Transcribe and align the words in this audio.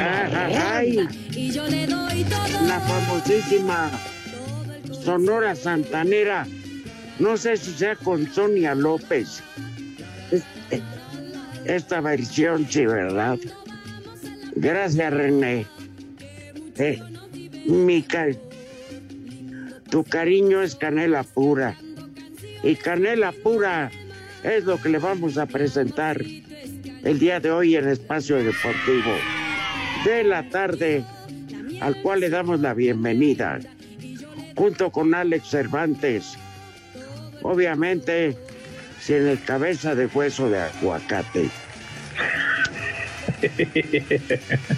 Ay, 0.00 1.06
y 1.32 1.50
yo 1.50 1.66
le 1.68 1.86
doy 1.86 2.24
todo. 2.24 2.66
la 2.66 2.80
famosísima 2.80 3.90
Sonora 5.04 5.54
Santanera. 5.54 6.46
No 7.18 7.36
sé 7.36 7.56
si 7.56 7.72
sea 7.72 7.96
con 7.96 8.26
Sonia 8.32 8.74
López. 8.74 9.42
Este- 10.30 10.82
Esta 11.64 12.00
versión, 12.00 12.66
sí, 12.68 12.86
¿verdad? 12.86 13.38
Gracias, 14.56 15.12
René. 15.12 15.66
Eh, 16.76 17.00
mi 17.66 18.02
ca- 18.02 18.26
tu 19.90 20.02
cariño 20.04 20.62
es 20.62 20.74
canela 20.74 21.22
pura. 21.22 21.76
Y 22.64 22.74
canela 22.76 23.32
pura 23.32 23.90
es 24.42 24.64
lo 24.64 24.80
que 24.80 24.88
le 24.88 24.98
vamos 24.98 25.38
a 25.38 25.46
presentar 25.46 26.20
el 27.04 27.18
día 27.18 27.38
de 27.38 27.50
hoy 27.52 27.76
en 27.76 27.88
Espacio 27.88 28.36
Deportivo 28.36 29.12
de 30.04 30.24
la 30.24 30.48
tarde, 30.48 31.04
al 31.80 31.96
cual 32.02 32.20
le 32.20 32.30
damos 32.30 32.60
la 32.60 32.74
bienvenida, 32.74 33.60
junto 34.56 34.90
con 34.90 35.14
Alex 35.14 35.48
Cervantes. 35.48 36.36
Obviamente, 37.42 38.36
sin 39.00 39.28
el 39.28 39.40
cabeza 39.42 39.94
de 39.94 40.06
hueso 40.06 40.48
de 40.48 40.60
aguacate. 40.60 41.48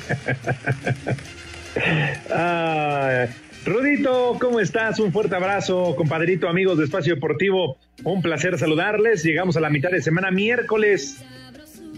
Ah, 2.31 3.27
Rudito, 3.65 4.37
¿cómo 4.41 4.61
estás? 4.61 5.01
Un 5.01 5.13
fuerte 5.13 5.35
abrazo, 5.35 5.97
compadrito, 5.97 6.49
amigos 6.49 6.79
de 6.79 6.85
Espacio 6.85 7.17
Deportivo. 7.17 7.79
Un 8.05 8.23
placer 8.23 8.57
saludarles. 8.59 9.25
Llegamos 9.25 9.57
a 9.57 9.61
la 9.61 9.71
mitad 9.71 9.91
de 9.91 10.01
semana, 10.01 10.31
miércoles. 10.31 11.21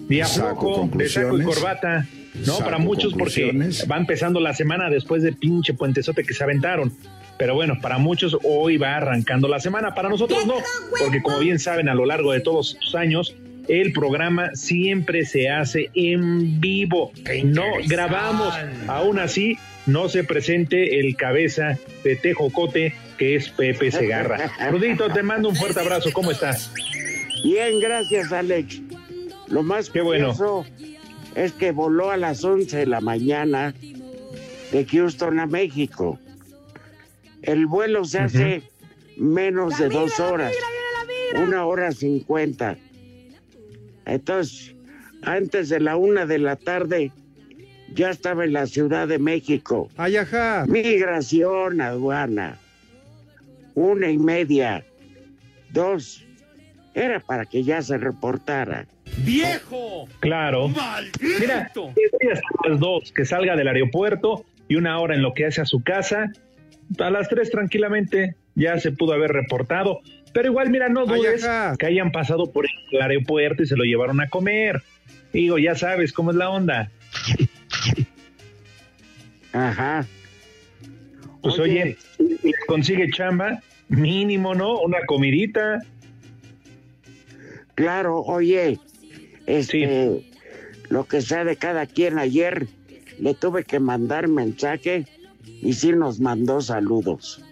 Día 0.08 0.24
Saco 0.24 0.86
flojo, 0.86 0.90
de 0.96 1.08
saco 1.10 1.38
y 1.38 1.42
corbata. 1.42 2.06
No, 2.40 2.54
Saco 2.54 2.64
para 2.64 2.78
muchos 2.78 3.14
porque 3.14 3.52
va 3.90 3.96
empezando 3.96 4.40
la 4.40 4.54
semana 4.54 4.90
después 4.90 5.22
del 5.22 5.36
pinche 5.36 5.74
puentezote 5.74 6.24
que 6.24 6.34
se 6.34 6.44
aventaron. 6.44 6.92
Pero 7.38 7.54
bueno, 7.54 7.78
para 7.80 7.98
muchos 7.98 8.36
hoy 8.42 8.76
va 8.76 8.96
arrancando 8.96 9.48
la 9.48 9.60
semana. 9.60 9.94
Para 9.94 10.08
nosotros 10.08 10.46
no, 10.46 10.54
porque 10.98 11.22
como 11.22 11.38
bien 11.38 11.58
saben, 11.58 11.88
a 11.88 11.94
lo 11.94 12.06
largo 12.06 12.32
de 12.32 12.40
todos 12.40 12.74
estos 12.74 12.94
años, 12.94 13.36
el 13.68 13.92
programa 13.92 14.50
siempre 14.54 15.24
se 15.24 15.50
hace 15.50 15.90
en 15.94 16.60
vivo. 16.60 17.12
No 17.44 17.64
grabamos. 17.86 18.54
Aún 18.86 19.18
así, 19.18 19.58
no 19.86 20.08
se 20.08 20.24
presente 20.24 20.98
el 21.00 21.16
cabeza 21.16 21.78
de 22.04 22.16
Tejocote, 22.16 22.94
que 23.18 23.36
es 23.36 23.50
Pepe 23.50 23.90
Segarra. 23.90 24.50
Rudito, 24.70 25.10
te 25.10 25.22
mando 25.22 25.48
un 25.48 25.56
fuerte 25.56 25.80
abrazo. 25.80 26.10
¿Cómo 26.12 26.30
estás? 26.30 26.72
Bien, 27.42 27.80
gracias, 27.80 28.32
Alex. 28.32 28.80
Lo 29.48 29.62
más 29.62 29.90
Qué 29.90 30.00
bueno. 30.00 30.32
curioso 30.32 30.66
es 31.36 31.52
que 31.52 31.70
voló 31.70 32.10
a 32.10 32.16
las 32.16 32.42
11 32.42 32.78
de 32.78 32.86
la 32.86 33.00
mañana 33.02 33.74
de 34.72 34.86
Houston 34.86 35.38
a 35.38 35.46
México. 35.46 36.18
El 37.42 37.66
vuelo 37.66 38.04
se 38.06 38.18
hace 38.20 38.62
menos 39.18 39.78
de 39.78 39.90
dos 39.90 40.18
horas, 40.18 40.54
una 41.34 41.66
hora 41.66 41.92
cincuenta. 41.92 42.78
Entonces, 44.06 44.74
antes 45.22 45.68
de 45.68 45.80
la 45.80 45.96
una 45.96 46.24
de 46.24 46.38
la 46.38 46.56
tarde, 46.56 47.12
ya 47.94 48.10
estaba 48.10 48.44
en 48.44 48.54
la 48.54 48.66
Ciudad 48.66 49.06
de 49.06 49.18
México. 49.18 49.90
Ay, 49.96 50.16
ajá. 50.16 50.64
Migración, 50.66 51.82
aduana. 51.82 52.58
Una 53.74 54.10
y 54.10 54.16
media. 54.16 54.84
Dos. 55.70 56.25
Era 56.96 57.20
para 57.20 57.44
que 57.44 57.62
ya 57.62 57.82
se 57.82 57.98
reportara. 57.98 58.86
¡Viejo! 59.18 60.08
Claro. 60.20 60.68
Mira, 60.68 61.70
¡Maldito! 61.74 61.92
estoy 61.94 62.28
hasta 62.32 62.68
las 62.68 62.80
dos, 62.80 63.12
que 63.12 63.26
salga 63.26 63.54
del 63.54 63.68
aeropuerto 63.68 64.46
y 64.66 64.76
una 64.76 64.98
hora 64.98 65.14
en 65.14 65.20
lo 65.20 65.34
que 65.34 65.44
hace 65.44 65.60
a 65.60 65.66
su 65.66 65.82
casa. 65.82 66.32
A 66.98 67.10
las 67.10 67.28
tres 67.28 67.50
tranquilamente 67.50 68.34
ya 68.54 68.80
se 68.80 68.92
pudo 68.92 69.12
haber 69.12 69.32
reportado. 69.32 70.00
Pero 70.32 70.48
igual, 70.48 70.70
mira, 70.70 70.88
no 70.88 71.04
dudes 71.04 71.46
que 71.78 71.86
hayan 71.86 72.12
pasado 72.12 72.50
por 72.50 72.64
el 72.90 73.02
aeropuerto 73.02 73.62
y 73.62 73.66
se 73.66 73.76
lo 73.76 73.84
llevaron 73.84 74.22
a 74.22 74.28
comer. 74.28 74.82
Digo, 75.34 75.58
ya 75.58 75.74
sabes 75.74 76.14
cómo 76.14 76.30
es 76.30 76.36
la 76.38 76.48
onda. 76.48 76.90
Ajá. 79.52 80.06
Pues 81.42 81.58
Oye. 81.58 81.98
oye, 82.18 82.38
si 82.40 82.52
consigue 82.66 83.10
chamba, 83.10 83.60
mínimo, 83.88 84.54
¿no? 84.54 84.78
Una 84.80 85.04
comidita. 85.06 85.82
Claro, 87.76 88.20
oye, 88.22 88.78
este, 89.46 90.26
lo 90.88 91.04
que 91.04 91.20
sea 91.20 91.44
de 91.44 91.56
cada 91.56 91.86
quien 91.86 92.18
ayer, 92.18 92.66
le 93.20 93.34
tuve 93.34 93.62
que 93.64 93.78
mandar 93.80 94.28
mensaje 94.28 95.06
y 95.44 95.72
sí 95.74 95.92
nos 95.92 96.18
mandó 96.18 96.60
saludos. 96.60 97.42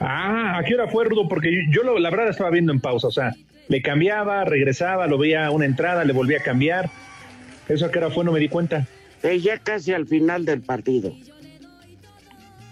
Ah, 0.00 0.58
¿a 0.58 0.64
qué 0.64 0.74
hora 0.74 0.88
fue, 0.88 1.04
Rudo? 1.04 1.28
Porque 1.28 1.50
yo, 1.52 1.60
yo 1.70 1.82
lo- 1.82 1.98
la 1.98 2.10
verdad 2.10 2.28
estaba 2.28 2.50
viendo 2.50 2.72
en 2.72 2.80
pausa, 2.80 3.06
o 3.06 3.10
sea, 3.12 3.32
le 3.68 3.80
cambiaba, 3.82 4.44
regresaba, 4.44 5.06
lo 5.06 5.16
veía 5.18 5.46
a 5.46 5.50
una 5.50 5.64
entrada, 5.64 6.04
le 6.04 6.12
volvía 6.12 6.38
a 6.38 6.42
cambiar. 6.42 6.90
Eso 7.68 7.86
a 7.86 7.90
qué 7.90 7.98
hora 7.98 8.10
fue, 8.10 8.24
no 8.24 8.32
me 8.32 8.40
di 8.40 8.48
cuenta. 8.48 8.86
Eh, 9.22 9.40
ya 9.40 9.58
casi 9.58 9.92
al 9.92 10.06
final 10.06 10.44
del 10.44 10.60
partido. 10.60 11.12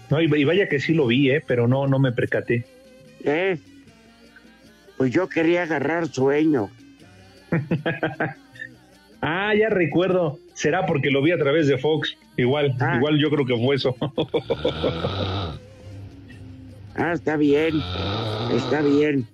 No, 0.09 0.21
y, 0.21 0.25
y 0.33 0.43
vaya 0.45 0.69
que 0.69 0.79
sí 0.79 0.93
lo 0.93 1.07
vi, 1.07 1.31
¿eh? 1.31 1.43
pero 1.45 1.67
no, 1.67 1.87
no 1.87 1.97
me 1.99 2.11
percaté. 2.11 2.65
¿Eh? 3.23 3.57
Pues 4.97 5.11
yo 5.11 5.27
quería 5.29 5.63
agarrar 5.63 6.07
sueño. 6.07 6.69
Ah, 9.27 9.53
ya 9.55 9.69
recuerdo. 9.69 10.37
Será 10.53 10.85
porque 10.85 11.09
lo 11.09 11.19
vi 11.23 11.31
a 11.31 11.37
través 11.39 11.65
de 11.67 11.79
Fox. 11.79 12.15
Igual, 12.37 12.75
Ah. 12.79 12.97
igual 12.97 13.17
yo 13.17 13.31
creo 13.31 13.43
que 13.45 13.57
fue 13.57 13.75
eso. 13.75 13.95
Ah, 16.95 17.11
está 17.13 17.35
bien. 17.35 17.73
Está 18.53 18.81
bien. 18.81 19.27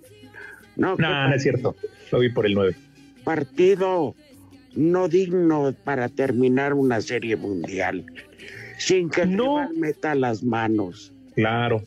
No, 0.78 0.96
no, 0.96 1.28
no 1.30 1.36
es 1.36 1.44
cierto. 1.44 1.75
Lo 2.12 2.19
vi 2.19 2.30
por 2.30 2.46
el 2.46 2.54
9. 2.54 2.75
partido 3.24 4.16
no 4.75 5.08
digno 5.10 5.74
para 5.84 6.08
terminar 6.10 6.74
una 6.74 7.02
serie 7.02 7.36
mundial. 7.36 8.06
Sin 8.78 9.10
que 9.10 9.25
No. 9.25 9.69
meta 9.75 10.16
las 10.16 10.42
manos. 10.44 11.12
Claro. 11.36 11.84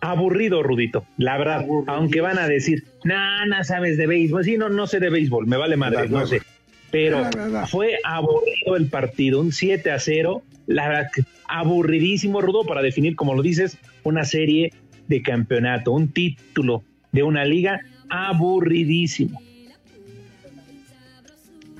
Aburrido, 0.00 0.62
Rudito. 0.62 1.06
La 1.16 1.38
verdad, 1.38 1.60
Aburrido. 1.60 1.92
aunque 1.92 2.20
van 2.20 2.38
a 2.38 2.46
decir, 2.46 2.84
no 3.04 3.64
sabes 3.64 3.96
de 3.96 4.06
béisbol. 4.06 4.44
Sí, 4.44 4.56
no, 4.56 4.68
no 4.68 4.86
sé 4.86 5.00
de 5.00 5.10
béisbol, 5.10 5.46
me 5.46 5.56
vale 5.56 5.76
madre, 5.76 6.08
no 6.08 6.26
sé. 6.26 6.42
Pero 6.90 7.28
fue 7.68 7.98
aburrido 8.04 8.76
el 8.76 8.88
partido, 8.88 9.40
un 9.40 9.52
7 9.52 9.90
a 9.90 9.98
0. 9.98 10.42
La 10.66 10.88
verdad, 10.88 11.10
aburridísimo, 11.48 12.40
Rudo, 12.40 12.64
para 12.64 12.82
definir, 12.82 13.16
como 13.16 13.34
lo 13.34 13.42
dices, 13.42 13.78
una 14.04 14.24
serie 14.24 14.72
de 15.08 15.22
campeonato, 15.22 15.92
un 15.92 16.12
título 16.12 16.84
de 17.12 17.22
una 17.22 17.44
liga 17.44 17.80
aburridísimo. 18.08 19.40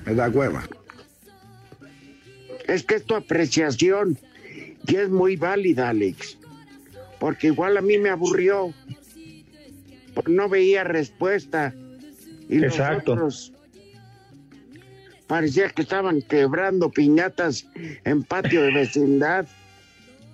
Me 0.05 0.15
da 0.15 0.29
cueva. 0.29 0.63
Es 2.67 2.83
que 2.83 2.95
es 2.95 3.05
tu 3.05 3.15
apreciación 3.15 4.17
y 4.87 4.95
es 4.95 5.09
muy 5.09 5.35
válida, 5.35 5.89
Alex. 5.89 6.37
Porque 7.19 7.47
igual 7.47 7.77
a 7.77 7.81
mí 7.81 7.97
me 7.97 8.09
aburrió. 8.09 8.73
No 10.27 10.49
veía 10.49 10.83
respuesta. 10.83 11.73
Y 12.49 12.63
Exacto. 12.63 13.15
los 13.15 13.49
otros 13.49 13.57
parecía 15.27 15.69
que 15.69 15.81
estaban 15.81 16.21
quebrando 16.21 16.89
piñatas 16.89 17.67
en 18.05 18.23
patio 18.23 18.63
de 18.63 18.73
vecindad. 18.73 19.45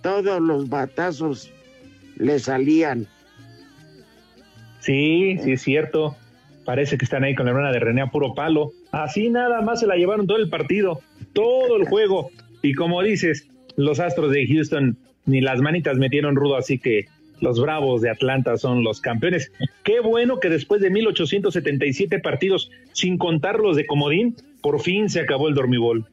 Todos 0.02 0.42
los 0.42 0.70
batazos 0.70 1.52
le 2.18 2.40
salían. 2.40 3.08
Sí, 4.80 5.38
sí 5.44 5.54
es 5.54 5.62
cierto. 5.62 6.16
Parece 6.66 6.98
que 6.98 7.06
están 7.06 7.24
ahí 7.24 7.36
con 7.36 7.46
la 7.46 7.52
hermana 7.52 7.72
de 7.72 7.80
René 7.80 8.02
a 8.02 8.08
puro 8.08 8.34
palo. 8.34 8.72
Así 8.92 9.30
nada 9.30 9.62
más 9.62 9.80
se 9.80 9.88
la 9.88 9.96
llevaron 9.96 10.28
todo 10.28 10.38
el 10.38 10.50
partido, 10.50 11.02
todo 11.34 11.76
el 11.78 11.88
juego. 11.88 12.30
Y 12.62 12.74
como 12.74 13.02
dices, 13.02 13.48
los 13.76 14.00
Astros 14.00 14.32
de 14.32 14.48
Houston 14.48 14.98
ni 15.26 15.42
las 15.42 15.62
manitas 15.62 15.98
metieron 15.98 16.36
rudo, 16.36 16.58
así 16.58 16.80
que 16.80 17.08
los 17.40 17.60
Bravos 17.60 18.02
de 18.02 18.10
Atlanta 18.10 18.58
son 18.58 18.84
los 18.84 19.02
campeones. 19.02 19.52
Qué 19.84 20.00
bueno 20.00 20.40
que 20.40 20.50
después 20.50 20.82
de 20.82 20.90
1877 20.90 22.20
partidos, 22.20 22.72
sin 22.94 23.18
contar 23.18 23.60
los 23.60 23.76
de 23.76 23.86
Comodín, 23.86 24.36
por 24.62 24.82
fin 24.82 25.10
se 25.10 25.20
acabó 25.20 25.50
el 25.50 25.56
dormibol. 25.56 26.06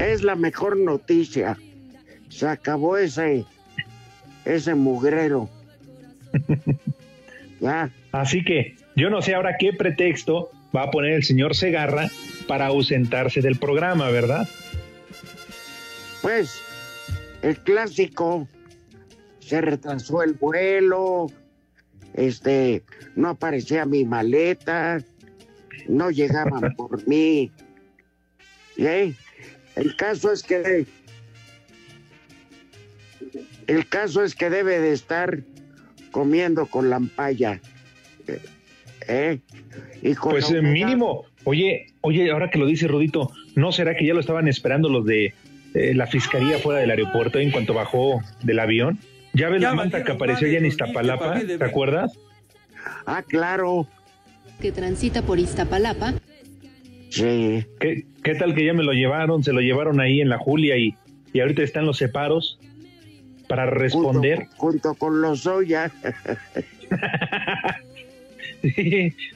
Es 0.00 0.22
la 0.22 0.36
mejor 0.36 0.76
noticia. 0.76 1.56
Se 2.28 2.46
acabó 2.46 2.98
ese, 2.98 3.44
ese 4.44 4.74
mugrero. 4.74 5.48
ya. 7.60 7.90
Así 8.12 8.44
que 8.44 8.76
yo 8.96 9.08
no 9.10 9.22
sé 9.22 9.34
ahora 9.34 9.56
qué 9.58 9.72
pretexto 9.72 10.50
va 10.76 10.82
a 10.84 10.90
poner 10.90 11.12
el 11.12 11.24
señor 11.24 11.54
Segarra 11.54 12.10
para 12.46 12.66
ausentarse 12.66 13.40
del 13.40 13.58
programa, 13.58 14.10
¿verdad? 14.10 14.46
Pues 16.20 16.62
el 17.42 17.58
clásico 17.58 18.48
se 19.40 19.60
retrasó 19.60 20.22
el 20.22 20.34
vuelo, 20.34 21.28
este, 22.14 22.82
no 23.16 23.30
aparecía 23.30 23.84
mi 23.86 24.04
maleta, 24.04 25.02
no 25.88 26.10
llegaban 26.10 26.74
por 26.76 27.06
mí. 27.06 27.50
¿eh? 28.76 29.14
El 29.76 29.96
caso 29.96 30.32
es 30.32 30.42
que 30.42 30.86
el 33.66 33.88
caso 33.88 34.24
es 34.24 34.34
que 34.34 34.50
debe 34.50 34.80
de 34.80 34.92
estar 34.92 35.40
comiendo 36.10 36.66
con 36.66 36.90
lampaya. 36.90 37.60
¿eh? 39.06 39.40
Y 40.02 40.14
con 40.14 40.32
Pues 40.32 40.50
la 40.50 40.58
eh, 40.58 40.62
mínimo. 40.62 41.26
Oye, 41.44 41.86
oye, 42.00 42.30
ahora 42.30 42.50
que 42.50 42.58
lo 42.58 42.66
dice 42.66 42.88
Rudito, 42.88 43.30
¿no 43.54 43.72
será 43.72 43.94
que 43.94 44.06
ya 44.06 44.14
lo 44.14 44.20
estaban 44.20 44.48
esperando 44.48 44.88
los 44.88 45.04
de 45.04 45.34
eh, 45.78 45.94
la 45.94 46.06
fiscalía 46.06 46.58
fuera 46.58 46.80
del 46.80 46.90
aeropuerto 46.90 47.38
en 47.38 47.50
cuanto 47.50 47.74
bajó 47.74 48.20
del 48.42 48.58
avión? 48.58 48.98
¿Ya 49.32 49.48
ves 49.48 49.60
Ya 49.60 49.70
la 49.70 49.74
manta 49.76 50.02
que 50.04 50.12
apareció 50.12 50.48
ya 50.48 50.58
en 50.58 50.66
Iztapalapa? 50.66 51.40
¿Te 51.40 51.64
acuerdas? 51.64 52.12
Ah, 53.06 53.22
claro. 53.26 53.86
que 54.60 54.72
transita 54.72 55.22
por 55.22 55.38
Iztapalapa, 55.38 56.14
Sí. 57.10 57.64
¿Qué, 57.80 58.04
qué 58.22 58.34
tal 58.34 58.54
que 58.54 58.66
ya 58.66 58.74
me 58.74 58.82
lo 58.84 58.92
llevaron? 58.92 59.42
Se 59.42 59.52
lo 59.52 59.60
llevaron 59.60 60.00
ahí 60.00 60.20
en 60.20 60.28
la 60.28 60.38
Julia 60.38 60.76
y, 60.76 60.94
y 61.32 61.40
ahorita 61.40 61.62
están 61.62 61.86
los 61.86 61.96
separos 61.96 62.58
para 63.48 63.66
responder. 63.66 64.46
Junto, 64.56 64.56
junto 64.56 64.94
con 64.94 65.20
los 65.22 65.46
Oya. 65.46 65.90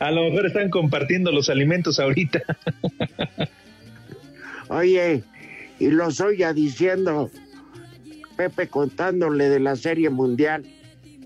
A 0.00 0.10
lo 0.10 0.24
mejor 0.24 0.46
están 0.46 0.68
compartiendo 0.68 1.30
los 1.32 1.48
alimentos 1.48 2.00
ahorita. 2.00 2.42
Oye, 4.68 5.22
y 5.86 5.90
los 5.90 6.20
Oya 6.20 6.52
diciendo, 6.52 7.30
Pepe 8.36 8.68
contándole 8.68 9.48
de 9.48 9.58
la 9.60 9.74
Serie 9.76 10.10
Mundial, 10.10 10.64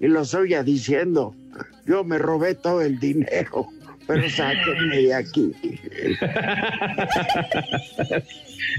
y 0.00 0.06
los 0.06 0.34
Oya 0.34 0.62
diciendo, 0.62 1.34
yo 1.86 2.04
me 2.04 2.18
robé 2.18 2.54
todo 2.54 2.80
el 2.82 2.98
dinero, 2.98 3.68
pero 4.06 4.28
sáquenme 4.30 4.96
de 5.02 5.14
aquí. 5.14 5.52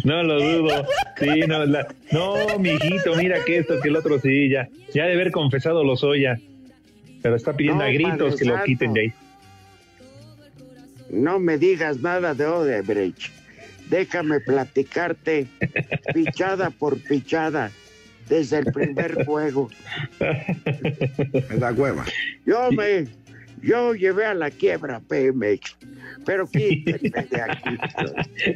No 0.03 0.23
lo 0.23 0.39
dudo. 0.39 0.85
Sí, 1.17 1.41
no, 1.47 1.65
la- 1.65 1.87
no, 2.11 2.59
mijito, 2.59 3.15
mira 3.15 3.37
que 3.45 3.59
esto, 3.59 3.79
que 3.81 3.89
el 3.89 3.95
otro, 3.95 4.19
sí, 4.19 4.49
ya. 4.49 4.67
Ya 4.93 5.05
de 5.05 5.13
haber 5.13 5.31
confesado 5.31 5.83
los 5.83 6.03
Oya. 6.03 6.39
Pero 7.21 7.35
está 7.35 7.53
pidiendo 7.53 7.83
No, 7.83 7.89
a 7.89 7.91
gritos 7.91 8.35
que 8.35 8.45
lo 8.45 8.63
quiten 8.63 8.93
de 8.93 9.01
ahí. 9.01 9.13
No 11.09 11.39
me 11.39 11.57
digas 11.57 11.99
nada 11.99 12.33
de 12.33 12.45
Odebrecht. 12.45 13.31
Déjame 13.89 14.39
platicarte 14.41 15.47
pichada 16.13 16.69
por 16.71 16.97
pichada 16.99 17.71
desde 18.27 18.59
el 18.59 18.65
primer 18.65 19.23
juego. 19.25 19.69
Me 20.19 21.55
da 21.57 21.73
cueva. 21.73 22.03
Yo 22.45 22.69
me, 22.71 23.07
yo 23.61 23.93
llevé 23.95 24.25
a 24.25 24.33
la 24.33 24.51
quiebra 24.51 24.99
Pemex, 24.99 25.77
pero 26.25 26.47
quítenme 26.47 27.09
de 27.09 27.41
aquí. 27.41 27.77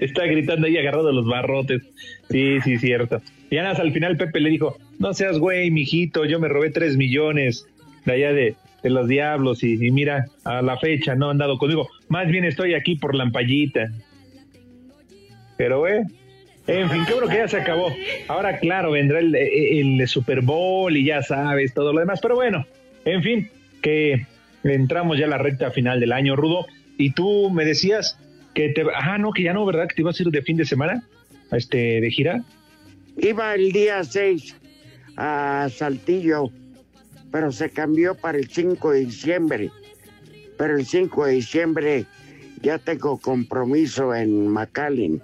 Está 0.01 0.25
gritando 0.25 0.67
ahí 0.67 0.77
agarrado 0.77 1.11
los 1.13 1.25
barrotes. 1.25 1.81
Sí, 2.29 2.59
sí, 2.63 2.77
cierto. 2.77 3.21
Y 3.49 3.55
nada 3.55 3.71
al 3.81 3.93
final 3.93 4.17
Pepe 4.17 4.41
le 4.41 4.49
dijo, 4.49 4.77
no 4.99 5.13
seas 5.13 5.39
güey, 5.39 5.71
mijito, 5.71 6.25
yo 6.25 6.39
me 6.39 6.49
robé 6.49 6.71
tres 6.71 6.97
millones 6.97 7.65
de 8.05 8.13
allá 8.13 8.33
de, 8.33 8.55
de 8.83 8.89
los 8.89 9.07
diablos 9.07 9.63
y, 9.63 9.73
y 9.73 9.91
mira, 9.91 10.25
a 10.43 10.61
la 10.61 10.77
fecha 10.77 11.15
no 11.15 11.29
han 11.29 11.37
dado 11.37 11.57
conmigo. 11.57 11.89
Más 12.09 12.27
bien 12.27 12.43
estoy 12.43 12.73
aquí 12.73 12.95
por 12.95 13.15
Lampallita. 13.15 13.89
Pero, 15.61 15.77
güey, 15.77 16.01
en 16.65 16.89
fin, 16.89 17.03
qué 17.05 17.13
bueno 17.13 17.27
que 17.27 17.35
ya 17.35 17.47
se 17.47 17.57
acabó. 17.57 17.93
Ahora, 18.27 18.57
claro, 18.57 18.89
vendrá 18.89 19.19
el, 19.19 19.35
el 19.35 20.07
Super 20.07 20.41
Bowl 20.41 20.97
y 20.97 21.05
ya 21.05 21.21
sabes 21.21 21.75
todo 21.75 21.93
lo 21.93 21.99
demás. 21.99 22.19
Pero 22.19 22.33
bueno, 22.33 22.65
en 23.05 23.21
fin, 23.21 23.51
que 23.83 24.25
entramos 24.63 25.19
ya 25.19 25.25
a 25.25 25.29
la 25.29 25.37
recta 25.37 25.69
final 25.69 25.99
del 25.99 26.13
año, 26.13 26.35
Rudo. 26.35 26.65
Y 26.97 27.11
tú 27.11 27.51
me 27.51 27.63
decías 27.63 28.17
que 28.55 28.69
te... 28.69 28.83
Ah, 28.95 29.19
no, 29.19 29.33
que 29.33 29.43
ya 29.43 29.53
no, 29.53 29.63
¿verdad? 29.63 29.87
Que 29.87 29.93
te 29.93 30.01
ibas 30.01 30.19
a 30.19 30.23
ir 30.23 30.29
de 30.29 30.41
fin 30.41 30.57
de 30.57 30.65
semana, 30.65 31.03
este, 31.51 32.01
de 32.01 32.09
gira. 32.09 32.43
Iba 33.17 33.53
el 33.53 33.71
día 33.71 34.03
6 34.03 34.55
a 35.15 35.69
Saltillo, 35.71 36.49
pero 37.31 37.51
se 37.51 37.69
cambió 37.69 38.15
para 38.15 38.39
el 38.39 38.49
5 38.49 38.93
de 38.93 39.05
diciembre. 39.05 39.69
Pero 40.57 40.75
el 40.75 40.87
5 40.87 41.27
de 41.27 41.33
diciembre 41.33 42.05
ya 42.63 42.79
tengo 42.79 43.19
compromiso 43.19 44.15
en 44.15 44.47
McAllen, 44.47 45.21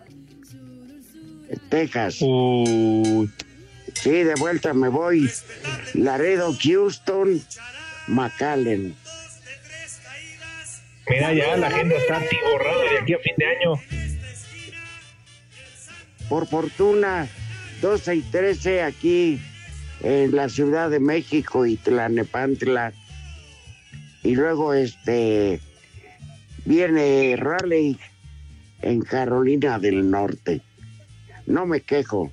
Texas. 1.70 2.18
Uy, 2.22 3.30
Sí, 4.02 4.12
de 4.24 4.36
vuelta 4.36 4.74
me 4.74 4.90
voy. 4.90 5.30
Laredo, 5.94 6.56
Houston, 6.62 7.42
McAllen. 8.08 8.96
mira 11.10 11.34
ya, 11.34 11.58
la 11.58 11.68
agenda 11.68 11.96
está 11.96 12.18
atiborrada 12.18 12.84
de 12.84 13.00
aquí 13.00 13.14
a 13.14 13.20
fin 13.20 13.34
de 13.38 13.46
año. 13.46 13.74
Por 16.30 16.48
fortuna, 16.48 17.28
12 17.82 18.16
y 18.16 18.22
13 18.22 18.84
aquí 18.84 19.42
en 20.04 20.36
la 20.36 20.48
Ciudad 20.50 20.90
de 20.90 21.00
México 21.00 21.66
y 21.66 21.78
Tlanepantla. 21.78 22.94
Y 24.24 24.36
luego 24.36 24.74
este 24.74 25.60
viene 26.66 27.36
Raleigh 27.38 27.98
en 28.82 29.02
Carolina 29.02 29.80
del 29.80 30.10
Norte. 30.10 30.62
No 31.48 31.66
me 31.66 31.82
quejo. 31.82 32.32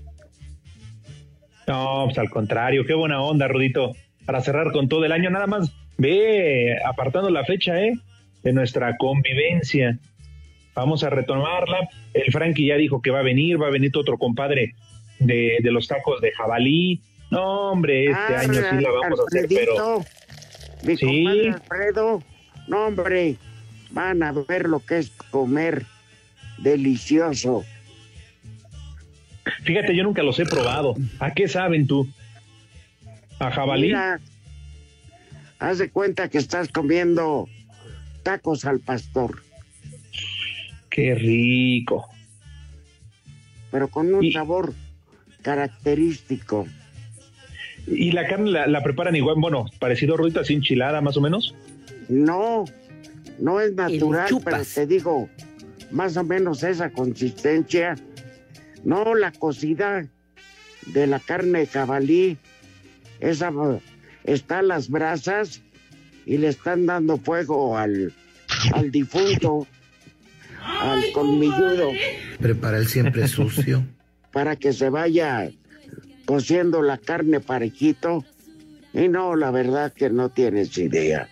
No, 1.67 2.03
pues 2.05 2.19
al 2.19 2.29
contrario, 2.29 2.85
qué 2.85 2.95
buena 2.95 3.23
onda, 3.23 3.49
Rudito. 3.49 3.93
Para 4.27 4.41
cerrar 4.43 4.71
con 4.73 4.89
todo 4.89 5.05
el 5.05 5.13
año, 5.13 5.31
nada 5.31 5.47
más 5.47 5.73
ve 5.97 6.77
apartando 6.85 7.31
la 7.31 7.45
fecha, 7.45 7.81
¿eh? 7.81 7.95
De 8.43 8.53
nuestra 8.53 8.97
convivencia. 8.99 9.99
Vamos 10.75 11.05
a 11.05 11.11
retomarla. 11.11 11.89
El 12.13 12.31
Frankie 12.33 12.67
ya 12.67 12.77
dijo 12.77 13.01
que 13.01 13.11
va 13.11 13.21
a 13.21 13.23
venir, 13.23 13.61
va 13.63 13.69
a 13.69 13.71
venir 13.71 13.93
tu 13.93 14.01
otro 14.01 14.19
compadre, 14.19 14.75
de, 15.21 15.59
de 15.63 15.71
los 15.73 15.89
tacos 15.89 16.21
de 16.21 16.33
jabalí. 16.33 17.01
No, 17.31 17.71
hombre, 17.71 18.07
este 18.11 18.37
año 18.37 18.55
sí 18.55 18.81
la 18.81 18.91
vamos 18.91 19.21
a 19.21 19.23
hacer, 19.29 19.47
pero... 19.49 20.05
Mi 20.83 20.97
Sí. 20.99 21.25
comadre 21.25 21.49
Alfredo, 21.51 22.23
no 22.69 22.87
hombre, 22.87 23.37
van 23.93 24.23
a 24.23 24.33
ver 24.33 24.69
lo 24.69 24.81
que 24.81 24.99
es 24.99 25.11
comer 25.31 25.87
delicioso. 26.59 27.65
Fíjate, 29.65 29.97
yo 29.97 30.03
nunca 30.05 30.23
los 30.23 30.39
he 30.39 30.45
probado. 30.45 30.95
¿A 31.19 31.33
qué 31.33 31.49
saben 31.49 31.87
tú? 31.87 32.09
¿A 33.39 33.51
jabalí? 33.51 33.89
Mira, 33.89 34.21
haz 35.59 35.79
de 35.79 35.91
cuenta 35.91 36.29
que 36.29 36.39
estás 36.39 36.69
comiendo 36.69 37.49
tacos 38.23 38.65
al 38.65 38.81
pastor, 38.81 39.43
Qué 40.91 41.15
rico. 41.15 42.09
pero 43.73 43.89
con 43.89 44.15
un 44.15 44.25
Y- 44.25 44.33
sabor 44.33 44.73
característico. 45.43 46.67
¿Y 47.87 48.13
la 48.13 48.27
carne 48.29 48.51
la, 48.51 48.67
la 48.67 48.83
preparan 48.83 49.15
igual, 49.17 49.37
bueno, 49.39 49.67
parecido 49.79 50.15
a 50.15 50.17
ruita, 50.17 50.41
así 50.41 50.55
enchilada 50.55 51.01
más 51.01 51.17
o 51.17 51.21
menos? 51.21 51.55
No, 52.09 52.65
no 53.41 53.61
es 53.61 53.75
natural, 53.75 54.29
pero 54.45 54.63
te 54.65 54.87
digo, 54.87 55.29
más 55.91 56.17
o 56.17 56.23
menos 56.25 56.63
esa 56.63 56.91
consistencia. 56.91 57.97
No, 58.85 59.15
la 59.15 59.33
cocida 59.33 60.07
de 60.87 61.07
la 61.07 61.19
carne 61.19 61.61
de 61.61 61.67
jabalí, 61.67 62.39
esa 63.21 63.51
está 64.25 64.59
a 64.59 64.63
las 64.63 64.89
brasas 64.89 65.63
y 66.27 66.39
le 66.39 66.49
están 66.49 66.87
dando 66.87 67.17
fuego 67.17 67.77
al, 67.79 68.13
al 68.73 68.91
difunto, 68.91 69.67
al 70.61 71.03
colmilludo, 71.13 71.91
Prepara 72.41 72.79
el 72.79 72.87
siempre 72.87 73.27
sucio. 73.29 73.85
para 74.33 74.57
que 74.57 74.73
se 74.73 74.91
vaya 74.91 75.49
cociendo 76.27 76.83
la 76.83 76.99
carne 76.99 77.41
parejito. 77.41 78.25
Y 78.93 79.09
no, 79.09 79.35
la 79.35 79.51
verdad 79.51 79.93
que 79.93 80.11
no 80.11 80.29
tienes 80.29 80.77
idea. 80.79 81.29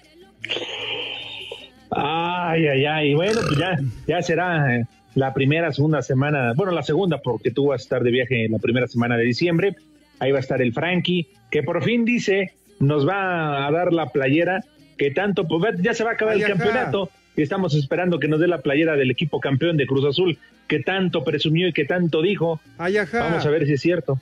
Ay, 1.90 2.66
ay, 2.66 2.84
ay. 2.86 3.14
Bueno, 3.14 3.40
pues 3.46 3.58
ya, 3.58 3.76
ya 4.06 4.22
será 4.22 4.76
eh, 4.76 4.86
la 5.14 5.34
primera, 5.34 5.72
segunda 5.72 6.02
semana, 6.02 6.52
bueno, 6.54 6.72
la 6.72 6.82
segunda, 6.82 7.18
porque 7.18 7.50
tú 7.50 7.66
vas 7.66 7.82
a 7.82 7.84
estar 7.84 8.02
de 8.02 8.10
viaje 8.10 8.44
en 8.44 8.52
la 8.52 8.58
primera 8.58 8.88
semana 8.88 9.16
de 9.16 9.24
diciembre. 9.24 9.76
Ahí 10.18 10.30
va 10.30 10.38
a 10.38 10.40
estar 10.40 10.62
el 10.62 10.72
Frankie, 10.72 11.28
que 11.50 11.62
por 11.62 11.82
fin 11.82 12.04
dice, 12.04 12.52
nos 12.80 13.06
va 13.06 13.66
a 13.66 13.70
dar 13.70 13.92
la 13.92 14.06
playera, 14.10 14.64
que 14.96 15.10
tanto, 15.10 15.46
pues 15.46 15.80
ya 15.82 15.94
se 15.94 16.04
va 16.04 16.10
a 16.10 16.14
acabar 16.14 16.34
Ay, 16.34 16.42
el 16.42 16.52
ajá. 16.52 16.54
campeonato. 16.54 17.10
Y 17.36 17.42
estamos 17.42 17.74
esperando 17.74 18.18
que 18.18 18.28
nos 18.28 18.40
dé 18.40 18.46
la 18.46 18.60
playera 18.60 18.94
del 18.94 19.10
equipo 19.10 19.40
campeón 19.40 19.76
de 19.76 19.86
Cruz 19.86 20.04
Azul, 20.04 20.38
que 20.68 20.80
tanto 20.80 21.24
presumió 21.24 21.68
y 21.68 21.72
que 21.72 21.84
tanto 21.84 22.20
dijo. 22.20 22.60
Ay, 22.78 22.98
ajá. 22.98 23.20
Vamos 23.20 23.46
a 23.46 23.50
ver 23.50 23.66
si 23.66 23.72
es 23.72 23.80
cierto. 23.80 24.20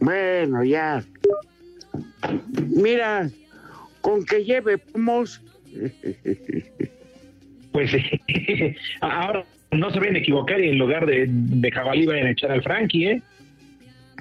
Bueno, 0.00 0.64
ya. 0.64 1.04
Mira, 2.68 3.28
con 4.00 4.24
que 4.24 4.44
lleve 4.44 4.78
pomos, 4.78 5.42
Pues 7.76 7.92
ahora 9.02 9.44
no 9.76 9.90
se 9.90 9.98
vayan 9.98 10.16
a 10.16 10.18
equivocar 10.18 10.60
y 10.60 10.70
en 10.70 10.78
lugar 10.78 11.06
de, 11.06 11.26
de 11.28 11.70
jabalí 11.70 12.06
vayan 12.06 12.26
a 12.26 12.30
echar 12.30 12.50
al 12.50 12.62
Frankie, 12.62 13.06
¿eh? 13.06 13.22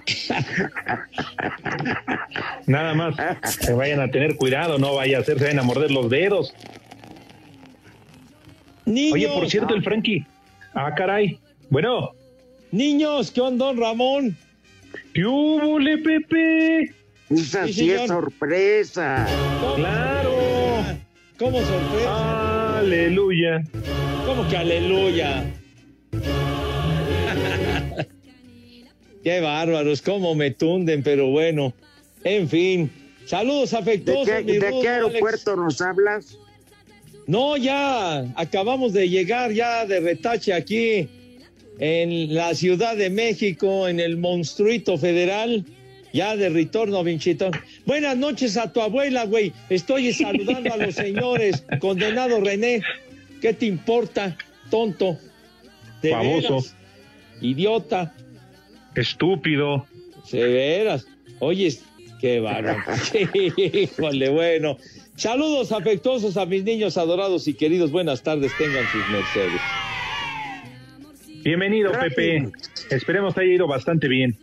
Nada 2.67 2.93
más 2.93 3.15
que 3.57 3.73
vayan 3.73 4.01
a 4.01 4.09
tener 4.09 4.35
cuidado, 4.35 4.77
no 4.77 4.95
vaya 4.95 5.17
a 5.17 5.21
hacer, 5.21 5.37
se 5.37 5.45
vayan 5.45 5.59
a 5.59 5.63
morder 5.63 5.91
los 5.91 6.09
dedos. 6.09 6.53
Niños, 8.85 9.13
Oye, 9.13 9.27
por 9.29 9.49
cierto, 9.49 9.73
el 9.73 9.83
Frankie. 9.83 10.25
Ah, 10.73 10.93
caray. 10.95 11.39
Bueno, 11.69 12.11
niños, 12.71 13.31
¿qué 13.31 13.41
onda, 13.41 13.65
don 13.65 13.77
Ramón? 13.77 14.37
¿qué 15.13 15.25
hubo, 15.25 15.79
le, 15.79 15.97
Pepe? 15.97 16.93
esa 17.29 17.65
Sí, 17.65 17.73
sí 17.73 17.91
es 17.91 18.07
sorpresa. 18.07 19.25
Claro. 19.75 20.35
¿Cómo 21.37 21.59
sorpresa? 21.61 22.79
Aleluya. 22.79 23.63
¿Cómo 24.25 24.47
que 24.47 24.57
aleluya? 24.57 25.45
Qué 29.23 29.39
bárbaros, 29.39 30.01
cómo 30.01 30.35
me 30.35 30.51
tunden, 30.51 31.03
pero 31.03 31.27
bueno. 31.27 31.73
En 32.23 32.47
fin, 32.49 32.91
saludos 33.25 33.71
¿De 33.71 33.77
afectuosos. 33.77 34.27
qué, 34.27 34.43
mi 34.43 34.53
de 34.57 34.69
rudo 34.69 34.81
qué 34.81 34.89
Alex. 34.89 35.05
aeropuerto 35.07 35.55
nos 35.55 35.81
hablas? 35.81 36.37
No, 37.27 37.57
ya 37.57 38.19
acabamos 38.35 38.93
de 38.93 39.09
llegar 39.09 39.51
ya 39.51 39.85
de 39.85 39.99
retache 39.99 40.53
aquí 40.53 41.09
en 41.79 42.33
la 42.33 42.53
Ciudad 42.53 42.95
de 42.95 43.09
México, 43.09 43.87
en 43.87 43.99
el 43.99 44.17
Monstruito 44.17 44.97
Federal, 44.97 45.65
ya 46.13 46.35
de 46.35 46.49
retorno, 46.49 47.03
Vinchito. 47.03 47.49
Buenas 47.85 48.15
noches 48.15 48.57
a 48.57 48.71
tu 48.71 48.79
abuela, 48.81 49.25
güey. 49.25 49.51
Estoy 49.69 50.13
saludando 50.13 50.71
a 50.73 50.77
los 50.77 50.95
señores. 50.95 51.63
Condenado 51.79 52.39
René, 52.41 52.81
¿qué 53.41 53.53
te 53.53 53.65
importa, 53.65 54.37
tonto? 54.69 55.17
De 56.01 56.15
veras, 56.15 56.75
Idiota. 57.41 58.13
Estúpido. 58.95 59.85
De 60.31 60.47
veras. 60.47 61.07
Oye, 61.39 61.73
qué 62.21 62.39
bárbaro. 62.39 62.81
Híjole, 63.33 64.29
bueno. 64.29 64.77
Saludos 65.15 65.71
afectuosos 65.71 66.35
a 66.37 66.45
mis 66.45 66.63
niños 66.63 66.97
adorados 66.97 67.47
y 67.47 67.53
queridos. 67.53 67.91
Buenas 67.91 68.21
tardes, 68.21 68.51
tengan 68.57 68.85
sus 68.91 69.07
mercedes. 69.09 69.61
Bienvenido, 71.43 71.91
Gracias. 71.91 72.15
Pepe. 72.15 72.51
Esperemos 72.89 73.35
te 73.35 73.41
haya 73.41 73.53
ido 73.53 73.67
bastante 73.67 74.07
bien. 74.07 74.37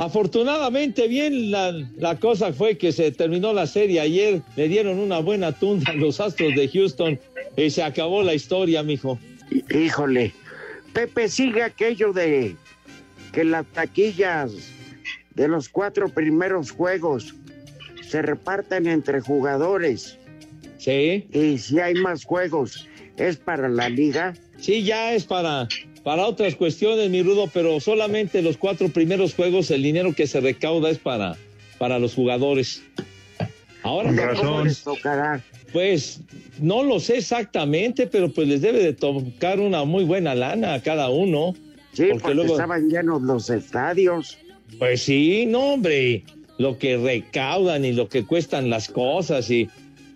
Afortunadamente, 0.00 1.08
bien, 1.08 1.50
la, 1.50 1.72
la 1.98 2.18
cosa 2.18 2.54
fue 2.54 2.78
que 2.78 2.90
se 2.90 3.12
terminó 3.12 3.52
la 3.52 3.66
serie 3.66 4.00
ayer. 4.00 4.40
Le 4.56 4.66
dieron 4.66 4.98
una 4.98 5.18
buena 5.18 5.52
tunda 5.52 5.92
a 5.92 5.94
los 5.94 6.20
Astros 6.20 6.54
de 6.54 6.68
Houston 6.68 7.20
y 7.54 7.68
se 7.68 7.82
acabó 7.82 8.22
la 8.22 8.32
historia, 8.32 8.82
mijo. 8.82 9.18
Híjole, 9.68 10.32
Pepe, 10.94 11.28
sigue 11.28 11.62
aquello 11.62 12.14
de 12.14 12.56
que 13.32 13.44
las 13.44 13.66
taquillas 13.66 14.52
de 15.34 15.48
los 15.48 15.68
cuatro 15.68 16.08
primeros 16.08 16.70
juegos 16.70 17.34
se 18.00 18.22
reparten 18.22 18.86
entre 18.86 19.20
jugadores 19.20 20.16
Sí, 20.78 21.26
y 21.30 21.58
si 21.58 21.78
hay 21.78 21.92
más 21.92 22.24
juegos 22.24 22.88
es 23.18 23.36
para 23.36 23.68
la 23.68 23.90
liga. 23.90 24.32
sí, 24.58 24.82
ya 24.82 25.12
es 25.12 25.24
para, 25.24 25.68
para 26.04 26.26
otras 26.26 26.54
cuestiones, 26.56 27.10
mi 27.10 27.22
rudo, 27.22 27.48
pero 27.52 27.78
solamente 27.80 28.42
los 28.42 28.56
cuatro 28.56 28.88
primeros 28.88 29.34
juegos, 29.34 29.70
el 29.70 29.82
dinero 29.82 30.14
que 30.14 30.26
se 30.26 30.40
recauda 30.40 30.90
es 30.90 30.98
para, 30.98 31.36
para 31.78 31.98
los 31.98 32.14
jugadores. 32.14 32.82
Ahora, 33.82 34.08
Con 34.08 34.16
¿Cómo 34.16 34.28
razón. 34.32 34.64
les 34.68 34.82
tocará? 34.82 35.44
Pues 35.72 36.20
no 36.58 36.82
lo 36.82 37.00
sé 37.00 37.18
exactamente, 37.18 38.06
pero 38.06 38.32
pues 38.32 38.48
les 38.48 38.60
debe 38.60 38.82
de 38.82 38.92
tocar 38.92 39.60
una 39.60 39.84
muy 39.84 40.04
buena 40.04 40.34
lana 40.34 40.74
a 40.74 40.82
cada 40.82 41.08
uno. 41.10 41.54
Sí, 41.92 42.04
Porque 42.04 42.18
porque, 42.20 42.34
luego- 42.34 42.52
estaban 42.54 42.88
llenos 42.88 43.22
los 43.22 43.50
estadios. 43.50 44.38
Pues 44.78 45.02
sí, 45.02 45.46
no, 45.46 45.74
hombre, 45.74 46.24
lo 46.58 46.78
que 46.78 46.96
recaudan 46.96 47.84
y 47.84 47.92
lo 47.92 48.08
que 48.08 48.24
cuestan 48.24 48.70
las 48.70 48.88
cosas 48.88 49.50
y 49.50 49.68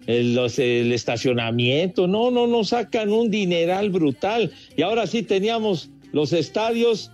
el, 0.06 0.34
los- 0.34 0.58
el 0.58 0.92
estacionamiento, 0.92 2.06
no, 2.06 2.30
no, 2.30 2.46
no 2.46 2.64
sacan 2.64 3.12
un 3.12 3.30
dineral 3.30 3.90
brutal. 3.90 4.52
Y 4.76 4.82
ahora 4.82 5.06
sí 5.06 5.22
teníamos 5.22 5.90
los 6.12 6.32
estadios 6.32 7.10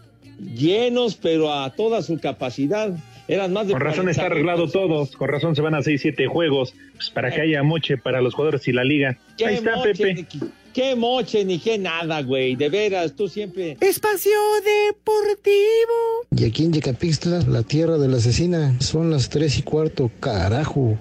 llenos, 0.57 1.15
pero 1.17 1.53
a 1.53 1.71
toda 1.75 2.03
su 2.03 2.19
capacidad. 2.19 2.93
Eran 3.29 3.53
más 3.53 3.69
de 3.69 3.75
Con 3.75 3.83
razón 3.83 4.05
40 4.07 4.11
está 4.11 4.27
arreglado 4.27 4.69
todo. 4.69 5.09
Con 5.17 5.29
razón 5.29 5.55
se 5.55 5.63
van 5.63 5.75
a 5.77 5.83
6, 5.83 6.01
7 6.03 6.27
juegos. 6.27 6.75
Pues 6.97 7.11
para 7.11 7.31
que 7.31 7.43
haya 7.43 7.63
moche 7.63 7.97
para 7.97 8.21
los 8.21 8.35
jugadores 8.35 8.67
y 8.67 8.73
la 8.73 8.83
liga. 8.83 9.17
¿Qué 9.39 9.47
Ahí 9.47 9.55
está, 9.57 9.77
moche, 9.77 9.93
Pepe. 9.95 10.15
ni- 10.15 10.27
qué 10.75 10.97
moche 10.97 11.45
ni 11.45 11.61
qué 11.61 11.79
nada, 11.79 12.23
güey. 12.23 12.57
De 12.57 12.69
veras, 12.69 13.15
tú 13.15 13.29
siempre. 13.29 13.77
Espacio 13.81 14.33
Deportivo. 14.65 16.27
Y 16.37 16.45
aquí 16.45 16.65
en 16.65 16.73
Yecapixtla, 16.73 17.43
la 17.47 17.63
tierra 17.63 17.99
de 17.99 18.09
la 18.09 18.17
asesina, 18.17 18.75
son 18.81 19.11
las 19.13 19.29
tres 19.29 19.59
y 19.59 19.63
cuarto, 19.63 20.11
carajo. 20.19 20.99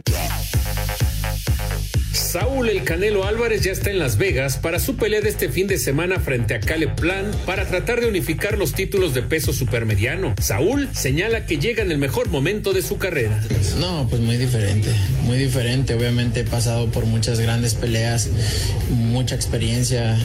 Saúl 2.14 2.70
El 2.70 2.84
Canelo 2.84 3.26
Álvarez 3.26 3.62
ya 3.62 3.72
está 3.72 3.92
en 3.92 4.00
Las 4.00 4.18
Vegas 4.18 4.58
para 4.58 4.80
su 4.80 4.96
pelea 4.96 5.22
de 5.22 5.30
este 5.30 5.50
fin 5.50 5.68
de 5.68 5.78
semana 5.78 6.20
frente 6.20 6.56
a 6.56 6.60
Caleb 6.60 6.96
Plan 6.96 7.30
para 7.46 7.68
tratar 7.68 8.02
de 8.02 8.08
unificar 8.08 8.58
los 8.58 8.74
títulos 8.74 9.14
de 9.14 9.22
peso 9.22 9.54
supermediano. 9.54 10.34
Saúl 10.42 10.90
señala 10.94 11.46
que 11.46 11.60
llega 11.60 11.84
en 11.84 11.92
el 11.92 12.00
mejor 12.00 12.30
momento 12.30 12.74
de 12.74 12.82
su 12.82 12.98
carrera. 12.98 13.40
No, 13.80 14.08
pues 14.10 14.22
muy 14.22 14.38
diferente, 14.38 14.90
muy 15.24 15.38
diferente. 15.38 15.94
Obviamente 15.94 16.42
he 16.42 16.44
pasado 16.44 16.90
por 16.90 17.06
muchas 17.06 17.40
grandes 17.40 17.76
peleas, 17.76 18.30
mucha 18.90 19.36
experiencia, 19.36 20.18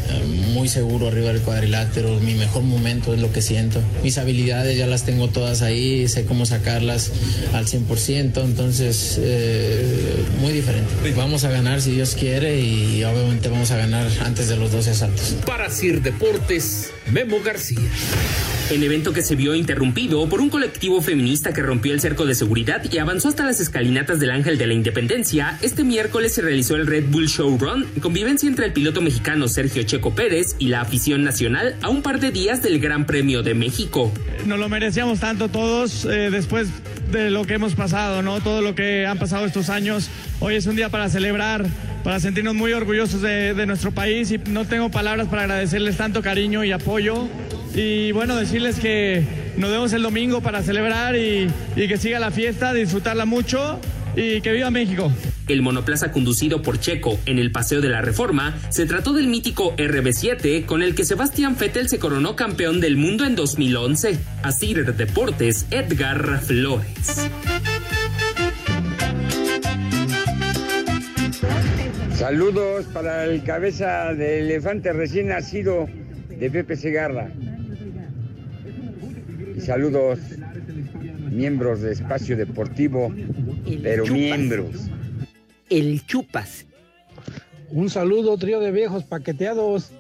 muy 0.53 0.69
seguro 0.69 1.09
arriba 1.09 1.33
del 1.33 1.43
cuadrilátero. 1.43 2.19
Mi 2.21 2.35
mejor 2.35 2.63
momento 2.63 3.13
es 3.13 3.21
lo 3.21 3.31
que 3.31 3.43
siento. 3.43 3.81
Mis 4.03 4.17
habilidades 4.17 4.79
ya 4.79 4.87
las 4.87 5.05
tengo 5.05 5.29
todas 5.29 5.61
ahí, 5.61 6.09
sé 6.09 6.25
cómo 6.25 6.47
sacarlas 6.47 7.13
al 7.53 7.67
100%, 7.67 8.43
entonces 8.43 9.19
eh, 9.21 10.25
muy 10.41 10.53
diferente. 10.53 10.91
Vamos 11.15 11.45
a 11.45 11.51
ganar 11.51 11.74
si 11.81 11.93
Dios 11.93 12.15
quiere 12.19 12.61
y 12.61 13.03
obviamente 13.05 13.49
vamos 13.49 13.71
a 13.71 13.77
ganar 13.77 14.07
antes 14.25 14.49
de 14.49 14.57
los 14.57 14.73
12 14.73 14.91
asaltos. 14.91 15.37
Para 15.47 15.71
Sir 15.71 16.03
Deportes, 16.03 16.93
Memo 17.11 17.41
García. 17.43 17.91
En 18.71 18.83
evento 18.83 19.13
que 19.13 19.23
se 19.23 19.37
vio 19.37 19.55
interrumpido 19.55 20.27
por 20.27 20.41
un 20.41 20.49
colectivo 20.49 21.03
feminista 21.03 21.53
que 21.53 21.61
rompió 21.61 21.93
el 21.93 22.01
cerco 22.01 22.25
de 22.25 22.35
seguridad 22.35 22.83
y 22.91 22.97
avanzó 22.97 23.29
hasta 23.29 23.45
las 23.45 23.61
escalinatas 23.61 24.21
del 24.21 24.31
Ángel 24.31 24.57
de 24.57 24.67
la 24.67 24.73
Independencia, 24.73 25.59
este 25.61 25.85
miércoles 25.85 26.33
se 26.33 26.41
realizó 26.41 26.75
el 26.77 26.87
Red 26.87 27.05
Bull 27.09 27.29
Show 27.29 27.59
Run, 27.59 27.87
convivencia 28.01 28.49
entre 28.49 28.67
el 28.67 28.73
piloto 28.73 29.03
mexicano 29.03 29.49
Sergio 29.49 29.83
Checo 29.83 30.15
Pérez 30.15 30.57
y 30.59 30.69
la 30.69 30.81
afición 30.81 31.25
nacional 31.25 31.77
a 31.83 31.91
un 31.91 32.01
par 32.01 32.21
de 32.21 32.31
días 32.31 32.63
del 32.63 32.81
Gran 32.81 33.05
Premio 33.05 33.43
de 33.43 33.53
México. 33.55 34.13
Nos 34.47 34.59
lo 34.59 34.69
merecíamos 34.71 35.21
tanto 35.21 35.49
todos 35.49 36.07
eh, 36.07 36.31
después 36.31 36.69
de 37.11 37.31
lo 37.31 37.45
que 37.45 37.55
hemos 37.55 37.75
pasado, 37.75 38.23
¿no? 38.23 38.41
Todo 38.41 38.61
lo 38.63 38.75
que 38.75 39.07
han 39.07 39.19
pasado 39.19 39.47
estos 39.47 39.71
años. 39.71 40.11
Hoy 40.41 40.57
es 40.57 40.67
un 40.67 40.77
día 40.77 40.89
para 40.89 41.09
celebrar, 41.09 41.65
para 42.03 42.21
sentirnos 42.21 42.55
muy 42.55 42.73
orgullosos 42.73 43.23
de, 43.23 43.67
nuestro 43.67 43.93
país 43.93 44.31
y 44.31 44.39
no 44.39 44.65
tengo 44.65 44.91
palabras 44.91 45.29
para 45.29 45.43
agradecerles 45.43 45.97
tanto 45.97 46.23
cariño 46.23 46.65
y 46.65 46.73
apoyo. 46.73 47.29
Y 47.75 48.13
bueno, 48.13 48.37
decirles 48.37 48.79
que 48.79 49.25
nos 49.57 49.71
vemos 49.71 49.93
el 49.93 50.03
domingo 50.03 50.41
para 50.41 50.63
celebrar 50.63 51.17
y, 51.17 51.49
y 51.77 51.89
que 51.89 51.97
siga 51.97 52.19
la 52.19 52.31
fiesta, 52.31 52.73
disfrutarla 52.73 53.25
mucho 53.25 53.81
y 54.17 54.41
que 54.41 54.53
viva 54.53 54.71
México. 54.71 55.11
El 55.49 55.63
monoplaza 55.63 56.13
conducido 56.13 56.63
por 56.63 56.79
Checo 56.79 57.19
en 57.27 57.39
el 57.39 57.51
Paseo 57.53 57.81
de 57.81 57.89
la 57.89 58.03
Reforma 58.03 58.57
se 58.71 58.87
trató 58.87 59.13
del 59.13 59.29
mítico 59.29 59.77
RB7 59.77 60.65
con 60.67 60.83
el 60.83 60.95
que 60.95 61.05
Sebastián 61.05 61.57
Vettel 61.59 61.89
se 61.89 61.99
coronó 61.99 62.37
campeón 62.37 62.81
del 62.81 62.97
mundo 62.97 63.25
en 63.25 63.35
2011. 63.35 64.19
Así 64.43 64.75
Deportes, 64.75 65.67
Edgar 65.71 66.41
Flores. 66.41 67.31
Saludos 72.15 72.87
para 72.87 73.25
el 73.25 73.43
cabeza 73.45 74.15
de 74.15 74.41
elefante 74.41 74.93
recién 74.93 75.29
nacido 75.29 75.87
de 76.29 76.51
Pepe 76.51 76.77
Segarra. 76.77 77.29
Y 79.57 79.61
saludos, 79.61 80.19
miembros 81.31 81.83
de 81.83 81.93
Espacio 81.93 82.37
Deportivo, 82.37 83.13
pero 83.83 84.05
Chupas. 84.05 84.19
miembros. 84.19 84.71
El 85.71 86.05
Chupas. 86.07 86.67
Un 87.71 87.91
saludo, 87.91 88.37
trío 88.39 88.61
de 88.61 88.71
viejos 88.71 89.05
paqueteados. 89.05 89.91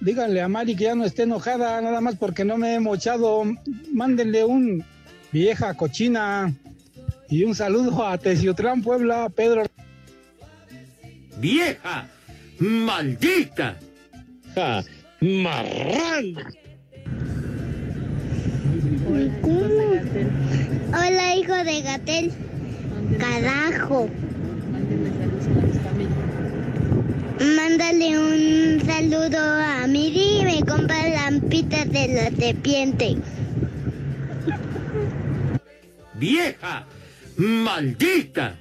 Díganle 0.00 0.40
a 0.40 0.48
Mari 0.48 0.76
que 0.76 0.84
ya 0.84 0.94
no 0.94 1.04
esté 1.04 1.24
enojada, 1.24 1.80
nada 1.80 2.00
más 2.00 2.16
porque 2.16 2.44
no 2.44 2.56
me 2.58 2.74
he 2.74 2.80
mochado. 2.80 3.42
Mándenle 3.92 4.44
un 4.44 4.84
vieja 5.32 5.74
cochina. 5.74 6.54
Y 7.28 7.42
un 7.42 7.54
saludo 7.54 8.06
a 8.06 8.16
Teciutlán, 8.18 8.82
Puebla, 8.82 9.28
Pedro. 9.30 9.64
¡Vieja! 11.38 12.08
¡Maldita! 12.58 13.76
Ja, 14.54 14.84
marrana. 15.20 16.48
Hola, 20.98 21.36
hijo 21.36 21.52
de 21.52 21.82
Gatel. 21.82 22.32
Carajo. 23.18 24.08
Mándale 27.38 28.18
un 28.18 28.82
saludo 28.86 29.38
a 29.38 29.86
Miri 29.86 30.38
y 30.40 30.44
me 30.44 30.60
compra 30.64 31.06
lampitas 31.06 31.90
de 31.90 32.08
la 32.08 32.30
serpiente. 32.30 33.16
¡Vieja! 36.14 36.86
¡Maldita! 37.36 38.58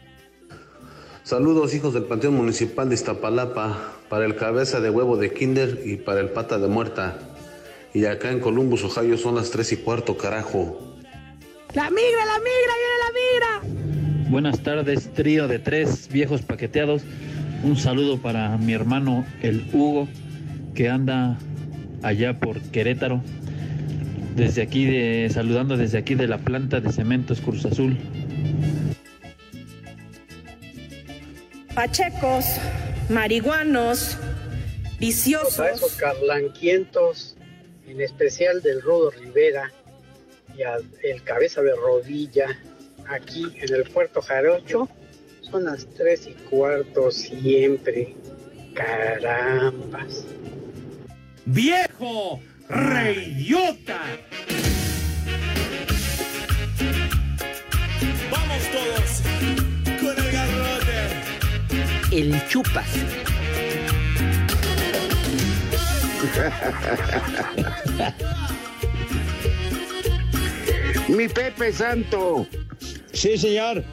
Saludos 1.24 1.74
hijos 1.74 1.94
del 1.94 2.04
Panteón 2.04 2.36
Municipal 2.36 2.90
de 2.90 2.96
Iztapalapa, 2.96 3.94
para 4.10 4.26
el 4.26 4.36
cabeza 4.36 4.82
de 4.82 4.90
huevo 4.90 5.16
de 5.16 5.34
Kinder 5.34 5.80
y 5.86 5.96
para 5.96 6.20
el 6.20 6.32
pata 6.32 6.58
de 6.58 6.68
muerta. 6.68 7.18
Y 7.94 8.04
acá 8.06 8.30
en 8.30 8.42
Columbus, 8.42 8.84
Ohio 8.84 9.18
son 9.18 9.36
las 9.36 9.52
tres 9.52 9.72
y 9.72 9.78
cuarto, 9.78 10.18
carajo. 10.18 10.85
¡La 11.76 11.90
migra, 11.90 12.26
la 12.26 12.40
migra, 12.40 12.74
viene 12.80 13.60
la 13.60 13.68
migra! 13.68 14.30
Buenas 14.30 14.62
tardes, 14.62 15.12
trío 15.14 15.50
de 15.50 15.60
tres 15.60 16.08
viejos 16.08 16.42
paqueteados. 16.42 17.02
Un 17.64 17.76
saludo 17.76 18.18
para 18.18 18.56
mi 18.58 18.72
hermano 18.72 19.26
el 19.42 19.68
Hugo, 19.74 20.08
que 20.74 20.88
anda 20.88 21.38
allá 22.02 22.40
por 22.40 22.62
Querétaro. 22.62 23.22
Desde 24.38 24.62
aquí 24.62 24.86
de, 24.86 25.30
saludando 25.30 25.76
desde 25.76 25.98
aquí 25.98 26.16
de 26.16 26.30
la 26.30 26.38
planta 26.38 26.80
de 26.80 26.94
cementos 26.94 27.42
Cruz 27.42 27.66
Azul. 27.66 27.98
Pachecos, 31.74 32.46
marihuanos, 33.10 34.18
viciosos. 34.98 35.60
a 35.60 35.72
esos 35.72 35.92
carlanquientos, 35.96 37.36
en 37.86 38.00
especial 38.00 38.62
del 38.62 38.82
Rodo 38.82 39.12
Rivera 39.12 39.74
y 40.58 40.64
al 40.64 40.84
el 41.04 41.24
cabeza 41.24 41.62
de 41.62 41.76
rodilla, 41.76 42.48
aquí 43.08 43.46
en 43.56 43.74
el 43.74 43.84
Puerto 43.84 44.22
Jarocho, 44.22 44.90
son 45.42 45.66
las 45.66 45.86
tres 45.96 46.28
y 46.28 46.34
cuarto 46.34 47.12
siempre. 47.12 48.16
Carambas. 48.74 50.26
¡Viejo! 51.46 52.42
¡Reidiota! 52.68 54.02
¡Vamos 58.32 58.64
todos! 58.72 59.22
¡Con 60.00 60.18
el 60.18 60.32
garrote! 60.32 61.00
El 62.12 62.48
Chupas. 62.48 62.90
Mi 71.08 71.28
Pepe 71.28 71.72
Santo. 71.72 72.48
Sí, 73.14 73.38
señor. 73.38 73.84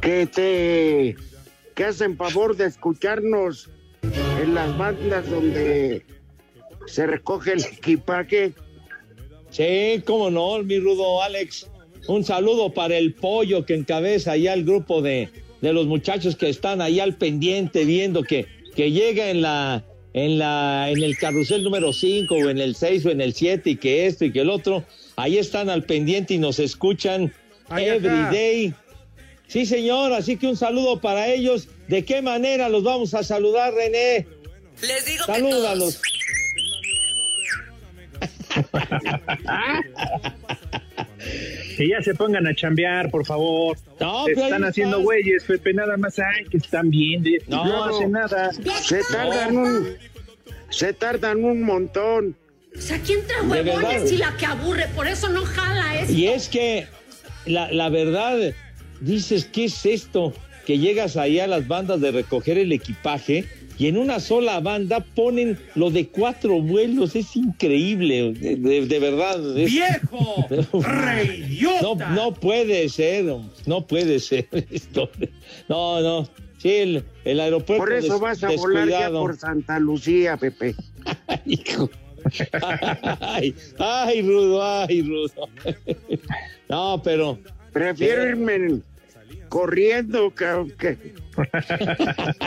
Que 0.00 0.26
te 0.26 1.16
que 1.74 1.84
hacen 1.84 2.16
favor 2.16 2.56
de 2.56 2.66
escucharnos 2.66 3.70
en 4.42 4.54
las 4.54 4.76
bandas 4.76 5.28
donde 5.30 6.04
se 6.86 7.06
recoge 7.06 7.52
el 7.52 7.64
equipaje. 7.64 8.52
Sí, 9.50 10.02
cómo 10.04 10.30
no, 10.30 10.62
mi 10.62 10.78
rudo 10.78 11.22
Alex. 11.22 11.68
Un 12.08 12.24
saludo 12.24 12.72
para 12.74 12.96
el 12.96 13.14
pollo 13.14 13.64
que 13.64 13.74
encabeza 13.74 14.32
allá 14.32 14.54
el 14.54 14.64
grupo 14.64 15.02
de, 15.02 15.28
de 15.60 15.72
los 15.72 15.86
muchachos 15.86 16.36
que 16.36 16.48
están 16.48 16.80
ahí 16.80 17.00
al 17.00 17.14
pendiente 17.16 17.84
viendo 17.84 18.22
que, 18.24 18.46
que 18.74 18.90
llega 18.90 19.30
en 19.30 19.42
la 19.42 19.84
en 20.14 20.38
la 20.38 20.90
en 20.90 21.02
el 21.02 21.16
carrusel 21.16 21.62
número 21.62 21.92
5 21.92 22.34
o 22.34 22.50
en 22.50 22.58
el 22.58 22.74
6 22.74 23.06
o 23.06 23.10
en 23.10 23.20
el 23.20 23.32
7 23.32 23.70
y 23.70 23.76
que 23.76 24.06
esto 24.06 24.24
y 24.24 24.32
que 24.32 24.40
el 24.40 24.50
otro, 24.50 24.84
ahí 25.16 25.38
están 25.38 25.70
al 25.70 25.84
pendiente 25.84 26.34
y 26.34 26.38
nos 26.38 26.58
escuchan 26.58 27.32
Ay, 27.68 27.86
every 27.86 28.22
day. 28.36 28.74
Sí, 29.48 29.66
señor, 29.66 30.12
así 30.12 30.36
que 30.36 30.46
un 30.46 30.56
saludo 30.56 31.00
para 31.00 31.28
ellos. 31.28 31.68
¿De 31.88 32.04
qué 32.04 32.22
manera 32.22 32.68
los 32.68 32.82
vamos 32.84 33.12
a 33.14 33.22
saludar, 33.22 33.74
René? 33.74 34.26
Les 34.80 35.04
digo 35.06 35.24
Salúdalos. 35.26 36.00
Que 41.76 41.88
ya 41.88 42.02
se 42.02 42.14
pongan 42.14 42.46
a 42.46 42.54
chambear, 42.54 43.10
por 43.10 43.24
favor. 43.24 43.76
No, 44.00 44.24
Se 44.26 44.32
están 44.32 44.64
haciendo 44.64 45.00
güeyes, 45.00 45.44
Pepe, 45.44 45.72
nada 45.72 45.96
más. 45.96 46.18
Ay, 46.18 46.44
que 46.50 46.58
están 46.58 46.90
viendo. 46.90 47.30
No, 47.48 47.64
No. 47.64 47.84
hacen 47.84 48.12
nada. 48.12 48.50
Se 48.82 49.00
tardan 49.10 49.56
un 49.56 49.96
se 50.70 50.92
tardan 50.92 51.44
un 51.44 51.62
montón. 51.62 52.36
O 52.76 52.80
sea, 52.80 52.98
¿quién 53.00 53.20
trae 53.26 53.42
huevones 53.42 54.10
y 54.10 54.16
la 54.16 54.36
que 54.36 54.46
aburre? 54.46 54.86
Por 54.94 55.06
eso 55.06 55.28
no 55.28 55.42
jala 55.44 56.00
esto. 56.00 56.12
Y 56.12 56.26
es 56.28 56.48
que 56.48 56.86
la, 57.46 57.70
la 57.70 57.88
verdad, 57.90 58.38
dices, 59.00 59.44
¿qué 59.44 59.64
es 59.64 59.84
esto? 59.86 60.32
Que 60.66 60.78
llegas 60.78 61.16
ahí 61.16 61.38
a 61.40 61.46
las 61.46 61.66
bandas 61.68 62.00
de 62.00 62.10
recoger 62.12 62.56
el 62.58 62.72
equipaje 62.72 63.44
y 63.78 63.88
en 63.88 63.96
una 63.96 64.20
sola 64.20 64.60
banda 64.60 65.00
ponen 65.00 65.58
lo 65.74 65.90
de 65.90 66.08
cuatro 66.08 66.60
vuelos. 66.60 67.14
Es 67.16 67.34
increíble, 67.36 68.32
de, 68.32 68.56
de- 68.56 68.86
de 68.86 68.98
verdad. 68.98 69.58
es- 69.58 69.70
¡Viejo! 69.70 70.46
No, 71.82 71.94
no 72.14 72.34
puede 72.34 72.88
ser, 72.88 73.24
no 73.66 73.86
puede 73.86 74.18
ser 74.20 74.48
esto. 74.70 75.10
No, 75.68 76.00
no. 76.00 76.28
Sí, 76.58 76.68
el, 76.70 77.04
el 77.24 77.40
aeropuerto. 77.40 77.84
Por 77.84 77.92
eso 77.92 78.12
des- 78.14 78.20
vas 78.20 78.42
a 78.44 78.50
volar 78.52 78.88
ya 78.88 79.10
por 79.10 79.36
Santa 79.36 79.78
Lucía, 79.80 80.36
Pepe. 80.36 80.74
Hijo. 81.46 81.90
Ay, 83.20 83.54
ay, 83.78 84.22
Rudo, 84.22 84.62
ay, 84.62 85.02
Rudo. 85.02 85.48
No, 86.68 87.00
pero. 87.04 87.38
Prefiero 87.72 88.28
irme 88.28 88.54
en- 88.56 88.82
corriendo 89.48 90.34
que, 90.34 90.46
que 90.78 90.96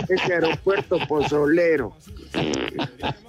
ese 0.09 0.33
aeropuerto 0.33 0.97
pozolero. 1.07 1.95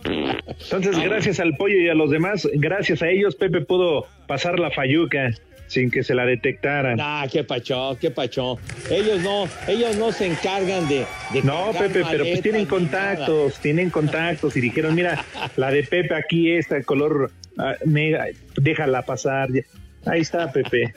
Entonces, 0.05 0.99
gracias 0.99 1.41
al 1.41 1.55
pollo 1.57 1.77
y 1.79 1.89
a 1.89 1.95
los 1.95 2.11
demás, 2.11 2.49
gracias 2.55 3.03
a 3.03 3.09
ellos, 3.11 3.35
Pepe 3.35 3.61
pudo 3.61 4.07
pasar 4.27 4.59
la 4.59 4.71
fayuca 4.71 5.31
sin 5.67 5.91
que 5.91 6.03
se 6.03 6.15
la 6.15 6.25
detectaran. 6.25 6.99
Ah, 7.01 7.27
qué 7.31 7.45
pachó, 7.45 7.97
qué 8.01 8.11
pachó. 8.11 8.59
Ellos 8.91 9.21
no, 9.23 9.49
ellos 9.69 9.97
no 9.97 10.13
se 10.13 10.27
encargan 10.27 10.89
de. 10.89 11.07
de 11.33 11.43
No, 11.43 11.73
Pepe, 11.73 12.05
pero 12.11 12.25
pues 12.25 12.43
tienen 12.43 12.67
contactos, 12.67 13.59
tienen 13.61 13.91
contactos 13.91 14.57
y 14.57 14.61
dijeron, 14.61 14.95
mira, 14.95 15.25
la 15.57 15.71
de 15.71 15.83
Pepe 15.83 16.15
aquí 16.15 16.53
está 16.53 16.83
color 16.83 17.31
ah, 17.59 17.75
me- 17.85 18.17
déjala 18.57 19.03
pasar. 19.03 19.49
Ahí 20.07 20.21
está, 20.21 20.53
Pepe. 20.53 20.95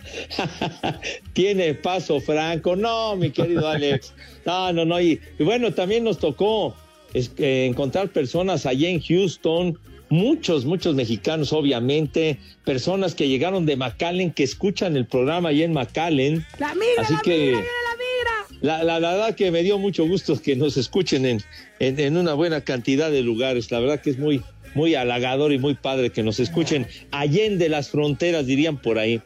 Tiene 1.33 1.73
paso 1.73 2.19
franco. 2.21 2.75
No, 2.75 3.15
mi 3.15 3.31
querido 3.31 3.67
Alex. 3.67 4.13
No, 4.45 4.71
no, 4.71 4.85
no. 4.85 5.01
Y, 5.01 5.19
y 5.39 5.43
bueno, 5.43 5.73
también 5.73 6.03
nos 6.03 6.19
tocó 6.19 6.75
es, 7.13 7.29
que 7.29 7.65
encontrar 7.65 8.09
personas 8.09 8.67
allá 8.67 8.87
en 8.87 9.01
Houston. 9.01 9.79
Muchos, 10.09 10.65
muchos 10.65 10.95
mexicanos, 10.95 11.53
obviamente. 11.53 12.39
Personas 12.65 13.13
que 13.15 13.27
llegaron 13.27 13.65
de 13.65 13.75
McAllen, 13.75 14.31
que 14.31 14.43
escuchan 14.43 14.95
el 14.97 15.05
programa 15.05 15.49
allá 15.49 15.65
en 15.65 15.73
McAllen. 15.73 16.45
La 16.59 16.73
migra, 16.73 17.03
Así 17.03 17.13
la 17.13 17.21
que- 17.21 17.37
migra, 17.37 17.51
viene 17.51 17.63
la 17.63 17.95
migra. 17.97 18.59
La, 18.61 18.83
la- 18.83 18.99
la 18.99 19.11
verdad 19.13 19.35
que 19.35 19.51
me 19.51 19.61
dio 19.63 19.77
mucho 19.77 20.05
gusto 20.07 20.41
que 20.41 20.55
nos 20.55 20.77
escuchen 20.77 21.25
en, 21.25 21.41
en, 21.79 21.99
en 21.99 22.17
una 22.17 22.33
buena 22.33 22.61
cantidad 22.61 23.09
de 23.11 23.21
lugares. 23.21 23.69
La 23.71 23.79
verdad 23.79 24.01
que 24.01 24.09
es 24.09 24.17
muy, 24.17 24.41
muy 24.73 24.95
halagador 24.95 25.53
y 25.53 25.59
muy 25.59 25.75
padre 25.75 26.09
que 26.11 26.23
nos 26.23 26.39
escuchen 26.39 26.87
allende 27.11 27.69
las 27.69 27.89
fronteras, 27.89 28.45
dirían 28.47 28.81
por 28.81 28.97
ahí. 28.99 29.21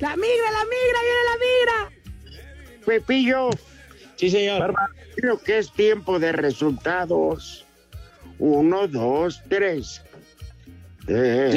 La 0.00 0.16
migra, 0.16 0.50
la 0.52 0.64
migra, 0.64 1.00
viene 1.02 1.24
la 1.24 2.38
migra. 2.40 2.82
Pepillo, 2.86 3.50
Sí, 4.16 4.30
señor. 4.30 4.74
creo 5.16 5.38
que 5.40 5.58
es 5.58 5.70
tiempo 5.72 6.18
de 6.18 6.32
resultados. 6.32 7.64
Uno, 8.38 8.86
dos, 8.86 9.42
tres. 9.48 10.00
Eh, 11.08 11.50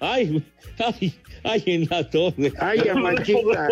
ay, 0.00 0.42
ay, 0.78 1.14
ay, 1.44 1.62
en 1.66 1.88
la 1.90 2.10
torre. 2.10 2.52
Ay, 2.60 2.88
Amachita. 2.88 3.68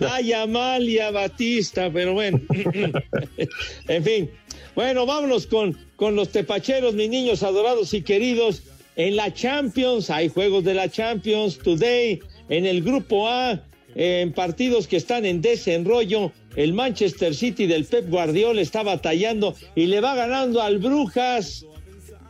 Ay, 0.00 0.32
Amalia 0.32 1.10
Batista, 1.10 1.90
pero 1.92 2.14
bueno. 2.14 2.40
en 3.88 4.04
fin. 4.04 4.30
Bueno, 4.74 5.06
vámonos 5.06 5.46
con, 5.46 5.76
con 5.96 6.14
los 6.14 6.30
tepacheros, 6.30 6.94
mis 6.94 7.08
niños 7.08 7.42
adorados 7.42 7.92
y 7.94 8.02
queridos. 8.02 8.62
En 8.96 9.16
la 9.16 9.32
Champions, 9.32 10.10
hay 10.10 10.28
juegos 10.28 10.64
de 10.64 10.74
la 10.74 10.88
Champions 10.88 11.58
Today. 11.58 12.20
En 12.48 12.66
el 12.66 12.82
grupo 12.82 13.28
A, 13.28 13.62
en 13.94 14.32
partidos 14.32 14.86
que 14.86 14.96
están 14.96 15.24
en 15.24 15.40
desenrollo, 15.40 16.32
el 16.56 16.72
Manchester 16.72 17.34
City 17.34 17.66
del 17.66 17.84
Pep 17.84 18.08
Guardiola 18.08 18.60
está 18.60 18.82
batallando 18.82 19.54
y 19.74 19.86
le 19.86 20.00
va 20.00 20.14
ganando 20.14 20.62
al 20.62 20.78
Brujas, 20.78 21.64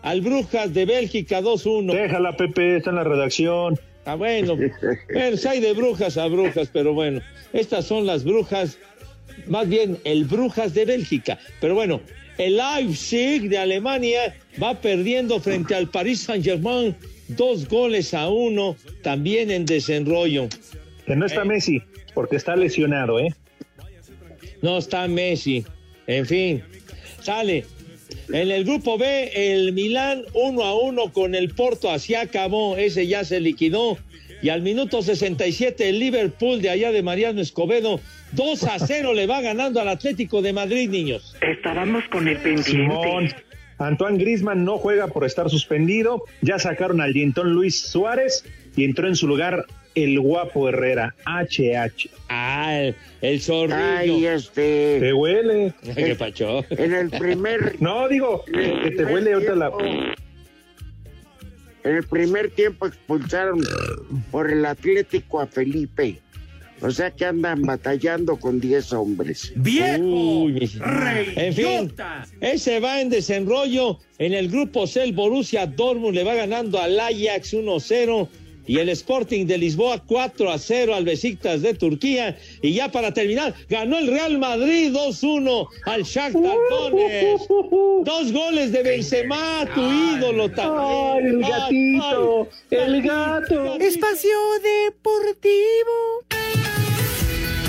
al 0.02 0.20
Brujas 0.20 0.72
de 0.74 0.84
Bélgica 0.86 1.40
2-1. 1.40 1.92
Déjala, 1.92 2.36
Pepe, 2.36 2.76
está 2.76 2.90
en 2.90 2.96
la 2.96 3.04
redacción. 3.04 3.78
Ah, 4.04 4.14
bueno, 4.14 4.56
bueno, 5.12 5.36
si 5.36 5.48
hay 5.48 5.60
de 5.60 5.74
brujas 5.74 6.16
a 6.16 6.26
brujas, 6.28 6.70
pero 6.72 6.94
bueno, 6.94 7.20
estas 7.52 7.86
son 7.86 8.06
las 8.06 8.24
brujas, 8.24 8.78
más 9.46 9.68
bien 9.68 9.98
el 10.04 10.24
brujas 10.24 10.74
de 10.74 10.84
Bélgica. 10.84 11.38
Pero 11.60 11.74
bueno, 11.74 12.00
el 12.38 12.56
Leipzig 12.56 13.48
de 13.48 13.58
Alemania 13.58 14.36
va 14.62 14.80
perdiendo 14.80 15.40
frente 15.40 15.74
al 15.74 15.90
Paris 15.90 16.20
Saint-Germain 16.20 16.94
dos 17.28 17.68
goles 17.68 18.14
a 18.14 18.28
uno, 18.28 18.76
también 19.02 19.50
en 19.50 19.66
desenrollo. 19.66 20.48
Que 21.06 21.16
no 21.16 21.26
está 21.26 21.44
Messi, 21.44 21.82
porque 22.14 22.36
está 22.36 22.56
lesionado, 22.56 23.18
¿eh? 23.18 23.34
No 24.62 24.78
está 24.78 25.06
Messi. 25.08 25.64
En 26.06 26.26
fin, 26.26 26.62
sale. 27.22 27.64
En 28.32 28.50
el 28.50 28.64
grupo 28.64 28.98
B, 28.98 29.30
el 29.34 29.72
Milán 29.72 30.24
uno 30.34 30.62
a 30.64 30.78
uno 30.78 31.12
con 31.12 31.34
el 31.34 31.50
Porto, 31.50 31.90
así 31.90 32.14
acabó, 32.14 32.76
ese 32.76 33.06
ya 33.06 33.24
se 33.24 33.40
liquidó. 33.40 33.98
Y 34.40 34.50
al 34.50 34.62
minuto 34.62 35.02
67, 35.02 35.88
el 35.88 35.98
Liverpool 35.98 36.62
de 36.62 36.70
allá 36.70 36.92
de 36.92 37.02
Mariano 37.02 37.40
Escobedo, 37.40 38.00
2 38.32 38.64
a 38.64 38.78
0 38.78 39.14
le 39.14 39.26
va 39.26 39.40
ganando 39.40 39.80
al 39.80 39.88
Atlético 39.88 40.42
de 40.42 40.52
Madrid, 40.52 40.88
niños. 40.88 41.34
Estábamos 41.40 42.04
con 42.10 42.28
el 42.28 42.36
pendiente. 42.36 42.70
Simón. 42.70 43.28
Antoine 43.78 44.18
Grisman 44.18 44.64
no 44.64 44.78
juega 44.78 45.08
por 45.08 45.24
estar 45.24 45.48
suspendido. 45.50 46.24
Ya 46.42 46.58
sacaron 46.58 47.00
al 47.00 47.12
dientón 47.12 47.52
Luis 47.52 47.80
Suárez 47.80 48.44
y 48.76 48.84
entró 48.84 49.08
en 49.08 49.16
su 49.16 49.26
lugar 49.26 49.66
el 49.94 50.18
guapo 50.20 50.68
Herrera, 50.68 51.14
HH. 51.26 52.10
Ah, 52.28 52.78
el, 52.78 52.94
el 53.20 53.40
zorrillo. 53.40 53.76
Ay, 53.76 54.26
este. 54.26 54.98
Te 55.00 55.12
huele. 55.12 55.72
¿Qué 55.94 56.14
pacho? 56.14 56.64
En 56.70 56.94
el 56.94 57.10
primer. 57.10 57.76
No, 57.80 58.08
digo, 58.08 58.44
que 58.44 58.92
te 58.96 59.04
huele 59.04 59.32
ahorita 59.32 59.54
la. 59.54 59.72
En 61.88 61.96
el 61.96 62.04
primer 62.04 62.50
tiempo 62.50 62.86
expulsaron 62.86 63.64
por 64.30 64.50
el 64.52 64.66
Atlético 64.66 65.40
a 65.40 65.46
Felipe. 65.46 66.18
O 66.82 66.90
sea 66.90 67.10
que 67.10 67.24
andan 67.24 67.62
batallando 67.62 68.36
con 68.36 68.60
10 68.60 68.92
hombres. 68.92 69.52
Uy, 70.02 70.52
mi- 70.52 70.70
en 71.36 71.54
fin, 71.54 71.94
ese 72.42 72.78
va 72.78 73.00
en 73.00 73.08
desenrollo. 73.08 73.98
En 74.18 74.34
el 74.34 74.48
grupo 74.50 74.86
C, 74.86 75.02
el 75.02 75.12
Borussia 75.14 75.66
Dortmund 75.66 76.14
le 76.14 76.24
va 76.24 76.34
ganando 76.34 76.78
al 76.78 77.00
Ajax 77.00 77.54
1-0 77.54 78.28
y 78.68 78.78
el 78.78 78.90
Sporting 78.90 79.46
de 79.46 79.58
Lisboa 79.58 80.00
4 80.06 80.50
a 80.50 80.58
0 80.58 80.94
al 80.94 81.04
Besiktas 81.04 81.62
de 81.62 81.74
Turquía. 81.74 82.38
Y 82.62 82.74
ya 82.74 82.92
para 82.92 83.12
terminar, 83.12 83.54
ganó 83.68 83.98
el 83.98 84.06
Real 84.06 84.38
Madrid 84.38 84.92
2-1 84.92 85.66
al 85.86 86.02
Shakhtar 86.04 86.56
Donetsk. 86.70 87.50
Dos 88.04 88.32
goles 88.32 88.70
de 88.70 88.82
Benzema, 88.82 89.66
tu 89.74 89.80
ídolo 89.80 90.50
también. 90.50 91.26
el 91.26 91.40
gatito, 91.40 92.48
el 92.70 93.02
gato. 93.02 93.76
Espacio 93.80 94.36
Deportivo. 94.62 96.24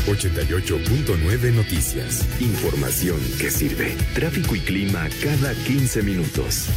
88.9 0.05 1.53
Noticias. 1.53 2.25
Información 2.41 3.19
que 3.39 3.49
sirve. 3.49 3.95
Tráfico 4.15 4.55
y 4.55 4.59
clima 4.59 5.07
cada 5.23 5.53
15 5.53 6.01
minutos. 6.01 6.69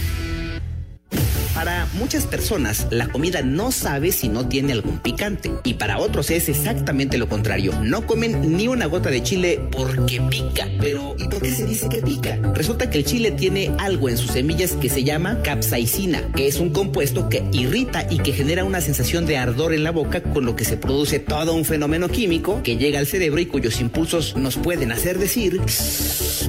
Para 1.63 1.87
muchas 1.93 2.27
personas, 2.27 2.89
la 2.91 3.07
comida 3.07 3.41
no 3.43 3.71
sabe 3.71 4.11
si 4.11 4.29
no 4.29 4.49
tiene 4.49 4.73
algún 4.73 4.99
picante. 4.99 5.53
Y 5.63 5.75
para 5.75 5.99
otros 5.99 6.29
es 6.33 6.49
exactamente 6.49 7.19
lo 7.19 7.29
contrario. 7.29 7.73
No 7.85 8.05
comen 8.05 8.57
ni 8.57 8.67
una 8.67 8.87
gota 8.87 9.11
de 9.11 9.23
chile 9.23 9.61
porque 9.71 10.21
pica. 10.23 10.67
Pero, 10.81 11.15
¿y 11.21 11.29
por 11.29 11.41
qué 11.41 11.53
se 11.53 11.65
dice 11.65 11.89
que 11.89 12.03
pica? 12.03 12.37
Resulta 12.53 12.91
que 12.91 12.99
el 12.99 13.05
chile 13.05 13.31
tiene 13.31 13.71
algo 13.79 14.09
en 14.09 14.19
sus 14.19 14.33
semillas 14.33 14.73
que 14.73 14.89
se 14.89 15.05
llama 15.05 15.41
capsaicina, 15.45 16.33
que 16.35 16.49
es 16.49 16.59
un 16.59 16.71
compuesto 16.71 17.29
que 17.29 17.45
irrita 17.53 18.09
y 18.11 18.19
que 18.19 18.33
genera 18.33 18.65
una 18.65 18.81
sensación 18.81 19.25
de 19.25 19.37
ardor 19.37 19.73
en 19.73 19.85
la 19.85 19.93
boca, 19.93 20.21
con 20.21 20.45
lo 20.45 20.57
que 20.57 20.65
se 20.65 20.77
produce 20.77 21.21
todo 21.21 21.55
un 21.55 21.65
fenómeno 21.65 22.09
químico 22.09 22.61
que 22.65 22.77
llega 22.77 22.99
al 22.99 23.07
cerebro 23.07 23.41
y 23.41 23.47
cuyos 23.47 23.81
impulsos 23.81 24.35
nos 24.37 24.57
pueden 24.57 24.91
hacer 24.91 25.17
decir 25.21 25.61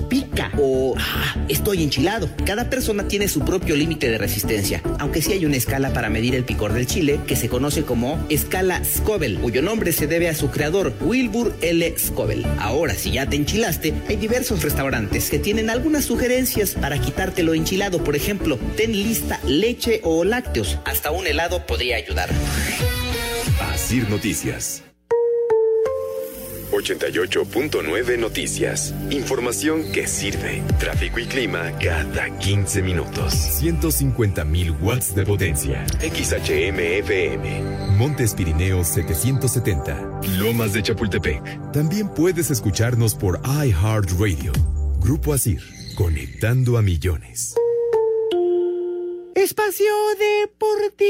pica 0.10 0.33
o 0.58 0.96
"Ah, 0.98 1.36
estoy 1.50 1.84
enchilado. 1.84 2.30
Cada 2.46 2.70
persona 2.70 3.08
tiene 3.08 3.28
su 3.28 3.42
propio 3.42 3.76
límite 3.76 4.10
de 4.10 4.18
resistencia, 4.18 4.82
aunque 5.00 5.22
sí 5.22 5.34
hay 5.34 5.46
una 5.46 5.58
escala 5.58 5.94
para 5.94 6.10
medir 6.10 6.36
el 6.36 6.44
picor 6.44 6.74
del 6.74 6.88
chile 6.88 7.20
que 7.28 7.36
se 7.36 7.50
conoce 7.50 7.84
como 7.84 8.24
escala 8.30 8.84
Scoville, 8.84 9.40
cuyo 9.40 9.62
nombre 9.62 9.92
se 9.92 10.08
debe 10.08 10.30
a 10.30 10.36
su 10.36 10.50
creador, 10.50 10.94
Wilbur 11.02 11.56
L. 11.62 11.94
Scoville. 11.98 12.46
Ahora, 12.60 12.94
si 12.96 13.12
ya 13.12 13.28
te 13.28 13.36
enchilaste, 13.36 13.94
hay 14.08 14.16
diversos 14.16 14.64
restaurantes 14.64 15.30
que 15.30 15.40
tienen 15.40 15.70
algunas 15.70 16.06
sugerencias 16.06 16.72
para 16.72 17.00
quitarte 17.00 17.44
lo 17.44 17.54
enchilado. 17.54 18.04
Por 18.04 18.16
ejemplo, 18.16 18.58
ten 18.78 18.92
lista 18.92 19.40
leche 19.48 20.02
o 20.04 20.24
lácteos. 20.24 20.78
Hasta 20.86 21.12
un 21.12 21.28
helado 21.28 21.66
podría 21.66 21.98
ayudar. 21.98 22.30
Asir 23.74 24.10
Noticias. 24.10 24.84
88.9 26.74 28.18
Noticias. 28.18 28.94
Información 29.12 29.92
que 29.92 30.08
sirve. 30.08 30.64
Tráfico 30.80 31.20
y 31.20 31.26
clima 31.26 31.72
cada 31.80 32.36
15 32.40 32.82
minutos. 32.82 33.34
150.000 33.62 34.82
watts 34.82 35.14
de 35.16 35.24
potencia. 35.24 35.86
XHMFM. 36.00 37.98
Montes 37.98 38.34
Pirineos 38.34 38.88
770. 38.88 40.22
Lomas 40.40 40.74
de 40.74 40.82
Chapultepec. 40.82 41.72
También 41.72 42.10
puedes 42.10 42.50
escucharnos 42.50 43.16
por 43.16 43.40
iHeartRadio. 43.46 44.52
Grupo 45.00 45.34
Asir. 45.34 45.62
Conectando 45.96 46.78
a 46.78 46.82
millones. 46.82 47.56
Espacio 49.36 49.86
Deportivo. 50.42 51.04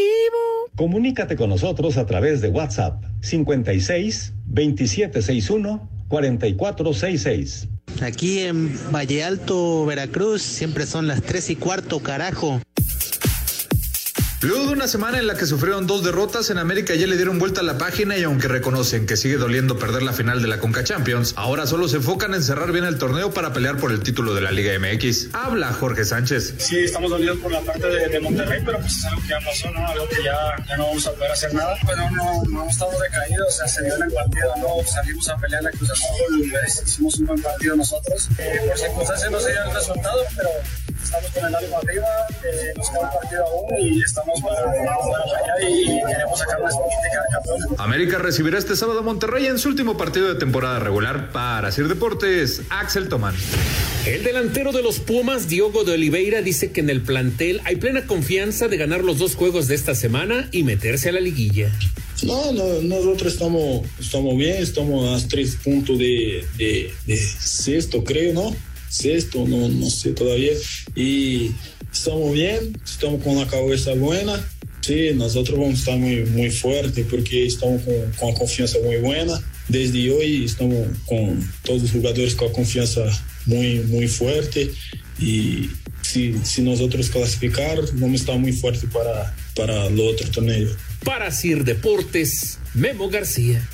Comunícate 0.75 1.35
con 1.35 1.49
nosotros 1.49 1.97
a 1.97 2.05
través 2.05 2.41
de 2.41 2.49
WhatsApp 2.49 3.03
56 3.21 4.33
2761 4.53 5.89
4466. 6.07 7.67
Aquí 8.01 8.39
en 8.39 8.71
Valle 8.93 9.23
Alto, 9.23 9.85
Veracruz, 9.85 10.41
siempre 10.41 10.85
son 10.85 11.07
las 11.07 11.21
tres 11.21 11.49
y 11.49 11.55
cuarto, 11.55 11.99
carajo. 11.99 12.61
Luego 14.43 14.67
de 14.67 14.73
una 14.73 14.89
semana 14.89 15.19
en 15.19 15.27
la 15.27 15.35
que 15.35 15.45
sufrieron 15.45 15.87
dos 15.87 16.03
derrotas, 16.03 16.49
en 16.49 16.57
América 16.57 16.93
ya 16.95 17.07
le 17.07 17.15
dieron 17.15 17.39
vuelta 17.39 17.61
a 17.61 17.63
la 17.63 17.77
página 17.77 18.17
y 18.17 18.23
aunque 18.23 18.49
reconocen 18.49 19.05
que 19.05 19.15
sigue 19.15 19.37
doliendo 19.37 19.79
perder 19.79 20.03
la 20.03 20.11
final 20.11 20.41
de 20.41 20.49
la 20.49 20.59
Conca 20.59 20.83
Champions, 20.83 21.33
ahora 21.37 21.65
solo 21.65 21.87
se 21.87 21.95
enfocan 21.97 22.33
en 22.33 22.43
cerrar 22.43 22.73
bien 22.73 22.83
el 22.83 22.97
torneo 22.97 23.33
para 23.33 23.53
pelear 23.53 23.77
por 23.77 23.93
el 23.93 24.01
título 24.01 24.35
de 24.35 24.41
la 24.41 24.51
Liga 24.51 24.77
MX. 24.77 25.29
Habla 25.31 25.71
Jorge 25.71 26.03
Sánchez. 26.03 26.55
Sí, 26.57 26.79
estamos 26.79 27.09
dolidos 27.09 27.37
por 27.39 27.53
la 27.53 27.61
parte 27.61 27.87
de, 27.87 28.19
Monterrey, 28.19 28.61
pero 28.65 28.79
pues 28.79 28.97
es 28.97 29.05
algo 29.05 29.21
que 29.21 29.29
ya 29.29 29.39
pasó, 29.39 29.71
¿no? 29.71 29.87
Algo 29.87 30.09
que 30.09 30.23
ya, 30.23 30.65
ya 30.67 30.75
no 30.75 30.87
vamos 30.87 31.07
a 31.07 31.13
poder 31.13 31.31
hacer 31.31 31.53
nada. 31.53 31.77
Pero 31.87 32.11
no, 32.11 32.43
no 32.49 32.69
estamos 32.69 32.99
decaídos, 32.99 33.47
o 33.47 33.57
sea, 33.57 33.67
se 33.69 33.83
dio 33.83 33.95
en 33.95 34.03
el 34.03 34.11
partido, 34.11 34.53
¿no? 34.57 34.85
Salimos 34.85 35.29
a 35.29 35.37
pelear 35.37 35.63
la 35.63 35.71
Cruz 35.71 35.89
Azul, 35.89 36.53
hicimos 36.85 37.17
un 37.19 37.27
buen 37.27 37.41
partido 37.41 37.77
nosotros. 37.77 38.27
Eh, 38.37 38.59
por 38.67 38.77
circunstancias 38.77 39.31
no 39.31 39.39
se 39.39 39.51
dio 39.51 39.63
el 39.63 39.73
resultado, 39.73 40.19
pero 40.35 40.49
estamos 41.01 41.31
con 41.31 41.45
el 41.45 41.55
ánimo 41.55 41.77
arriba, 41.77 42.07
eh, 42.43 42.73
nos 42.75 42.89
queda 42.89 42.99
un 42.99 43.19
partido 43.19 43.45
aún 43.45 43.79
y 43.79 44.01
estamos 44.01 44.32
para, 44.41 44.61
para 44.61 45.23
allá 45.23 45.69
y 45.69 45.85
queremos 45.85 46.39
sacar 46.39 46.61
una 46.61 46.69
política 46.69 47.21
de 47.21 47.33
campeón. 47.33 47.75
América 47.77 48.17
recibirá 48.17 48.57
este 48.57 48.75
sábado 48.75 48.99
a 48.99 49.03
Monterrey 49.03 49.45
en 49.45 49.59
su 49.59 49.69
último 49.69 49.97
partido 49.97 50.33
de 50.33 50.39
temporada 50.39 50.79
regular 50.79 51.31
para 51.31 51.71
Sir 51.71 51.87
Deportes, 51.87 52.61
Axel 52.69 53.09
Tomán. 53.09 53.35
El 54.05 54.23
delantero 54.23 54.71
de 54.71 54.83
los 54.83 54.99
Pumas, 54.99 55.47
Diogo 55.47 55.83
de 55.83 55.93
Oliveira, 55.93 56.41
dice 56.41 56.71
que 56.71 56.81
en 56.81 56.89
el 56.89 57.01
plantel 57.01 57.61
hay 57.63 57.77
plena 57.77 58.05
confianza 58.05 58.67
de 58.67 58.77
ganar 58.77 59.03
los 59.03 59.17
dos 59.17 59.35
juegos 59.35 59.67
de 59.67 59.75
esta 59.75 59.95
semana 59.95 60.49
y 60.51 60.63
meterse 60.63 61.09
a 61.09 61.11
la 61.13 61.19
liguilla. 61.19 61.71
No, 62.23 62.51
no, 62.51 62.81
nosotros 62.81 63.33
estamos, 63.33 63.85
estamos 63.99 64.37
bien, 64.37 64.61
estamos 64.61 65.23
a 65.23 65.27
tres 65.27 65.57
puntos 65.61 65.97
de, 65.97 66.45
de, 66.57 66.91
de 67.05 67.17
sexto, 67.17 68.03
creo, 68.03 68.33
¿no? 68.33 68.55
Sexto, 68.89 69.45
no, 69.47 69.67
no 69.67 69.89
sé 69.89 70.11
todavía. 70.11 70.53
Y 70.95 71.51
estamos 71.93 72.33
bien, 72.33 72.77
estamos 72.83 73.23
con 73.23 73.37
la 73.37 73.47
cabeza 73.47 73.93
buena. 73.93 74.43
Sí, 74.81 75.11
nosotros 75.15 75.57
vamos 75.57 75.75
a 75.75 75.77
estar 75.77 75.97
muy, 75.97 76.25
muy 76.25 76.51
fuertes 76.51 77.05
porque 77.09 77.45
estamos 77.45 77.81
con, 77.83 77.95
con 78.19 78.33
a 78.33 78.37
confianza 78.37 78.79
muy 78.83 78.97
buena. 78.97 79.39
Desde 79.69 80.11
hoy 80.11 80.43
estamos 80.43 80.87
con 81.05 81.39
todos 81.63 81.83
los 81.83 81.91
jugadores 81.91 82.35
con 82.35 82.49
a 82.49 82.51
confianza 82.51 83.01
muy, 83.45 83.79
muy 83.79 84.07
fuerte 84.07 84.71
y 85.19 85.69
si, 86.01 86.37
si 86.43 86.61
nosotros 86.61 87.09
clasificar, 87.09 87.77
vamos 87.93 88.11
a 88.11 88.15
estar 88.15 88.39
muy 88.39 88.51
fuertes 88.51 88.89
para, 88.91 89.33
para 89.55 89.87
el 89.87 89.99
otro 89.99 90.29
torneo. 90.29 90.69
Para 91.05 91.31
Sir 91.31 91.63
Deportes, 91.63 92.59
Memo 92.73 93.09
García. 93.09 93.65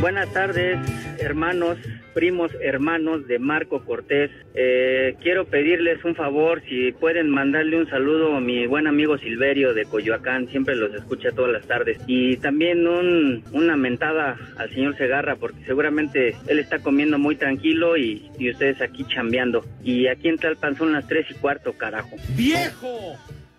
Buenas 0.00 0.32
tardes, 0.32 0.78
hermanos, 1.18 1.78
primos, 2.14 2.50
hermanos 2.62 3.26
de 3.26 3.38
Marco 3.38 3.84
Cortés. 3.84 4.30
Eh, 4.54 5.16
quiero 5.20 5.44
pedirles 5.46 6.02
un 6.04 6.14
favor, 6.14 6.62
si 6.68 6.92
pueden 6.92 7.28
mandarle 7.28 7.76
un 7.76 7.90
saludo 7.90 8.36
a 8.36 8.40
mi 8.40 8.66
buen 8.66 8.86
amigo 8.86 9.18
Silverio 9.18 9.74
de 9.74 9.84
Coyoacán, 9.84 10.48
siempre 10.48 10.76
los 10.76 10.94
escucha 10.94 11.32
todas 11.32 11.52
las 11.52 11.66
tardes. 11.66 11.98
Y 12.06 12.36
también 12.38 12.86
un, 12.86 13.42
una 13.52 13.76
mentada 13.76 14.38
al 14.56 14.70
señor 14.70 14.96
Segarra, 14.96 15.36
porque 15.36 15.64
seguramente 15.66 16.36
él 16.46 16.58
está 16.58 16.78
comiendo 16.78 17.18
muy 17.18 17.36
tranquilo 17.36 17.96
y, 17.96 18.30
y 18.38 18.50
ustedes 18.50 18.80
aquí 18.80 19.04
chambeando. 19.08 19.64
Y 19.82 20.06
aquí 20.06 20.28
en 20.28 20.38
Talpan 20.38 20.76
son 20.76 20.92
las 20.92 21.06
tres 21.06 21.26
y 21.30 21.34
cuarto, 21.34 21.72
carajo. 21.72 22.16
¡Viejo! 22.36 23.16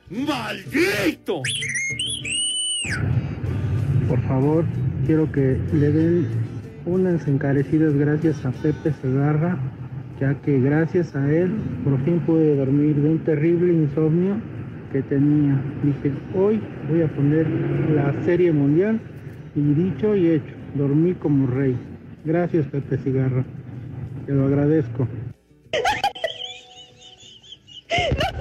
¡Maldito! 0.09 1.41
Por 4.07 4.21
favor, 4.27 4.63
quiero 5.05 5.31
que 5.31 5.57
le 5.73 5.91
den 5.91 6.54
unas 6.85 7.27
encarecidas 7.27 7.95
gracias 7.95 8.45
a 8.45 8.51
Pepe 8.51 8.91
Segarra, 9.01 9.57
ya 10.19 10.35
que 10.35 10.59
gracias 10.59 11.15
a 11.15 11.31
él 11.31 11.51
por 11.83 11.99
fin 12.03 12.19
pude 12.19 12.55
dormir 12.55 12.95
de 12.95 13.09
un 13.09 13.19
terrible 13.19 13.73
insomnio 13.73 14.35
que 14.91 15.01
tenía. 15.01 15.59
Dije, 15.83 16.13
hoy 16.35 16.61
voy 16.89 17.01
a 17.01 17.07
poner 17.07 17.47
la 17.93 18.13
serie 18.23 18.51
mundial 18.51 18.99
y 19.55 19.73
dicho 19.73 20.15
y 20.15 20.27
hecho, 20.27 20.53
dormí 20.75 21.13
como 21.13 21.47
rey. 21.47 21.75
Gracias 22.23 22.65
Pepe 22.67 22.97
Segarra, 22.97 23.43
te 24.25 24.33
lo 24.33 24.45
agradezco. 24.45 25.07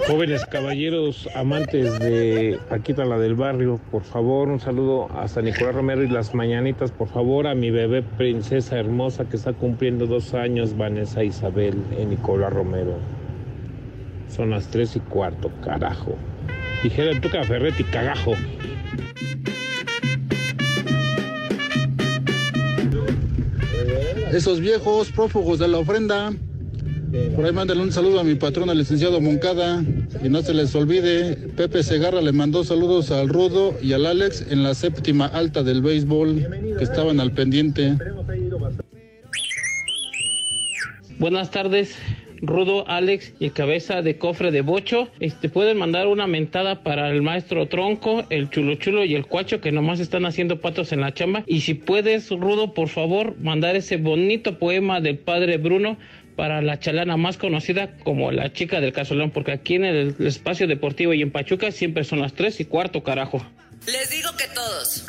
Jóvenes 0.06 0.44
caballeros 0.44 1.28
amantes 1.34 1.98
de 1.98 2.58
Paquita 2.68 3.04
la 3.04 3.18
del 3.18 3.34
barrio, 3.34 3.80
por 3.90 4.02
favor, 4.02 4.48
un 4.48 4.60
saludo 4.60 5.08
a 5.18 5.26
San 5.28 5.46
Nicolás 5.46 5.74
Romero 5.74 6.02
y 6.02 6.08
las 6.08 6.34
mañanitas, 6.34 6.90
por 6.90 7.08
favor, 7.08 7.46
a 7.46 7.54
mi 7.54 7.70
bebé 7.70 8.02
princesa 8.02 8.78
hermosa 8.78 9.24
que 9.24 9.36
está 9.36 9.54
cumpliendo 9.54 10.06
dos 10.06 10.34
años, 10.34 10.76
Vanessa 10.76 11.24
Isabel, 11.24 11.82
en 11.98 12.10
Nicolás 12.10 12.52
Romero. 12.52 12.98
Son 14.28 14.50
las 14.50 14.66
tres 14.68 14.94
y 14.96 15.00
cuarto, 15.00 15.50
carajo. 15.62 16.16
Dijera 16.82 17.10
el 17.10 17.20
Tuca 17.20 17.42
Ferretti, 17.44 17.84
cagajo. 17.84 18.34
Esos 24.32 24.60
viejos 24.60 25.10
prófugos 25.12 25.58
de 25.60 25.68
la 25.68 25.78
ofrenda. 25.78 26.32
Por 27.36 27.44
ahí 27.44 27.52
mándale 27.52 27.80
un 27.80 27.92
saludo 27.92 28.18
a 28.18 28.24
mi 28.24 28.34
patrón, 28.34 28.70
al 28.70 28.78
licenciado 28.78 29.20
Moncada. 29.20 29.84
Y 30.24 30.28
no 30.28 30.42
se 30.42 30.52
les 30.52 30.74
olvide, 30.74 31.36
Pepe 31.56 31.84
Segarra 31.84 32.20
le 32.20 32.32
mandó 32.32 32.64
saludos 32.64 33.12
al 33.12 33.28
Rudo 33.28 33.74
y 33.80 33.92
al 33.92 34.06
Alex 34.06 34.46
en 34.50 34.64
la 34.64 34.74
séptima 34.74 35.26
alta 35.26 35.62
del 35.62 35.80
béisbol, 35.80 36.74
que 36.76 36.82
estaban 36.82 37.20
al 37.20 37.30
pendiente. 37.30 37.96
Buenas 41.20 41.52
tardes, 41.52 41.96
Rudo, 42.42 42.88
Alex 42.88 43.32
y 43.38 43.44
el 43.44 43.52
cabeza 43.52 44.02
de 44.02 44.18
cofre 44.18 44.50
de 44.50 44.62
bocho. 44.62 45.08
Este 45.20 45.48
pueden 45.48 45.78
mandar 45.78 46.08
una 46.08 46.26
mentada 46.26 46.82
para 46.82 47.10
el 47.10 47.22
maestro 47.22 47.68
Tronco, 47.68 48.24
el 48.30 48.50
chulo 48.50 48.74
chulo 48.74 49.04
y 49.04 49.14
el 49.14 49.26
cuacho 49.26 49.60
que 49.60 49.70
nomás 49.70 50.00
están 50.00 50.26
haciendo 50.26 50.60
patos 50.60 50.90
en 50.90 51.00
la 51.00 51.14
chamba. 51.14 51.44
Y 51.46 51.60
si 51.60 51.74
puedes, 51.74 52.30
Rudo, 52.30 52.74
por 52.74 52.88
favor, 52.88 53.36
mandar 53.40 53.76
ese 53.76 53.98
bonito 53.98 54.58
poema 54.58 55.00
del 55.00 55.18
padre 55.18 55.58
Bruno 55.58 55.96
para 56.36 56.62
la 56.62 56.78
chalana 56.78 57.16
más 57.16 57.36
conocida 57.36 57.96
como 57.98 58.32
la 58.32 58.52
chica 58.52 58.80
del 58.80 58.92
casolón, 58.92 59.30
porque 59.30 59.52
aquí 59.52 59.74
en 59.74 59.84
el 59.84 60.14
espacio 60.20 60.66
deportivo 60.66 61.14
y 61.14 61.22
en 61.22 61.30
Pachuca 61.30 61.70
siempre 61.70 62.04
son 62.04 62.20
las 62.20 62.34
tres 62.34 62.60
y 62.60 62.64
cuarto, 62.64 63.02
carajo. 63.02 63.44
Les 63.86 64.10
digo 64.10 64.30
que 64.36 64.44
todos. 64.54 65.06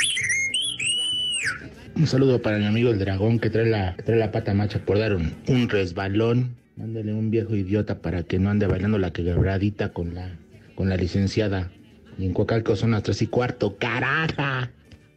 Un 1.95 2.07
saludo 2.07 2.41
para 2.41 2.57
mi 2.57 2.65
amigo 2.65 2.91
el 2.91 2.99
dragón 2.99 3.39
que 3.39 3.49
trae 3.49 3.65
la, 3.65 3.95
que 3.95 4.03
trae 4.03 4.19
la 4.19 4.31
pata 4.31 4.53
macha 4.53 4.79
por 4.79 4.99
dar 4.99 5.15
un, 5.15 5.33
un 5.47 5.69
resbalón. 5.69 6.55
Mándale 6.75 7.13
un 7.13 7.31
viejo 7.31 7.55
idiota 7.55 7.99
para 7.99 8.23
que 8.23 8.38
no 8.38 8.49
ande 8.49 8.67
bailando 8.67 8.97
la 8.97 9.11
quebradita 9.11 9.93
con 9.93 10.13
la, 10.13 10.38
con 10.75 10.89
la 10.89 10.97
licenciada. 10.97 11.71
Y 12.17 12.25
en 12.25 12.33
Coacalco 12.33 12.75
son 12.75 12.91
las 12.91 13.03
tres 13.03 13.21
y 13.21 13.27
cuarto, 13.27 13.77
caraja. 13.77 14.69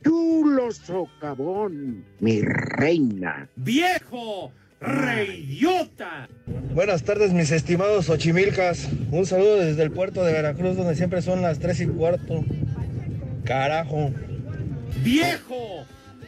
Chulo 0.05 0.71
socavón, 0.71 2.05
mi 2.21 2.43
reina. 2.43 3.49
¡Viejo! 3.57 4.53
¡Reidiota! 4.81 6.29
Buenas 6.73 7.03
tardes, 7.03 7.33
mis 7.33 7.51
estimados 7.51 8.09
Ochimilcas. 8.09 8.89
Un 9.11 9.27
saludo 9.27 9.57
desde 9.57 9.83
el 9.83 9.91
puerto 9.91 10.23
de 10.23 10.33
Veracruz, 10.33 10.77
donde 10.77 10.95
siempre 10.95 11.21
son 11.23 11.43
las 11.43 11.59
3 11.59 11.81
y 11.81 11.87
cuarto. 11.87 12.45
Carajo. 13.45 14.13
¡Viejo! 15.03 15.85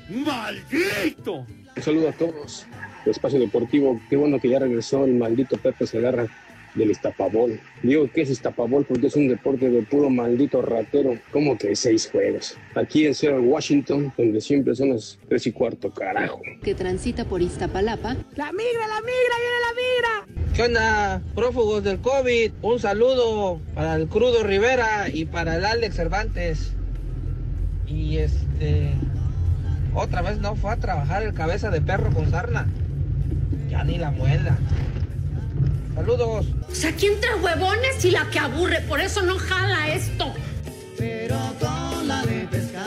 ¡Maldito! 0.08 1.46
Un 1.76 1.82
saludo 1.82 2.08
a 2.08 2.12
todos. 2.12 2.66
Espacio 3.06 3.38
Deportivo, 3.38 4.00
qué 4.10 4.16
bueno 4.16 4.40
que 4.40 4.48
ya 4.48 4.58
regresó 4.58 5.04
el 5.04 5.14
maldito 5.14 5.56
Pepe 5.56 5.86
Segarra 5.86 6.26
del 6.74 6.90
Iztapabol. 6.90 7.60
Digo 7.82 8.10
que 8.12 8.22
es 8.22 8.30
Iztapabol 8.30 8.84
porque 8.84 9.08
es 9.08 9.16
un 9.16 9.28
deporte 9.28 9.70
de 9.70 9.82
puro 9.82 10.10
maldito 10.10 10.62
ratero. 10.62 11.18
como 11.32 11.56
que 11.56 11.74
seis 11.76 12.08
juegos? 12.10 12.56
Aquí 12.74 13.06
en 13.06 13.14
Seattle, 13.14 13.40
Washington, 13.40 14.12
donde 14.16 14.40
siempre 14.40 14.74
son 14.74 14.90
las 14.90 15.18
tres 15.28 15.46
y 15.46 15.52
cuarto, 15.52 15.92
carajo. 15.92 16.40
Que 16.62 16.74
transita 16.74 17.24
por 17.24 17.42
Iztapalapa. 17.42 18.16
¡La 18.36 18.52
migra, 18.52 18.86
la 18.86 19.00
migra, 19.00 19.36
viene 19.40 19.60
la 19.66 19.72
migra! 19.74 20.54
¿Qué 20.54 20.62
onda, 20.62 21.22
prófugos 21.34 21.84
del 21.84 22.00
COVID? 22.00 22.52
Un 22.62 22.78
saludo 22.78 23.60
para 23.74 23.96
el 23.96 24.08
Crudo 24.08 24.42
Rivera 24.42 25.08
y 25.08 25.24
para 25.24 25.56
el 25.56 25.64
Alex 25.64 25.96
Cervantes. 25.96 26.74
Y 27.86 28.18
este... 28.18 28.92
Otra 29.94 30.22
vez 30.22 30.38
no 30.38 30.54
fue 30.54 30.72
a 30.72 30.76
trabajar 30.76 31.24
el 31.24 31.34
cabeza 31.34 31.70
de 31.70 31.80
perro 31.80 32.10
con 32.12 32.30
sarna. 32.30 32.68
Ya 33.68 33.82
ni 33.82 33.98
la 33.98 34.10
muela. 34.10 34.56
Saludos. 35.94 36.46
O 36.70 36.74
sea, 36.74 36.90
aquí 36.90 37.06
entre 37.06 37.34
huevones 37.34 38.04
y 38.04 38.10
la 38.10 38.28
que 38.30 38.38
aburre, 38.38 38.80
por 38.82 39.00
eso 39.00 39.22
no 39.22 39.38
jala 39.38 39.88
esto. 39.88 40.32
Pero 40.96 41.36
con 41.58 42.08
la 42.08 42.24
de 42.24 42.46
pescar. 42.46 42.86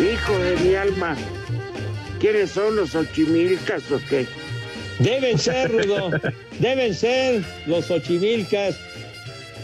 Hijo 0.00 0.38
de 0.38 0.56
mi 0.56 0.74
alma, 0.74 1.16
¿Quiénes 2.22 2.52
son 2.52 2.76
los 2.76 2.94
ochimilcas 2.94 3.90
o 3.90 4.00
qué? 4.08 4.26
Deben 5.00 5.36
ser, 5.36 5.72
Rudo. 5.72 6.12
Deben 6.60 6.94
ser 6.94 7.42
los 7.66 7.90
ochimilcas 7.90 8.78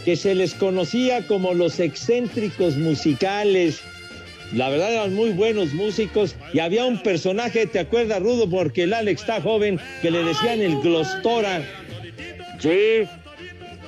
que 0.03 0.17
se 0.17 0.35
les 0.35 0.53
conocía 0.55 1.25
como 1.25 1.53
los 1.53 1.79
excéntricos 1.79 2.75
musicales. 2.75 3.79
La 4.51 4.67
verdad 4.67 4.91
eran 4.91 5.13
muy 5.13 5.29
buenos 5.29 5.73
músicos 5.73 6.35
y 6.51 6.59
había 6.59 6.83
un 6.83 7.01
personaje, 7.01 7.65
¿te 7.65 7.79
acuerdas, 7.79 8.21
Rudo? 8.21 8.49
Porque 8.49 8.83
el 8.83 8.93
Alex 8.93 9.21
está 9.21 9.41
joven, 9.41 9.79
que 10.01 10.11
le 10.11 10.21
decían 10.25 10.59
el 10.59 10.81
Glostora. 10.81 11.63
Sí, 12.59 13.07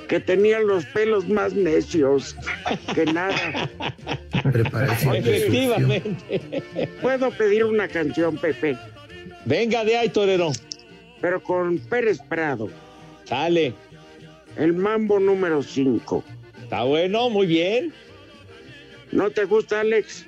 que 0.08 0.18
tenía 0.18 0.60
los 0.60 0.86
pelos 0.86 1.28
más 1.28 1.52
necios 1.52 2.34
que 2.94 3.04
nada. 3.04 3.68
Efectivamente. 4.44 6.40
Puedo 7.00 7.30
pedir 7.30 7.64
una 7.64 7.88
canción, 7.88 8.36
Pepe. 8.36 8.76
Venga 9.44 9.84
de 9.84 9.96
ahí, 9.96 10.08
torero. 10.08 10.52
Pero 11.20 11.42
con 11.42 11.78
Pérez 11.78 12.20
Prado. 12.28 12.68
Sale. 13.24 13.74
El 14.56 14.74
mambo 14.74 15.18
número 15.18 15.62
5. 15.62 16.24
Está 16.62 16.84
bueno, 16.84 17.30
muy 17.30 17.46
bien. 17.46 17.92
¿No 19.10 19.30
te 19.30 19.44
gusta, 19.44 19.80
Alex? 19.80 20.26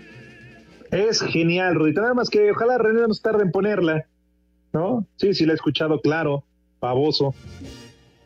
Es 0.90 1.20
genial, 1.22 1.74
Rudito. 1.74 2.00
Nada 2.00 2.14
más 2.14 2.30
que 2.30 2.50
ojalá 2.50 2.78
René 2.78 3.02
no 3.02 3.14
se 3.14 3.22
tarde 3.22 3.42
en 3.42 3.50
ponerla. 3.50 4.06
¿No? 4.72 5.06
Sí, 5.16 5.34
sí, 5.34 5.46
la 5.46 5.52
he 5.52 5.56
escuchado 5.56 6.00
claro. 6.00 6.44
Pavoso. 6.80 7.34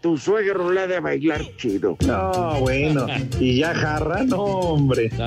Tu 0.01 0.17
suegro 0.17 0.71
la 0.71 0.87
de 0.87 1.01
bailar 1.01 1.43
chido. 1.57 1.97
No, 2.07 2.61
bueno. 2.61 3.07
Y 3.41 3.59
ya 3.59 3.75
jarra, 3.75 4.23
no, 4.23 4.45
hombre. 4.45 5.11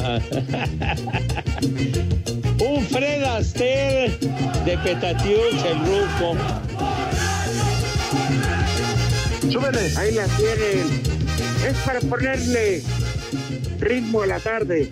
Un 2.59 2.85
Fred 2.85 3.23
Astaire 3.23 4.17
de 4.63 4.77
Petatiux, 4.77 5.65
el 5.65 5.79
ruco. 5.79 6.37
Súbele. 9.51 9.97
Ahí 9.97 10.13
la 10.13 10.25
tienen. 10.37 11.01
Es 11.67 11.77
para 11.85 11.99
ponerle 11.99 12.81
ritmo 13.79 14.21
a 14.21 14.27
la 14.27 14.39
tarde. 14.39 14.89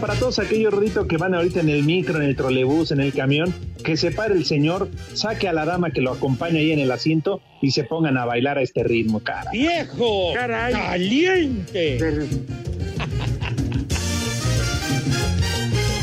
Para 0.00 0.14
todos 0.14 0.38
aquellos 0.38 0.72
ruditos 0.72 1.06
que 1.06 1.16
van 1.16 1.34
ahorita 1.34 1.60
en 1.60 1.68
el 1.68 1.82
micro, 1.84 2.16
en 2.16 2.22
el 2.22 2.36
trolebús, 2.36 2.90
en 2.92 3.00
el 3.00 3.12
camión, 3.12 3.54
que 3.84 3.96
se 3.96 4.10
pare 4.10 4.34
el 4.34 4.44
señor, 4.44 4.88
saque 5.14 5.48
a 5.48 5.52
la 5.52 5.64
dama 5.64 5.90
que 5.90 6.00
lo 6.00 6.12
acompaña 6.12 6.58
ahí 6.58 6.72
en 6.72 6.78
el 6.78 6.90
asiento 6.90 7.40
y 7.62 7.70
se 7.72 7.84
pongan 7.84 8.16
a 8.16 8.24
bailar 8.24 8.58
a 8.58 8.62
este 8.62 8.82
ritmo, 8.82 9.20
cara. 9.20 9.50
¡Viejo! 9.52 10.32
Caray. 10.34 10.72
¡Caliente! 10.72 11.96
Pero- 11.98 12.24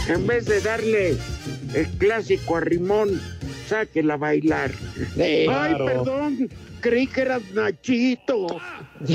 En 0.10 0.26
vez 0.26 0.46
de 0.46 0.62
darle 0.62 1.18
el 1.74 1.88
clásico 1.98 2.56
a 2.58 2.62
Rimón, 2.62 3.20
sáquela 3.68 4.14
a 4.14 4.18
bailar. 4.18 4.72
Ay, 5.18 5.46
claro. 5.46 5.86
perdón, 5.86 6.50
creí 6.80 7.08
que 7.08 7.22
eras 7.22 7.42
Nachito. 7.54 8.48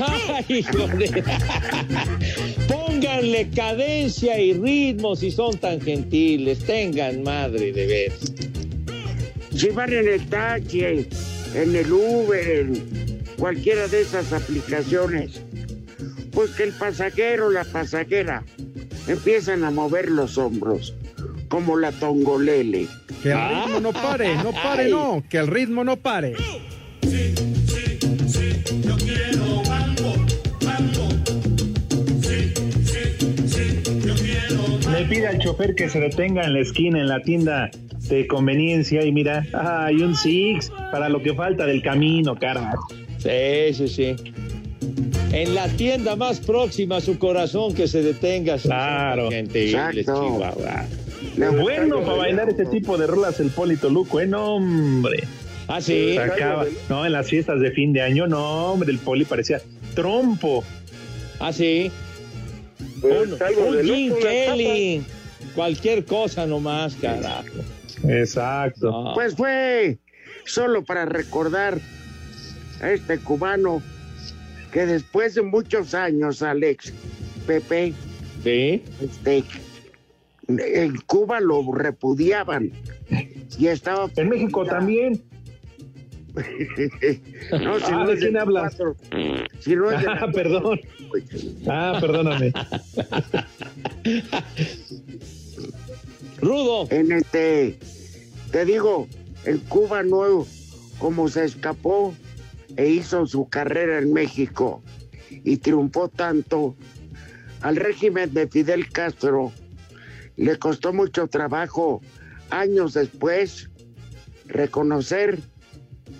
¡Ay, 0.06 0.44
hijo 0.48 0.86
de- 0.88 1.24
Pónganle 3.02 3.50
cadencia 3.50 4.38
y 4.38 4.52
ritmo 4.52 5.16
si 5.16 5.32
son 5.32 5.58
tan 5.58 5.80
gentiles. 5.80 6.60
Tengan 6.60 7.24
madre 7.24 7.72
de 7.72 7.86
ver. 7.88 8.12
Si 9.56 9.70
van 9.70 9.92
en 9.92 10.06
el 10.06 10.24
taxi, 10.28 10.84
en 10.84 11.74
el 11.74 11.92
Uber, 11.92 12.48
en 12.48 13.24
cualquiera 13.36 13.88
de 13.88 14.02
esas 14.02 14.32
aplicaciones, 14.32 15.42
pues 16.30 16.52
que 16.52 16.62
el 16.62 16.72
pasajero 16.74 17.48
o 17.48 17.50
la 17.50 17.64
pasajera 17.64 18.44
empiezan 19.08 19.64
a 19.64 19.72
mover 19.72 20.08
los 20.08 20.38
hombros, 20.38 20.94
como 21.48 21.76
la 21.76 21.90
tongolele. 21.90 22.86
Que 23.20 23.32
el 23.32 23.48
ritmo 23.48 23.80
no 23.80 23.92
pare, 23.92 24.36
no 24.36 24.52
pare, 24.52 24.88
no, 24.88 25.24
que 25.28 25.38
el 25.38 25.48
ritmo 25.48 25.82
no 25.82 25.96
pare. 25.96 26.36
Yo 27.02 27.41
Le 35.02 35.08
pide 35.08 35.26
al 35.26 35.38
chofer 35.40 35.74
que 35.74 35.88
se 35.88 35.98
detenga 35.98 36.44
en 36.44 36.54
la 36.54 36.60
esquina, 36.60 37.00
en 37.00 37.08
la 37.08 37.20
tienda 37.20 37.72
de 38.08 38.24
conveniencia, 38.28 39.04
y 39.04 39.10
mira, 39.10 39.44
hay 39.52 39.96
un 39.96 40.14
Six 40.14 40.70
para 40.92 41.08
lo 41.08 41.20
que 41.20 41.34
falta 41.34 41.66
del 41.66 41.82
camino, 41.82 42.36
carajo. 42.36 42.86
Sí, 43.18 43.74
sí, 43.74 43.88
sí. 43.88 44.14
En 45.32 45.56
la 45.56 45.66
tienda 45.70 46.14
más 46.14 46.38
próxima 46.38 46.98
a 46.98 47.00
su 47.00 47.18
corazón 47.18 47.74
que 47.74 47.88
se 47.88 48.00
detenga. 48.00 48.58
Claro. 48.58 49.28
Chihuahua. 49.28 50.86
Bueno, 51.60 52.02
para 52.02 52.18
bailar 52.18 52.50
este 52.50 52.66
tipo 52.66 52.96
de 52.96 53.08
rolas 53.08 53.40
el 53.40 53.50
Polito 53.50 53.90
Luco, 53.90 54.20
¿eh? 54.20 54.26
No, 54.28 54.54
hombre. 54.54 55.24
Ah, 55.66 55.80
sí. 55.80 56.14
Sacaba, 56.14 56.66
no, 56.88 57.04
en 57.04 57.10
las 57.10 57.28
fiestas 57.28 57.58
de 57.58 57.72
fin 57.72 57.92
de 57.92 58.02
año, 58.02 58.28
no, 58.28 58.72
hombre, 58.72 58.92
el 58.92 58.98
Poli 58.98 59.24
parecía 59.24 59.60
trompo. 59.96 60.62
Ah, 61.40 61.52
sí. 61.52 61.90
Pues, 63.02 63.30
Un, 63.58 63.82
Jim 63.84 64.14
Kelly. 64.20 65.04
Cualquier 65.54 66.04
cosa 66.04 66.46
nomás, 66.46 66.94
carajo. 66.94 67.44
Exacto. 68.08 69.12
Pues 69.14 69.34
fue 69.34 69.98
solo 70.44 70.82
para 70.84 71.04
recordar 71.04 71.78
a 72.80 72.90
este 72.90 73.18
cubano 73.18 73.82
que 74.72 74.86
después 74.86 75.34
de 75.34 75.42
muchos 75.42 75.94
años, 75.94 76.42
Alex, 76.42 76.92
Pepe, 77.46 77.92
Sí. 78.42 78.82
este, 79.00 79.44
en 80.48 80.96
Cuba 81.06 81.40
lo 81.40 81.70
repudiaban 81.72 82.72
y 83.58 83.66
estaba... 83.66 84.08
En 84.16 84.28
México 84.30 84.64
también. 84.64 85.22
No, 86.34 87.78
si 87.78 87.84
Ah, 87.86 87.90
no 87.90 88.06
¿de 88.06 88.14
es 88.14 88.20
quién 88.20 88.36
hablas? 88.38 88.74
cuatro, 88.76 88.96
Si 89.60 89.76
no 89.76 89.90
es 89.90 90.00
de 90.00 90.06
Ah, 90.08 90.28
perdón. 90.32 90.80
Ah, 91.68 91.98
perdóname. 92.00 92.52
Rudo. 96.40 96.86
En 96.90 97.12
este, 97.12 97.78
te 98.50 98.64
digo, 98.64 99.08
en 99.44 99.58
Cuba 99.58 100.02
no, 100.02 100.46
como 100.98 101.28
se 101.28 101.44
escapó 101.44 102.14
e 102.76 102.88
hizo 102.88 103.26
su 103.26 103.48
carrera 103.48 103.98
en 103.98 104.12
México 104.12 104.82
y 105.30 105.58
triunfó 105.58 106.08
tanto, 106.08 106.76
al 107.60 107.76
régimen 107.76 108.32
de 108.34 108.48
Fidel 108.48 108.88
Castro 108.90 109.52
le 110.36 110.58
costó 110.58 110.92
mucho 110.92 111.28
trabajo 111.28 112.00
años 112.50 112.94
después 112.94 113.70
reconocer 114.46 115.38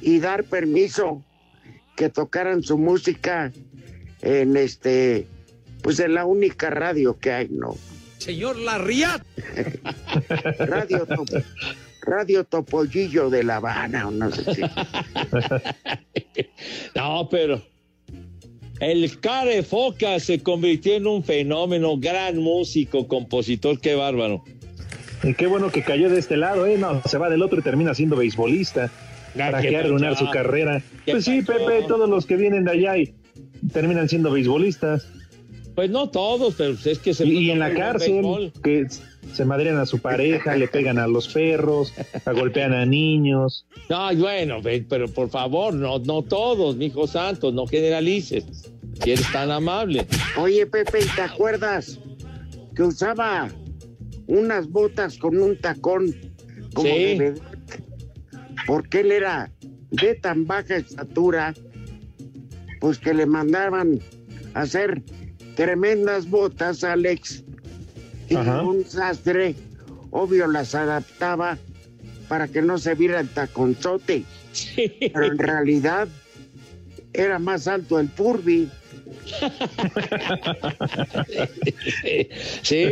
y 0.03 0.19
dar 0.19 0.45
permiso 0.45 1.23
que 1.97 2.09
tocaran 2.11 2.63
su 2.63 2.77
música 2.79 3.53
en 4.21 4.57
este, 4.57 5.27
pues 5.83 5.99
en 6.01 6.15
la 6.15 6.25
única 6.27 6.71
radio 6.71 7.19
que 7.19 7.33
hay, 7.33 7.49
¿no? 7.49 7.77
Señor 8.19 8.57
Larriat. 8.59 9.23
Radio, 10.59 11.07
Top- 11.07 11.43
Radio 12.03 12.45
Topollillo 12.45 13.31
de 13.31 13.43
La 13.43 13.57
Habana, 13.57 14.09
o 14.09 14.11
no 14.11 14.31
sé 14.31 14.55
si. 14.55 14.63
No, 16.95 17.29
pero 17.31 17.63
el 18.81 19.19
Care 19.21 19.63
Foca 19.63 20.19
se 20.21 20.41
convirtió 20.43 20.95
en 20.95 21.07
un 21.07 21.25
fenómeno, 21.25 21.97
gran 21.99 22.39
músico, 22.39 23.07
compositor, 23.09 23.81
qué 23.81 23.95
bárbaro. 23.95 24.45
Y 25.25 25.35
qué 25.35 25.47
bueno 25.47 25.71
que 25.71 25.83
cayó 25.83 26.11
de 26.11 26.19
este 26.19 26.37
lado, 26.37 26.67
¿eh? 26.67 26.77
No, 26.79 27.01
se 27.09 27.19
va 27.19 27.29
del 27.31 27.43
otro 27.43 27.61
y 27.61 27.63
termina 27.63 27.95
siendo 27.95 28.17
beisbolista. 28.17 28.91
Para 29.37 29.61
¿qué 29.61 29.69
que 29.71 29.77
arruinar 29.77 30.17
su 30.17 30.29
carrera. 30.31 30.83
¿Qué 31.05 31.13
Pues 31.13 31.25
sí? 31.25 31.43
Pepe, 31.43 31.85
todos 31.87 32.09
los 32.09 32.27
que 32.27 32.37
vienen 32.37 32.65
de 32.65 32.73
allá 32.73 32.97
y 32.99 33.15
terminan 33.73 34.09
siendo 34.09 34.31
beisbolistas. 34.31 35.07
Pues 35.75 35.91
no 35.91 36.11
todos, 36.11 36.55
pero 36.57 36.75
es 36.85 36.99
que 36.99 37.15
se 37.15 37.25
Y, 37.27 37.51
en 37.51 37.59
la 37.59 37.73
cárcel, 37.73 38.53
que 38.63 38.87
se 39.33 39.45
madrean 39.47 39.79
a 39.79 39.87
su 39.87 40.01
pareja, 40.01 40.55
le 40.57 40.69
pegan 40.69 40.99
a 40.99 41.07
los 41.07 41.29
perros, 41.29 41.95
golpean 42.35 42.75
a 42.75 42.85
niños. 42.85 43.65
No, 43.89 44.15
bueno, 44.15 44.61
pero 44.89 45.09
por 45.09 45.31
favor, 45.31 45.73
no, 45.73 45.99
no 46.01 46.23
todos, 46.23 46.77
mi 46.77 46.87
hijo 46.87 47.07
santo, 47.07 47.53
no 47.53 47.67
generalices. 47.67 48.45
Si 49.03 49.13
eres 49.13 49.33
tan 49.33 49.51
amable. 49.51 50.07
Oye, 50.37 50.67
Pepe, 50.67 51.01
¿te 51.17 51.23
acuerdas 51.23 51.99
que 52.77 52.83
usaba 52.83 53.49
unas 54.27 54.69
botas 54.69 55.17
con 55.17 55.39
un 55.41 55.57
tacón 55.57 56.15
como 56.75 56.89
Sí. 56.89 57.19
de? 57.19 57.35
Porque 58.67 59.01
él 59.01 59.13
era 59.13 59.51
de 59.91 60.15
tan 60.15 60.47
baja 60.47 60.77
estatura, 60.77 61.55
pues 62.81 62.99
que 62.99 63.15
le 63.15 63.27
mandaban 63.27 64.01
a 64.55 64.63
hacer 64.63 65.03
tremendas 65.55 66.29
botas, 66.29 66.85
Alex. 66.85 67.45
Y 68.29 68.37
Ajá. 68.37 68.63
un 68.63 68.85
sastre, 68.85 69.55
obvio, 70.11 70.47
las 70.47 70.75
adaptaba 70.75 71.59
para 72.29 72.49
que 72.49 72.63
no 72.63 72.79
se 72.79 72.95
viera 72.95 73.21
el 73.21 73.29
taconzote. 73.29 74.25
Pero 74.77 75.27
en 75.27 75.39
realidad 75.39 76.09
era 77.13 77.39
más 77.39 77.69
alto 77.69 77.99
el 77.99 78.09
Furby. 78.09 78.71
sí, 82.63 82.85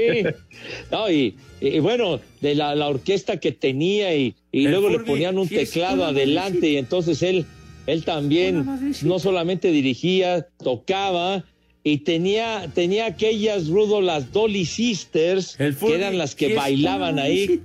no, 0.91 1.11
y, 1.11 1.37
y 1.61 1.79
bueno, 1.79 2.21
de 2.41 2.55
la, 2.55 2.75
la 2.75 2.89
orquesta 2.89 3.39
que 3.39 3.53
tenía 3.53 4.15
y, 4.15 4.35
luego 4.53 4.89
le 4.89 5.01
ponían 5.01 5.39
un 5.39 5.49
teclado 5.49 6.05
adelante 6.05 6.71
y 6.71 6.77
entonces 6.77 7.23
él, 7.23 7.47
él 7.87 8.05
también 8.05 8.65
no 9.03 9.19
solamente 9.19 9.71
dirigía, 9.71 10.47
tocaba 10.63 11.45
y 11.83 11.99
tenía, 11.99 12.71
tenía 12.75 13.07
aquellas, 13.07 13.69
Rudo, 13.69 14.01
las 14.01 14.33
Dolly 14.33 14.67
Sisters, 14.67 15.57
que 15.57 15.73
Furby, 15.73 15.95
eran 15.95 16.19
las 16.19 16.35
que 16.35 16.55
bailaban 16.55 17.19
ahí 17.19 17.63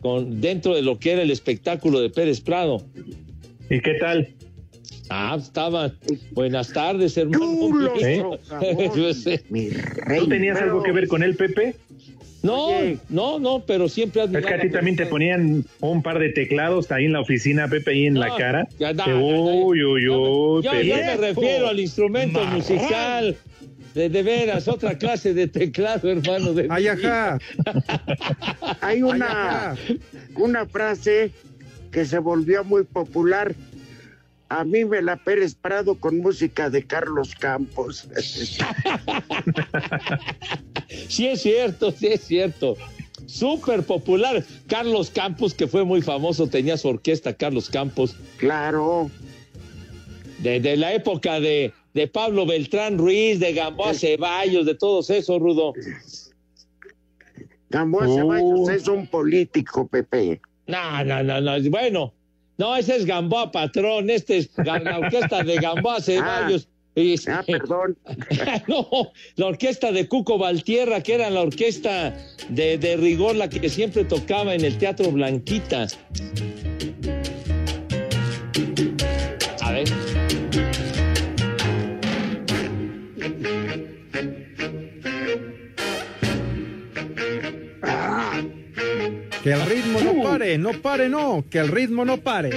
con, 0.00 0.40
dentro 0.40 0.74
de 0.74 0.82
lo 0.82 0.98
que 0.98 1.12
era 1.12 1.22
el 1.22 1.30
espectáculo 1.30 2.00
de 2.00 2.10
Pérez 2.10 2.40
Prado. 2.40 2.84
¿Y 3.70 3.80
qué 3.80 3.94
tal? 3.94 4.35
Ah, 5.08 5.36
estaba. 5.38 5.92
Buenas 6.32 6.72
tardes, 6.72 7.16
hermano. 7.16 7.96
¿Eh? 8.00 8.22
Yo 8.96 9.14
sé. 9.14 9.38
¿Tú 10.18 10.26
tenías 10.28 10.60
algo 10.60 10.82
que 10.82 10.92
ver 10.92 11.06
con 11.08 11.22
él, 11.22 11.36
Pepe? 11.36 11.76
No, 12.42 12.68
no, 13.08 13.38
no, 13.40 13.64
pero 13.66 13.88
siempre 13.88 14.22
Es 14.22 14.46
que 14.46 14.54
a 14.54 14.60
ti 14.60 14.70
también 14.70 14.96
te 14.96 15.06
ponían 15.06 15.64
un 15.80 16.02
par 16.02 16.18
de 16.20 16.28
teclados 16.28 16.92
ahí 16.92 17.06
en 17.06 17.12
la 17.12 17.20
oficina, 17.20 17.66
Pepe, 17.66 17.90
ahí 17.90 18.06
en 18.06 18.14
No, 18.14 18.20
la 18.20 18.36
cara. 18.36 18.68
ya, 18.78 18.92
no, 18.92 19.04
Que, 19.04 19.10
ya, 19.10 19.16
ya. 19.16 19.22
uy, 19.22 19.84
uy, 19.84 20.08
uy, 20.08 20.62
Yo, 20.62 20.62
yo 20.62 20.96
me 20.96 21.16
refiero 21.16 21.68
al 21.68 21.80
instrumento 21.80 22.38
Marrón. 22.38 22.54
musical. 22.54 23.36
De, 23.94 24.10
de 24.10 24.22
veras, 24.22 24.68
otra 24.68 24.96
clase 24.98 25.32
de 25.34 25.48
teclado, 25.48 26.10
hermano. 26.10 26.52
De 26.52 26.66
Ay, 26.70 26.86
ajá. 26.86 27.38
Hay 28.82 29.02
una, 29.02 29.74
una 30.36 30.66
frase 30.66 31.30
que 31.90 32.04
se 32.04 32.18
volvió 32.18 32.62
muy 32.62 32.84
popular. 32.84 33.54
A 34.48 34.64
mí 34.64 34.84
me 34.84 35.02
la 35.02 35.16
Pérez 35.16 35.54
Prado 35.54 35.96
con 35.96 36.18
música 36.18 36.70
de 36.70 36.86
Carlos 36.86 37.34
Campos. 37.34 38.08
Sí 41.08 41.26
es 41.26 41.42
cierto, 41.42 41.90
sí 41.90 42.06
es 42.08 42.20
cierto. 42.22 42.76
Súper 43.26 43.82
popular. 43.82 44.44
Carlos 44.68 45.10
Campos, 45.10 45.52
que 45.52 45.66
fue 45.66 45.84
muy 45.84 46.00
famoso, 46.00 46.46
tenía 46.46 46.76
su 46.76 46.88
orquesta, 46.88 47.34
Carlos 47.34 47.68
Campos. 47.68 48.16
Claro. 48.38 49.10
De, 50.38 50.60
de 50.60 50.76
la 50.76 50.92
época 50.92 51.40
de, 51.40 51.72
de 51.94 52.06
Pablo 52.06 52.46
Beltrán 52.46 52.98
Ruiz, 52.98 53.40
de 53.40 53.52
Gamboa 53.52 53.94
Ceballos, 53.94 54.66
de 54.66 54.74
todos 54.74 55.10
esos, 55.10 55.40
Rudo. 55.40 55.72
Gamboa 57.70 58.06
Ceballos 58.06 58.68
es 58.68 58.86
un 58.86 59.06
político, 59.06 59.88
Pepe. 59.88 60.40
No, 60.66 61.04
no, 61.04 61.22
no, 61.22 61.40
no. 61.40 61.70
Bueno, 61.70 62.12
no, 62.58 62.76
ese 62.76 62.96
es 62.96 63.04
Gamboa 63.06 63.50
Patrón, 63.52 64.10
este 64.10 64.38
es 64.38 64.50
la 64.56 64.98
orquesta 64.98 65.42
de 65.42 65.56
Gamboa 65.56 66.00
Ceballos. 66.00 66.68
Y- 66.94 67.14
Ah, 67.28 67.44
perdón. 67.46 67.98
no, 68.68 69.12
la 69.36 69.46
orquesta 69.46 69.92
de 69.92 70.08
Cuco 70.08 70.38
Valtierra, 70.38 71.02
que 71.02 71.14
era 71.14 71.28
la 71.28 71.42
orquesta 71.42 72.16
de, 72.48 72.78
de 72.78 72.96
rigor, 72.96 73.36
la 73.36 73.50
que 73.50 73.68
siempre 73.68 74.04
tocaba 74.04 74.54
en 74.54 74.64
el 74.64 74.78
Teatro 74.78 75.10
Blanquita. 75.10 75.88
Que 89.46 89.52
el 89.52 89.64
ritmo 89.64 90.00
no 90.00 90.24
pare, 90.24 90.58
no 90.58 90.72
pare, 90.72 91.08
no. 91.08 91.44
Que 91.48 91.60
el 91.60 91.68
ritmo 91.68 92.04
no 92.04 92.16
pare. 92.16 92.50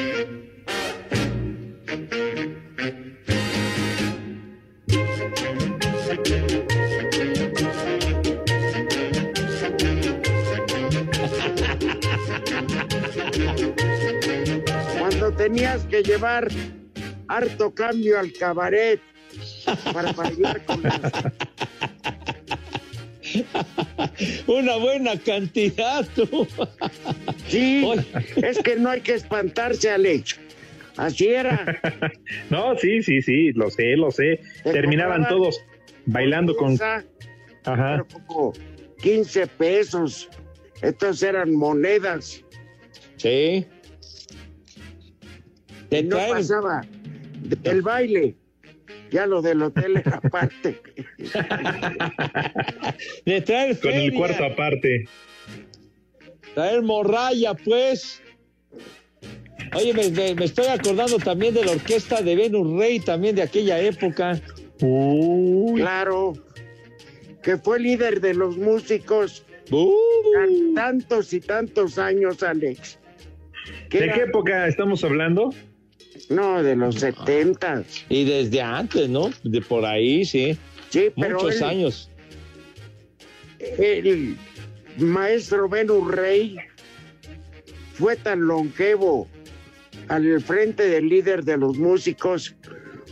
Cuando 14.97 15.31
tenías 15.33 15.85
que 15.85 16.01
llevar 16.01 16.47
harto 17.27 17.75
cambio 17.75 18.17
al 18.17 18.33
cabaret 18.33 18.99
para 19.93 20.11
bailar 20.13 20.65
con 20.65 20.81
las 20.81 20.99
Una 24.47 24.75
buena 24.77 25.17
cantidad, 25.19 26.07
tú. 26.15 26.47
Sí, 27.47 27.85
es 28.37 28.59
que 28.59 28.75
no 28.75 28.89
hay 28.89 29.01
que 29.01 29.13
espantarse, 29.15 29.89
Alex. 29.89 30.39
Así 30.97 31.27
era. 31.27 31.79
No, 32.49 32.77
sí, 32.77 33.01
sí, 33.01 33.21
sí, 33.21 33.51
lo 33.53 33.69
sé, 33.69 33.95
lo 33.95 34.11
sé. 34.11 34.41
Te 34.63 34.71
Terminaban 34.71 35.27
todos 35.27 35.61
bailando 36.05 36.55
con... 36.55 36.73
Esa, 36.73 37.03
Ajá. 37.65 38.05
como 38.27 38.53
15 39.01 39.47
pesos. 39.47 40.29
Estos 40.81 41.23
eran 41.23 41.53
monedas. 41.53 42.43
Sí. 43.17 43.65
No 46.03 46.17
pasaba 46.29 46.81
del 47.41 47.81
baile. 47.81 48.35
Ya 49.11 49.25
lo 49.25 49.41
del 49.41 49.61
hotel 49.63 49.97
era 49.97 50.17
aparte. 50.23 50.79
De 53.25 53.41
traer 53.41 53.79
Con 53.79 53.93
el 53.93 54.13
cuarto 54.13 54.43
aparte. 54.45 55.05
traer 56.53 56.81
morralla, 56.81 57.53
pues. 57.53 58.21
Oye, 59.75 59.93
me, 59.93 60.09
me- 60.09 60.35
me 60.35 60.45
estoy 60.45 60.67
acordando 60.67 61.17
también 61.17 61.53
de 61.53 61.63
la 61.65 61.71
orquesta 61.71 62.21
de 62.21 62.35
Venus 62.35 62.79
Rey, 62.79 62.99
también 62.99 63.35
de 63.35 63.43
aquella 63.43 63.79
época. 63.79 64.39
Claro. 65.75 66.33
Que 67.43 67.57
fue 67.57 67.79
líder 67.79 68.21
de 68.21 68.33
los 68.33 68.57
músicos. 68.57 69.45
Uh. 69.71 69.93
tan- 70.33 70.73
Tantos 70.73 71.33
y 71.33 71.41
tantos 71.41 71.97
años, 71.99 72.41
Alex. 72.43 72.97
¿De 73.89 73.99
era- 74.05 74.13
qué 74.13 74.21
época 74.23 74.67
estamos 74.67 75.03
hablando? 75.03 75.53
No, 76.29 76.61
de 76.61 76.75
los 76.75 76.95
70. 76.95 77.83
Y 78.09 78.23
desde 78.25 78.61
antes, 78.61 79.09
¿no? 79.09 79.31
De 79.43 79.61
por 79.61 79.83
ahí, 79.85 80.23
sí. 80.25 80.57
Sí, 80.89 81.09
pero 81.19 81.37
Muchos 81.39 81.57
él- 81.57 81.63
años. 81.63 82.11
El 83.59 84.37
maestro 84.97 85.67
Venus 85.67 86.07
Rey 86.11 86.55
fue 87.93 88.15
tan 88.15 88.41
longevo 88.47 89.27
al 90.07 90.39
frente 90.41 90.87
del 90.87 91.09
líder 91.09 91.43
de 91.43 91.57
los 91.57 91.77
músicos 91.77 92.55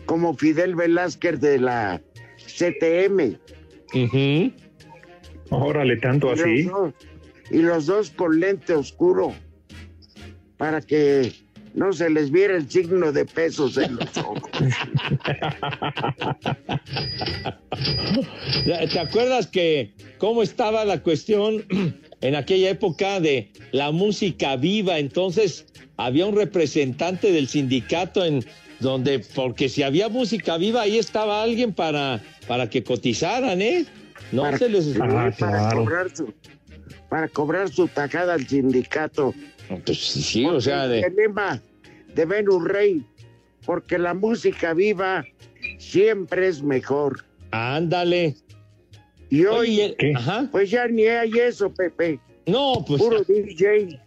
como 0.06 0.36
Fidel 0.36 0.76
Velázquez 0.76 1.40
de 1.42 1.60
la 1.60 2.02
CTM. 2.46 3.38
Órale, 5.50 5.98
tanto 5.98 6.30
Y 6.30 6.32
así. 6.40 6.64
los 6.64 6.72
dos- 6.72 6.94
y 7.52 7.58
los 7.62 7.86
dos 7.86 8.10
con 8.12 8.40
lente 8.40 8.74
oscuro 8.74 9.34
para 10.58 10.82
que 10.82 11.34
no 11.78 11.94
se 11.94 12.10
les 12.10 12.30
viera 12.32 12.58
el 12.58 12.68
signo 12.68 13.12
de 13.12 13.24
pesos 13.24 13.78
en 13.78 13.98
los 13.98 14.18
ojos. 14.18 14.50
¿Te 18.92 19.00
acuerdas 19.00 19.46
que 19.46 19.94
cómo 20.18 20.42
estaba 20.42 20.84
la 20.86 21.04
cuestión 21.04 21.64
en 22.22 22.36
aquella 22.36 22.72
época 22.72 23.20
de 23.20 23.52
la 23.72 23.92
música 23.92 24.56
viva? 24.56 24.98
Entonces 24.98 25.68
había 25.98 26.26
un 26.26 26.36
representante 26.36 27.32
del 27.32 27.48
sindicato 27.48 28.26
en 28.26 28.44
donde, 28.80 29.20
porque 29.36 29.70
si 29.70 29.84
había 29.84 30.10
música 30.10 30.58
viva, 30.58 30.82
ahí 30.82 30.98
estaba 30.98 31.44
alguien 31.44 31.74
para, 31.74 32.24
para 32.48 32.72
que 32.72 32.84
cotizaran, 32.84 33.62
¿eh? 33.62 33.86
No 34.32 34.42
para, 34.42 34.58
se 34.58 34.70
les... 34.70 34.86
sí, 34.86 34.98
para 34.98 35.32
cobrar 35.70 36.10
su 36.16 36.34
para 37.08 37.28
cobrar 37.28 37.70
su 37.70 37.88
tajada 37.88 38.34
al 38.34 38.48
sindicato. 38.48 39.36
Pues 39.86 40.00
sí, 40.00 40.46
o 40.46 40.60
sea, 40.60 40.88
de... 40.88 41.02
El 41.02 41.16
lema 41.16 41.62
de 42.18 42.26
Venus 42.26 42.64
Rey, 42.64 43.06
porque 43.66 43.98
la 43.98 44.14
música 44.14 44.74
viva 44.74 45.24
siempre 45.78 46.48
es 46.48 46.64
mejor. 46.64 47.24
Ándale. 47.52 48.36
Y 49.30 49.46
hoy, 49.46 49.80
Oye, 49.80 49.96
pues 50.52 50.72
ya 50.72 50.88
ni 50.88 51.06
hay 51.06 51.32
eso, 51.38 51.72
Pepe. 51.72 52.20
No, 52.48 52.84
pues... 52.88 53.02
Puro 53.02 53.24
DJ. 53.24 54.00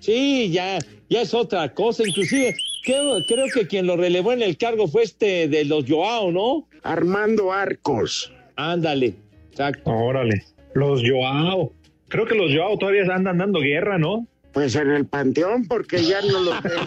Sí, 0.00 0.50
ya, 0.50 0.78
ya 1.10 1.22
es 1.22 1.34
otra 1.34 1.72
cosa. 1.74 2.02
Inclusive, 2.06 2.54
creo, 2.84 3.18
creo 3.28 3.46
que 3.52 3.66
quien 3.66 3.86
lo 3.86 3.96
relevó 3.96 4.32
en 4.32 4.42
el 4.42 4.56
cargo 4.56 4.88
fue 4.88 5.02
este 5.02 5.48
de 5.48 5.64
los 5.66 5.84
Joao, 5.86 6.32
¿no? 6.32 6.66
Armando 6.82 7.52
Arcos. 7.52 8.32
Ándale. 8.56 9.14
Exacto. 9.50 9.90
Órale. 9.90 10.42
Los 10.74 11.02
Joao. 11.06 11.72
Creo 12.08 12.26
que 12.26 12.34
los 12.34 12.54
Joao 12.54 12.78
todavía 12.78 13.02
andan 13.12 13.38
dando 13.38 13.60
guerra, 13.60 13.98
¿no? 13.98 14.26
Pues 14.54 14.76
en 14.76 14.92
el 14.92 15.04
panteón, 15.04 15.66
porque 15.66 16.02
ya 16.04 16.22
no 16.22 16.40
los 16.40 16.62
veo. 16.62 16.80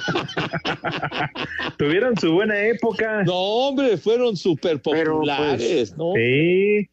Tuvieron 1.78 2.18
su 2.18 2.32
buena 2.32 2.58
época. 2.66 3.24
No, 3.26 3.36
hombre, 3.36 3.98
fueron 3.98 4.38
súper 4.38 4.82
Pero, 4.82 5.16
populares, 5.16 5.90
pues, 5.90 5.98
¿no? 5.98 6.14
Sí. 6.16 6.90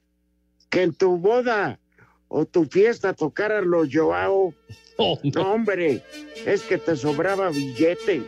Que 0.68 0.83
en 0.83 0.93
tu 0.93 1.16
boda 1.16 1.79
o 2.27 2.45
tu 2.45 2.64
fiesta 2.64 3.12
tocaran 3.14 3.70
los 3.70 3.89
Joao. 3.91 4.53
Oh, 4.97 5.18
no. 5.22 5.53
hombre, 5.53 6.03
es 6.45 6.62
que 6.62 6.77
te 6.79 6.97
sobraba 6.97 7.51
billete. 7.51 8.22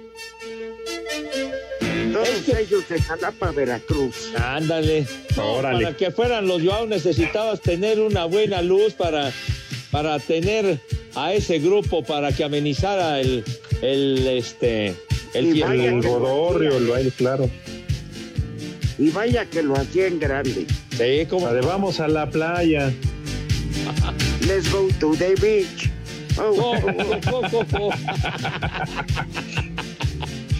Todos 2.13 2.49
ellos 2.49 2.89
de 2.89 3.03
Jalapa, 3.03 3.51
Veracruz. 3.51 4.33
Ándale. 4.37 5.07
Órale. 5.37 5.85
Para 5.85 5.97
que 5.97 6.11
fueran 6.13 6.47
los 6.47 6.63
Joao 6.63 6.87
necesitabas 6.87 7.61
tener 7.61 8.01
una 8.01 8.25
buena 8.25 8.63
luz 8.63 8.95
para, 8.95 9.33
para 9.97 10.19
tener 10.19 10.79
a 11.15 11.33
ese 11.33 11.59
grupo 11.59 12.05
para 12.05 12.31
que 12.31 12.45
amenizara 12.45 13.19
el, 13.19 13.43
el 13.81 14.27
este 14.29 14.95
el 15.33 15.47
Y 15.47 15.53
fiestón. 15.53 15.71
vaya 15.71 15.89
El 15.89 16.03
Godorrio, 16.03 16.77
el 16.77 16.87
baile, 16.87 17.11
claro. 17.13 17.49
Y 18.99 19.09
vaya 19.09 19.47
que 19.47 19.63
lo 19.63 19.75
hacían 19.75 20.19
grande. 20.19 20.67
Sí, 20.91 21.25
como 21.31 21.47
La 21.47 21.55
de 21.55 21.63
vamos 21.63 21.99
a 22.01 22.09
la 22.09 22.29
playa. 22.29 22.93
Let's 24.47 24.71
go 24.71 24.87
to 25.01 25.17
the 25.17 25.35
beach. 25.41 25.91
Oh, 26.39 26.53
Oh, 26.59 26.75
oh, 26.77 27.21
oh, 27.33 27.41
oh, 27.55 27.65
oh. 27.81 27.91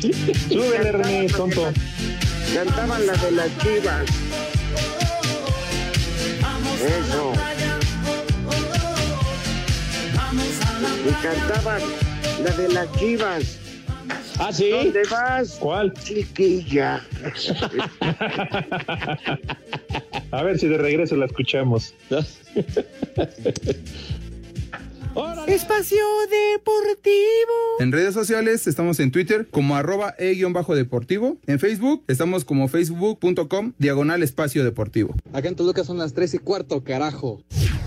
Súbele, 0.49 0.93
René, 0.93 1.27
tonto. 1.29 1.75
Cantaban 2.55 3.07
la 3.07 3.13
de 3.13 3.31
las 3.33 3.51
chivas. 3.59 4.07
Eso. 6.81 7.56
Y 11.07 11.11
cantaban 11.23 11.81
la 12.43 12.51
de 12.57 12.69
las 12.73 12.91
chivas. 12.99 13.61
Ah, 14.41 14.53
sí. 14.53 14.71
¿Dónde 14.71 15.03
vas? 15.09 15.57
¿Cuál? 15.61 15.95
Chiquilla. 15.95 17.01
A 20.33 20.43
ver 20.43 20.59
si 20.59 20.67
de 20.67 20.79
regreso 20.79 21.15
la 21.15 21.27
escuchamos. 21.27 21.95
Espacio 25.49 26.03
Deportivo. 26.29 27.17
En 27.79 27.93
redes 27.93 28.15
sociales 28.15 28.67
estamos 28.67 28.99
en 28.99 29.13
Twitter 29.13 29.47
como 29.49 29.77
arroba 29.77 30.15
e-deportivo. 30.19 31.39
En 31.47 31.61
Facebook 31.61 32.03
estamos 32.09 32.45
como 32.45 32.67
facebook.com 32.67 33.73
diagonal 33.79 34.25
espacio 34.25 34.65
deportivo. 34.65 35.15
Acá 35.33 35.49
en 35.49 35.55
Toluca 35.55 35.85
son 35.85 35.99
las 35.99 36.15
3 36.15 36.35
y 36.35 36.39
cuarto, 36.39 36.83
carajo. 36.83 37.45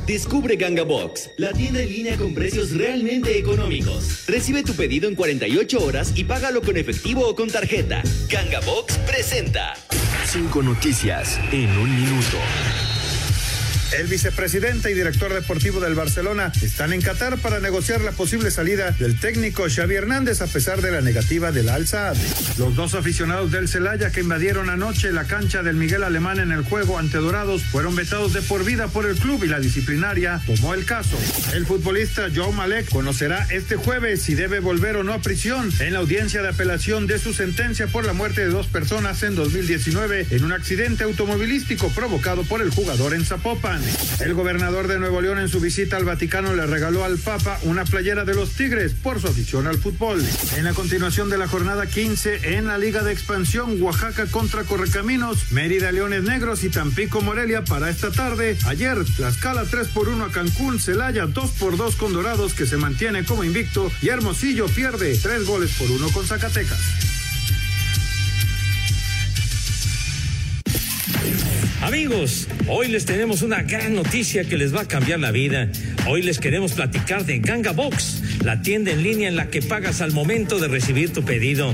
Descubre 0.08 0.56
Ganga 0.56 0.84
Box, 0.84 1.30
la 1.38 1.52
tienda 1.52 1.82
en 1.82 1.90
línea 1.90 2.18
con 2.18 2.34
precios 2.34 2.76
realmente 2.76 3.38
económicos. 3.38 4.26
Recibe 4.28 4.64
tu 4.64 4.74
pedido 4.74 5.10
en 5.10 5.16
48 5.16 5.84
horas 5.84 6.14
y 6.16 6.24
págalo 6.24 6.62
con 6.62 6.78
efectivo 6.78 7.28
o 7.28 7.36
con 7.36 7.50
tarjeta. 7.50 8.02
Ganga 8.30 8.62
Box 8.62 8.98
presenta. 9.00 9.76
Cinco 10.26 10.64
noticias 10.64 11.38
en 11.52 11.70
un 11.78 11.94
minuto. 11.94 12.38
El 13.98 14.06
vicepresidente 14.06 14.92
y 14.92 14.94
director 14.94 15.34
deportivo 15.34 15.80
del 15.80 15.96
Barcelona 15.96 16.52
están 16.62 16.94
en 16.94 17.02
Qatar 17.02 17.40
para 17.40 17.60
negociar 17.60 18.02
la 18.02 18.12
posible 18.12 18.52
salida 18.52 18.92
del 18.92 19.20
técnico 19.20 19.66
Xavi 19.68 19.96
Hernández 19.96 20.42
a 20.42 20.48
pesar 20.48 20.82
de 20.82 20.92
la 20.92 21.02
negativa 21.02 21.52
del 21.52 21.70
Al 21.70 21.88
Saad. 21.88 22.16
Los 22.58 22.76
dos 22.76 22.94
aficionados 22.94 23.52
del 23.52 23.68
Celaya 23.68 24.12
que 24.12 24.22
invadieron 24.22 24.70
anoche 24.70 25.12
la 25.12 25.26
cancha 25.26 25.64
del 25.64 25.76
Miguel 25.76 26.04
Alemán 26.04 26.40
en 26.40 26.52
el 26.52 26.64
juego 26.64 27.00
ante 27.00 27.18
Dorados 27.18 27.64
fueron 27.64 27.96
vetados 27.96 28.34
de 28.34 28.44
por 28.44 28.64
vida 28.64 28.88
por 28.88 29.08
el 29.08 29.16
club 29.16 29.44
y 29.44 29.48
la 29.48 29.60
disciplinaria 29.60 30.40
tomó 30.46 30.76
el 30.76 30.86
caso. 30.86 31.18
El 31.54 31.66
futbolista 31.66 32.28
Joe 32.34 32.54
Malek 32.54 32.90
conocerá 32.90 33.48
este 33.50 33.76
jueves 33.76 34.22
si 34.22 34.36
debe 34.36 34.60
volver 34.60 34.98
o 34.98 35.04
no 35.04 35.14
a 35.14 35.22
prisión 35.22 35.72
en 35.80 35.94
la 35.94 36.00
audiencia 36.00 36.44
de 36.44 36.50
apelación 36.50 37.08
de 37.08 37.18
su 37.18 37.34
sentencia 37.34 37.88
por 37.88 38.06
la 38.06 38.14
muerte 38.14 38.42
de 38.42 38.52
dos 38.52 38.68
personas 38.68 39.24
en 39.24 39.36
2019 39.36 40.28
en 40.30 40.44
un 40.44 40.52
accidente 40.54 41.06
automovilístico 41.06 41.90
provocado 41.90 42.44
por 42.44 42.62
el 42.62 42.70
jugador 42.70 43.16
en 43.16 43.26
Zapopan. 43.26 43.79
El 44.20 44.34
gobernador 44.34 44.88
de 44.88 45.00
Nuevo 45.00 45.22
León 45.22 45.40
en 45.40 45.48
su 45.48 45.60
visita 45.60 45.98
al 45.98 46.06
Vaticano 46.06 46.54
le 46.54 46.66
regaló 46.66 47.04
al 47.04 47.18
Papa 47.18 47.60
una 47.64 47.86
playera 47.86 48.26
de 48.26 48.34
los 48.34 48.52
Tigres 48.52 48.94
por 48.94 49.20
su 49.22 49.28
afición 49.28 49.68
al 49.68 49.78
fútbol. 49.78 50.24
En 50.58 50.66
la 50.66 50.74
continuación 50.74 51.30
de 51.30 51.38
la 51.38 51.48
jornada 51.48 51.86
15 51.86 52.58
en 52.58 52.68
la 52.68 52.78
Liga 52.78 53.04
de 53.04 53.12
Expansión, 53.12 53.82
Oaxaca 53.82 54.26
contra 54.28 54.64
Correcaminos, 54.64 55.52
Mérida 55.52 55.92
Leones 55.92 56.24
Negros 56.24 56.64
y 56.64 56.70
Tampico 56.70 57.22
Morelia 57.22 57.64
para 57.64 57.90
esta 57.90 58.12
tarde. 58.12 58.58
Ayer, 58.66 58.98
Tlaxcala 59.16 59.64
3 59.64 59.88
por 59.90 60.10
1 60.10 60.26
a 60.26 60.32
Cancún, 60.32 60.80
Celaya 60.80 61.26
2 61.26 61.52
por 61.52 61.78
2 61.78 61.96
con 61.96 62.14
Dorados 62.14 62.54
que 62.54 62.66
se 62.66 62.78
mantiene 62.78 63.24
como 63.24 63.44
invicto 63.44 63.92
y 64.02 64.10
Hermosillo 64.10 64.66
pierde 64.68 65.18
3 65.18 65.46
goles 65.46 65.72
por 65.78 65.90
1 65.90 66.10
con 66.10 66.26
Zacatecas. 66.26 67.19
Amigos, 71.82 72.50
hoy 72.68 72.90
les 72.90 73.06
tenemos 73.06 73.42
una 73.42 73.62
gran 73.62 73.96
noticia 73.96 74.44
que 74.44 74.58
les 74.58 74.76
va 74.76 74.82
a 74.82 74.86
cambiar 74.86 75.22
la 75.22 75.32
vida. 75.32 75.70
Hoy 76.08 76.22
les 76.22 76.38
queremos 76.38 76.74
platicar 76.74 77.26
de 77.26 77.40
Ganga 77.40 77.72
Box, 77.72 78.22
la 78.44 78.62
tienda 78.62 78.92
en 78.92 79.02
línea 79.02 79.30
en 79.30 79.38
la 79.38 79.50
que 79.50 79.62
pagas 79.62 80.02
al 80.02 80.12
momento 80.12 80.60
de 80.60 80.68
recibir 80.68 81.14
tu 81.14 81.24
pedido. 81.24 81.74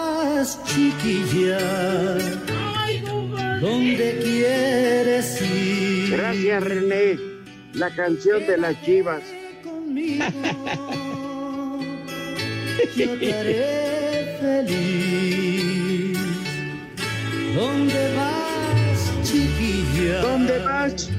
vas, 0.41 0.59
chiquilla? 0.65 1.59
¿Dónde 3.61 4.19
quieres 4.23 5.41
ir? 5.41 6.17
Gracias, 6.17 6.63
René. 6.63 7.19
La 7.73 7.89
canción 7.91 8.47
de 8.47 8.57
las 8.57 8.81
chivas. 8.83 9.21
Yo 12.95 13.19
te 13.19 13.33
haré 13.39 14.37
feliz. 14.41 16.17
¿Dónde 17.55 18.15
vas, 18.15 19.11
chiquilla? 19.23 20.21
¿Dónde 20.21 20.59
vas, 20.59 21.09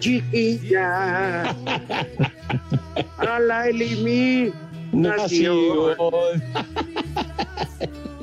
chiquilla? 0.00 1.42
A 3.18 3.38
la 3.38 3.68
eliminación. 3.68 4.52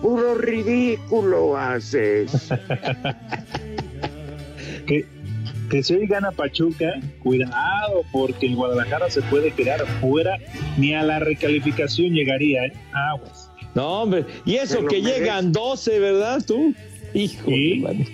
Puro 0.10 0.34
ridículo 0.34 1.56
haces. 1.56 2.32
que, 4.88 5.06
que 5.70 5.84
si 5.84 5.94
hoy 5.94 6.08
gana 6.08 6.32
Pachuca, 6.32 7.00
cuidado, 7.22 8.02
porque 8.12 8.48
el 8.48 8.56
Guadalajara 8.56 9.12
se 9.12 9.22
puede 9.22 9.52
quedar 9.52 9.86
fuera, 10.02 10.40
ni 10.80 10.96
a 10.96 11.04
la 11.04 11.20
recalificación 11.20 12.14
llegaría, 12.14 12.66
¿eh? 12.66 12.74
Aguas. 12.92 13.52
No, 13.76 14.02
hombre, 14.02 14.26
y 14.46 14.56
eso 14.56 14.78
Pero 14.78 14.88
que 14.88 15.00
merece. 15.00 15.20
llegan 15.20 15.52
12, 15.52 16.00
¿verdad 16.00 16.44
tú? 16.44 16.74
Hijo 17.14 17.52
de 17.52 17.76
madre. 17.80 18.08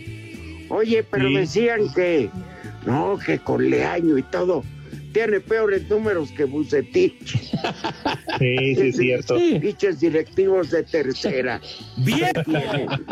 Oye, 0.67 1.01
pero 1.09 1.29
Sí. 1.29 1.35
decían 1.37 1.79
que 1.95 2.29
no, 2.85 3.17
que 3.25 3.39
con 3.39 3.69
Leaño 3.69 4.17
y 4.17 4.23
todo 4.23 4.65
tiene 5.15 5.39
peores 5.39 5.89
números 5.89 6.29
que 6.33 6.43
Bucetich. 6.43 7.25
Sí, 8.37 8.75
sí, 8.75 8.87
es 8.89 8.97
cierto. 8.97 9.37
Pinches 9.37 10.01
directivos 10.01 10.71
de 10.71 10.83
tercera. 10.83 11.61
¡Bien! 11.95 12.33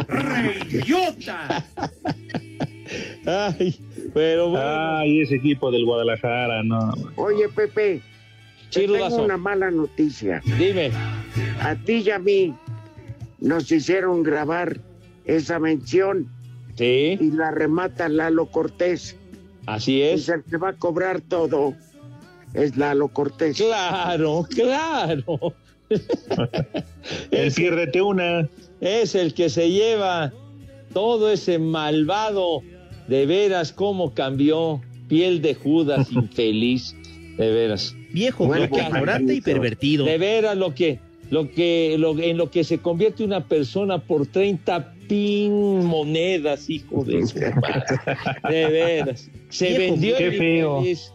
¡Reyota! 0.10 1.66
Ay, 3.26 3.80
pero 4.14 4.50
bueno. 4.50 4.98
Ay, 4.98 5.22
ese 5.22 5.36
equipo 5.36 5.72
del 5.72 5.86
Guadalajara, 5.86 6.62
no. 6.64 6.92
Oye, 7.16 7.48
Pepe, 7.48 8.02
te 8.70 8.86
tengo 8.86 9.24
una 9.24 9.38
mala 9.38 9.72
noticia. 9.72 10.42
Dime. 10.58 10.92
A 11.62 11.74
ti 11.86 12.04
y 12.06 12.10
a 12.10 12.20
mí 12.20 12.54
nos 13.40 13.72
hicieron 13.72 14.24
grabar 14.24 14.78
esa 15.24 15.58
mención. 15.58 16.28
Sí. 16.76 17.18
Y 17.18 17.32
la 17.32 17.52
remata 17.52 18.10
Lalo 18.10 18.48
Cortés. 18.48 19.16
Así 19.68 20.02
es. 20.02 20.28
Y 20.28 20.32
el 20.34 20.44
que 20.44 20.58
va 20.58 20.70
a 20.70 20.74
cobrar 20.74 21.22
todo 21.22 21.74
es 22.54 22.78
Lalo 22.78 23.08
Cortés. 23.10 23.58
Claro, 23.58 24.46
claro. 24.50 25.54
El 27.32 27.52
piérdete 27.54 28.02
una. 28.02 28.48
Es 28.82 29.16
el 29.16 29.34
que 29.34 29.50
se 29.50 29.70
lleva 29.70 30.34
todo 30.94 31.32
ese 31.32 31.60
malvado, 31.60 32.62
de 33.08 33.26
veras, 33.26 33.72
cómo 33.74 34.14
cambió, 34.14 34.82
piel 35.08 35.42
de 35.42 35.56
Judas, 35.56 36.12
infeliz, 36.12 36.96
de 37.38 37.52
veras. 37.52 37.96
Viejo, 38.12 38.46
Bueno, 38.46 38.68
bloque, 38.68 38.84
ignorante 38.84 39.34
y 39.36 39.42
pervertido. 39.42 40.06
De 40.06 40.18
veras, 40.18 40.56
lo 40.58 40.76
que, 40.76 41.00
lo 41.32 41.50
que, 41.50 41.96
lo, 41.98 42.18
en 42.20 42.38
lo 42.38 42.52
que 42.52 42.64
se 42.64 42.78
convierte 42.78 43.24
una 43.24 43.48
persona 43.48 43.98
por 44.00 44.28
30 44.28 44.94
pin 45.08 45.84
monedas, 45.86 46.70
hijo 46.70 47.04
de 47.04 47.26
su 47.26 47.40
madre. 47.62 47.84
De 48.50 48.66
veras. 48.68 49.30
Se 49.50 49.70
Viejo, 49.70 49.94
vendió 49.94 50.18
qué 50.18 50.26
el 50.28 50.38
feo. 50.38 50.78
infeliz. 50.80 51.12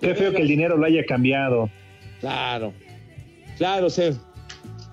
Qué 0.00 0.14
feo 0.14 0.32
que 0.32 0.42
el 0.42 0.48
dinero 0.48 0.76
lo 0.76 0.86
haya 0.86 1.04
cambiado. 1.04 1.70
Claro, 2.20 2.72
claro, 3.56 3.90
se, 3.90 4.14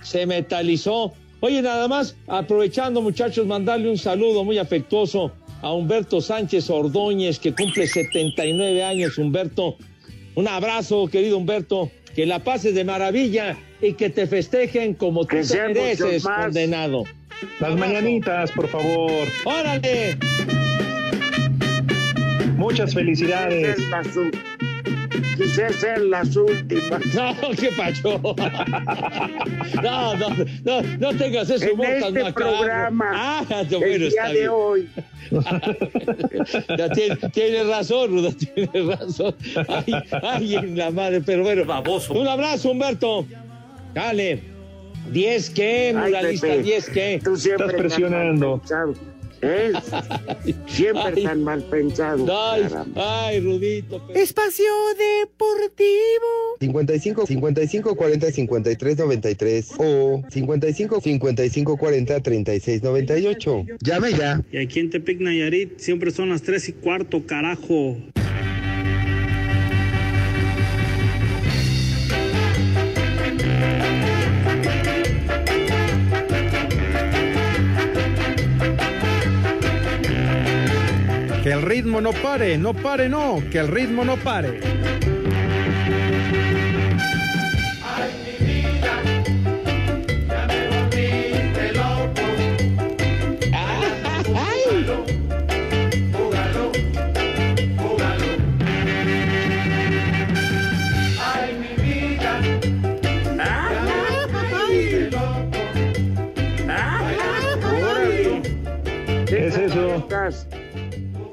se 0.02 0.26
metalizó. 0.26 1.14
Oye, 1.42 1.62
nada 1.62 1.88
más, 1.88 2.16
aprovechando 2.28 3.02
muchachos, 3.02 3.46
mandarle 3.46 3.90
un 3.90 3.98
saludo 3.98 4.44
muy 4.44 4.58
afectuoso 4.58 5.32
a 5.62 5.72
Humberto 5.74 6.22
Sánchez 6.22 6.70
Ordóñez, 6.70 7.40
que 7.40 7.54
cumple 7.54 7.88
79 7.88 8.84
años, 8.84 9.18
Humberto. 9.18 9.78
Un 10.36 10.48
abrazo, 10.48 11.08
querido 11.08 11.38
Humberto, 11.38 11.92
que 12.16 12.26
la 12.26 12.40
pases 12.40 12.76
de 12.76 12.84
maravilla 12.84 13.58
y 13.82 13.94
que 13.94 14.10
te 14.10 14.28
festejen 14.28 14.94
como 14.94 15.22
tú 15.22 15.38
Que 15.38 15.44
te 15.44 15.68
mereces, 15.68 16.24
condenado. 16.24 17.04
Las 17.60 17.76
mañanitas, 17.76 18.52
por 18.52 18.68
favor. 18.68 19.28
¡Órale! 19.46 20.18
Muchas 22.58 22.94
felicidades. 22.94 23.78
Quise 25.38 25.70
ser 25.74 26.02
las 26.02 26.36
últimas. 26.36 27.02
No, 27.16 27.36
qué 27.60 27.70
pacho. 27.76 28.22
No, 29.84 30.16
no, 30.16 30.30
no, 30.64 30.82
no 31.00 31.18
tengas 31.18 31.50
ese 31.50 31.66
En 31.66 31.72
humor 31.74 31.88
tan 31.88 32.04
este 32.18 32.24
macabro. 32.24 32.58
programa, 32.58 33.12
Ah, 33.14 33.46
no, 33.50 33.60
el 33.62 33.68
bueno, 33.80 33.98
día 33.98 34.08
está 34.08 34.28
de 34.28 34.34
bien. 34.34 34.50
hoy. 34.52 34.90
Ya 36.78 36.90
tiene, 36.90 37.16
tiene 37.34 37.64
razón, 37.64 38.12
Ruda, 38.12 38.30
tiene 38.32 38.96
razón. 38.96 39.36
Ay, 39.68 39.94
ay, 40.24 40.56
en 40.56 40.78
la 40.78 40.92
madre, 40.92 41.22
pero 41.22 41.44
bueno. 41.44 41.64
Un 42.10 42.28
abrazo, 42.28 42.72
Humberto. 42.72 43.26
Dale. 43.94 44.42
10 45.12 45.50
qué, 45.52 45.94
Ay, 45.96 46.08
muralista, 46.10 46.48
Pepe, 46.48 46.64
10 46.64 46.90
qué. 46.90 47.22
Tú 47.24 47.36
siempre 47.38 47.68
Estás 47.68 47.80
presionando. 47.80 48.58
pensado, 48.60 48.94
¿eh? 49.42 49.74
Siempre 50.68 51.14
Ay. 51.16 51.24
tan 51.24 51.44
mal 51.44 51.64
pensado. 51.64 52.26
Ay, 52.30 52.64
ay, 52.96 53.40
Rudito. 53.40 54.02
Espacio 54.14 54.66
Deportivo. 54.98 56.58
55 56.60 57.26
55 57.26 57.96
40 57.96 58.32
53 58.32 58.98
93 58.98 59.72
o 59.78 60.24
55 60.30 61.02
55 61.02 61.78
40 61.78 62.20
36 62.22 62.84
98. 62.84 63.66
Llame 63.82 64.14
ya. 64.14 64.42
Y 64.52 64.58
aquí 64.58 64.80
en 64.80 64.90
Tepic 64.90 65.20
Nayarit 65.20 65.80
siempre 65.80 66.12
son 66.12 66.30
las 66.30 66.42
tres 66.42 66.70
y 66.70 66.74
cuarto, 66.74 67.26
carajo. 67.26 67.98
Que 81.46 81.52
el 81.52 81.62
ritmo 81.62 82.02
no 82.02 82.12
pare, 82.12 82.58
no 82.58 82.74
pare, 82.74 83.08
no, 83.08 83.40
que 83.52 83.60
el 83.60 83.68
ritmo 83.68 84.04
no 84.04 84.18
pare. 84.18 84.95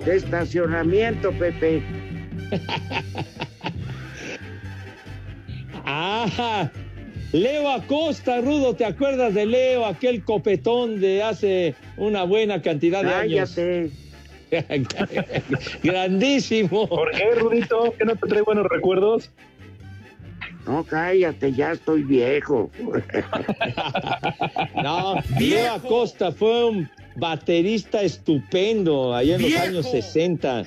De 0.05 0.17
estacionamiento, 0.17 1.33
Pepe. 1.33 1.83
Ah, 5.85 6.71
Leo 7.33 7.69
Acosta, 7.71 8.41
Rudo, 8.41 8.75
¿te 8.75 8.85
acuerdas 8.85 9.35
de 9.35 9.47
Leo, 9.47 9.85
aquel 9.87 10.25
copetón 10.25 11.01
de 11.01 11.23
hace 11.23 11.75
una 11.97 12.25
buena 12.25 12.63
cantidad 12.63 13.03
de 13.03 13.15
años? 13.15 13.55
Cállate. 13.55 13.91
Grandísimo. 15.83 16.89
¿Por 16.89 17.11
qué, 17.13 17.35
Rudito? 17.37 17.95
¿Que 17.99 18.05
no 18.05 18.17
te 18.17 18.29
trae 18.29 18.43
buenos 18.43 18.67
recuerdos? 18.67 19.31
No, 20.67 20.85
cállate, 20.85 21.53
ya 21.53 21.73
estoy 21.73 22.03
viejo. 22.03 22.71
No, 24.83 25.15
Leo 25.39 25.73
Acosta 25.75 26.33
fue 26.33 26.65
un 26.65 26.91
baterista 27.17 28.03
estupendo 28.03 29.15
allá 29.15 29.37
en 29.37 29.43
los 29.43 29.55
años 29.61 29.91
60. 29.91 30.65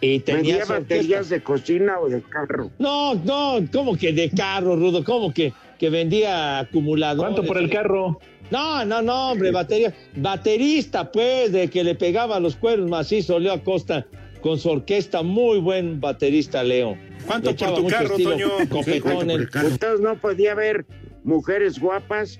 Y 0.00 0.20
tenía 0.20 0.36
¿Vendía 0.36 0.66
su 0.66 0.72
orquesta. 0.72 0.94
baterías 0.96 1.28
de 1.30 1.42
cocina 1.42 1.98
o 2.00 2.08
de 2.08 2.22
carro? 2.22 2.70
No, 2.78 3.14
no, 3.14 3.58
¿cómo 3.72 3.96
que 3.96 4.12
de 4.12 4.30
carro, 4.30 4.76
Rudo? 4.76 5.02
¿Cómo 5.02 5.32
que, 5.32 5.52
que 5.78 5.88
vendía 5.88 6.58
acumuladores? 6.58 7.32
¿Cuánto 7.34 7.46
por 7.46 7.58
el 7.62 7.70
carro? 7.70 8.20
No, 8.50 8.84
no, 8.84 9.00
no, 9.00 9.30
hombre, 9.30 9.50
batería. 9.50 9.94
Baterista, 10.16 11.10
pues, 11.10 11.52
de 11.52 11.68
que 11.70 11.82
le 11.82 11.94
pegaba 11.94 12.38
los 12.38 12.56
cueros 12.56 12.90
macizo, 12.90 13.38
Leo 13.38 13.54
Acosta, 13.54 14.06
con 14.42 14.58
su 14.58 14.68
orquesta, 14.68 15.22
muy 15.22 15.58
buen 15.60 16.00
baterista, 16.00 16.62
Leo. 16.62 16.98
¿Cuánto 17.26 17.50
Le 17.52 17.56
por 17.56 17.74
tu 17.74 17.82
mucho 17.84 17.96
carro, 17.96 18.10
estilo 18.10 18.30
Toño? 18.32 18.48
Copetón, 18.68 19.30
el- 19.30 19.42
Entonces 19.44 20.00
no 20.00 20.16
podía 20.20 20.52
haber 20.52 20.84
mujeres 21.22 21.78
guapas 21.78 22.38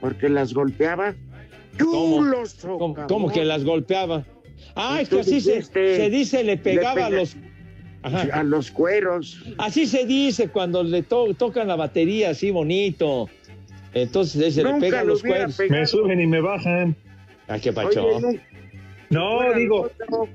porque 0.00 0.28
las 0.28 0.54
golpeaba. 0.54 1.16
¡Chulos! 1.78 2.56
¿Cómo, 2.62 2.94
cómo 3.08 3.30
que 3.30 3.44
las 3.44 3.64
golpeaba? 3.64 4.24
Ah, 4.74 5.00
es 5.00 5.08
que 5.08 5.20
así 5.20 5.40
se, 5.40 5.52
dijiste, 5.52 5.96
se 5.96 6.10
dice, 6.10 6.44
le 6.44 6.56
pegaba 6.56 7.06
a 7.06 7.10
pega- 7.10 7.18
los... 7.18 7.36
Ajá. 8.02 8.22
A 8.32 8.42
los 8.44 8.70
cueros. 8.70 9.42
Así 9.58 9.86
se 9.86 10.06
dice 10.06 10.48
cuando 10.48 10.82
le 10.84 11.02
to- 11.02 11.34
tocan 11.34 11.66
la 11.68 11.76
batería 11.76 12.30
así 12.30 12.50
bonito. 12.50 13.28
Entonces 13.94 14.54
se 14.54 14.62
le 14.62 14.74
pegan 14.74 15.06
lo 15.06 15.14
los 15.14 15.22
cueros. 15.22 15.56
pegado. 15.56 15.80
Me 15.80 15.86
suben 15.86 16.20
y 16.20 16.26
me 16.26 16.40
bajan. 16.40 16.94
Ah, 17.48 17.58
qué 17.58 17.72
pacho. 17.72 18.06
No, 19.10 19.52
digo, 19.54 19.90
otro, 20.08 20.28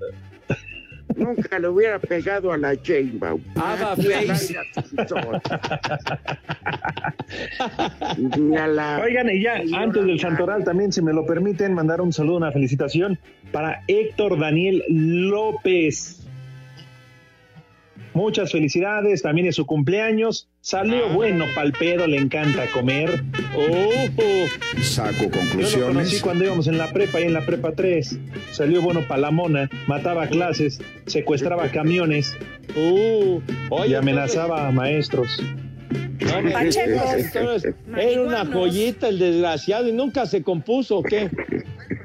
Nunca 1.22 1.60
le 1.60 1.68
hubiera 1.68 2.00
pegado 2.00 2.52
a 2.52 2.58
la 2.58 2.76
Chainbaum. 2.82 3.42
Ava 3.56 3.96
Face. 3.96 4.56
La... 8.38 9.02
Oigan, 9.04 9.30
y 9.30 9.42
ya 9.42 9.62
antes 9.76 10.06
del 10.06 10.20
Santoral 10.20 10.64
también, 10.64 10.92
si 10.92 11.02
me 11.02 11.14
lo 11.14 11.26
permiten, 11.26 11.74
mandar 11.74 12.02
un 12.02 12.12
saludo, 12.12 12.38
una 12.38 12.52
felicitación 12.52 13.20
para 13.52 13.84
Héctor 13.88 14.40
Daniel 14.40 14.84
López. 14.90 16.21
Muchas 18.14 18.52
felicidades, 18.52 19.22
también 19.22 19.48
es 19.48 19.56
su 19.56 19.66
cumpleaños. 19.66 20.50
Salió 20.60 21.06
Ah. 21.08 21.14
bueno, 21.14 21.46
palpedo, 21.56 22.08
le 22.08 22.18
encanta 22.18 22.66
comer. 22.74 23.24
Oh, 23.56 24.80
Saco 24.82 25.14
Yo 25.18 25.24
lo 25.26 25.32
conocí 25.32 25.48
conclusiones. 25.50 26.22
cuando 26.22 26.44
íbamos 26.46 26.68
en 26.68 26.78
la 26.78 26.92
prepa 26.92 27.22
y 27.22 27.24
en 27.24 27.34
la 27.34 27.46
prepa 27.46 27.72
3. 27.74 28.20
Salió 28.52 28.82
bueno 28.82 29.08
para 29.08 29.22
la 29.22 29.32
mona, 29.32 29.70
mataba 29.88 30.28
clases, 30.28 30.82
secuestraba 31.06 31.70
camiones 31.70 32.36
uh, 32.76 33.40
y 33.40 33.42
oye, 33.70 33.96
amenazaba 33.96 34.68
a 34.68 34.72
maestros. 34.72 35.42
Pacheco. 36.54 37.02
Era 37.98 38.22
una 38.22 38.46
joyita 38.46 39.08
el 39.10 39.20
desgraciado 39.20 39.88
y 39.88 39.92
nunca 39.92 40.26
se 40.26 40.44
compuso, 40.44 41.00
¿o 41.00 41.04
¿qué? 41.04 41.30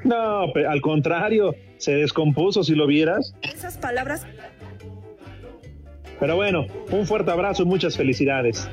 No, 0.03 0.45
al 0.67 0.81
contrario, 0.81 1.53
se 1.77 1.93
descompuso 1.95 2.63
si 2.63 2.73
lo 2.75 2.87
vieras. 2.87 3.33
Esas 3.41 3.77
palabras 3.77 4.25
Pero 6.19 6.35
bueno, 6.35 6.65
un 6.91 7.05
fuerte 7.05 7.31
abrazo 7.31 7.63
y 7.63 7.65
muchas 7.65 7.95
felicidades. 7.95 8.67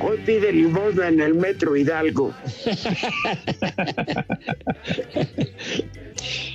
Hoy 0.00 0.18
pide 0.26 0.52
limosna 0.52 1.08
en 1.08 1.20
el 1.20 1.34
metro 1.34 1.76
Hidalgo. 1.76 2.34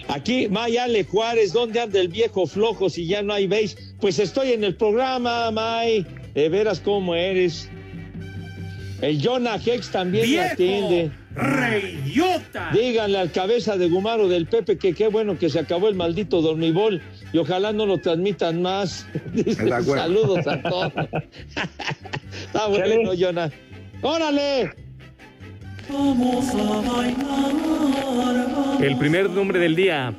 Aquí, 0.09 0.47
Mayale 0.49 1.03
Juárez, 1.05 1.53
¿dónde 1.53 1.79
anda 1.79 1.99
el 1.99 2.09
viejo 2.09 2.45
flojo 2.45 2.89
si 2.89 3.07
ya 3.07 3.21
no 3.23 3.33
hay 3.33 3.47
veis? 3.47 3.77
Pues 3.99 4.19
estoy 4.19 4.51
en 4.51 4.63
el 4.63 4.75
programa, 4.75 5.49
May. 5.51 6.05
De 6.33 6.49
veras 6.49 6.79
cómo 6.79 7.15
eres. 7.15 7.69
El 9.01 9.25
Jonah 9.25 9.55
Hex 9.65 9.89
también 9.89 10.25
me 10.25 10.31
¡Viejo! 10.31 10.53
atiende. 10.53 11.11
¡Reyota! 11.33 12.69
Díganle 12.73 13.17
al 13.17 13.31
cabeza 13.31 13.77
de 13.77 13.89
Gumaro 13.89 14.27
del 14.27 14.45
Pepe 14.47 14.77
que 14.77 14.93
qué 14.93 15.07
bueno 15.07 15.39
que 15.39 15.49
se 15.49 15.59
acabó 15.59 15.87
el 15.87 15.95
maldito 15.95 16.41
dormibol 16.41 17.01
y 17.33 17.37
ojalá 17.37 17.71
no 17.73 17.85
lo 17.85 17.97
transmitan 17.97 18.61
más. 18.61 19.05
Saludos 19.85 20.45
a 20.47 20.61
todos. 20.61 20.93
Está 22.45 22.67
bueno. 22.67 23.11
Jonah. 23.17 23.49
¡Órale! 24.01 24.71
Vamos 25.89 26.49
a 26.49 26.91
bailar. 26.91 27.51
El 28.83 28.97
primer 28.97 29.29
nombre 29.29 29.59
del 29.59 29.75
día. 29.75 30.13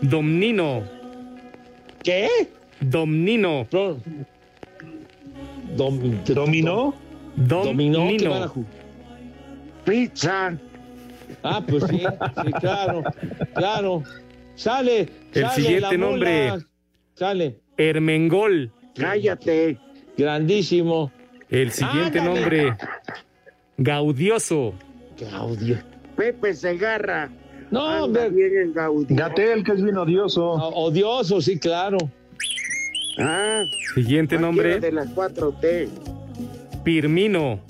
Domnino. 0.00 0.82
¿Qué? 2.02 2.28
Domnino. 2.80 3.66
Dom- 3.70 4.00
¿Dominó? 6.24 6.94
Dominó, 7.36 8.08
¿qué 8.18 8.28
van 8.28 8.42
a 8.42 8.46
Domnino. 8.46 8.54
ju- 8.54 8.64
Pizza. 9.84 10.58
Ah, 11.42 11.62
pues 11.66 11.84
sí, 11.88 11.98
sí, 12.44 12.52
claro, 12.60 13.02
claro. 13.54 14.02
Sale, 14.54 15.08
El 15.32 15.42
sale 15.42 15.54
siguiente 15.62 15.98
nombre. 15.98 16.52
Sale, 17.14 17.58
Hermengol. 17.76 18.70
Cállate. 18.94 19.78
grandísimo. 20.16 21.10
El 21.50 21.70
siguiente 21.72 22.18
Ándale. 22.20 22.40
nombre. 22.40 22.76
Gaudioso. 23.78 24.74
Claudio. 25.16 25.78
Pepe 26.16 26.54
Segarra. 26.54 27.30
No, 27.70 28.04
hombre. 28.04 28.30
Gatel, 29.08 29.64
que 29.64 29.72
es 29.72 29.82
bien 29.82 29.96
odioso. 29.96 30.44
o- 30.50 30.84
odioso, 30.86 31.40
sí, 31.40 31.58
claro. 31.58 31.96
Ah, 33.18 33.62
Siguiente 33.94 34.38
nombre. 34.38 34.78
de 34.80 34.92
las 34.92 35.08
4T. 35.14 35.88
Pirmino. 36.84 37.60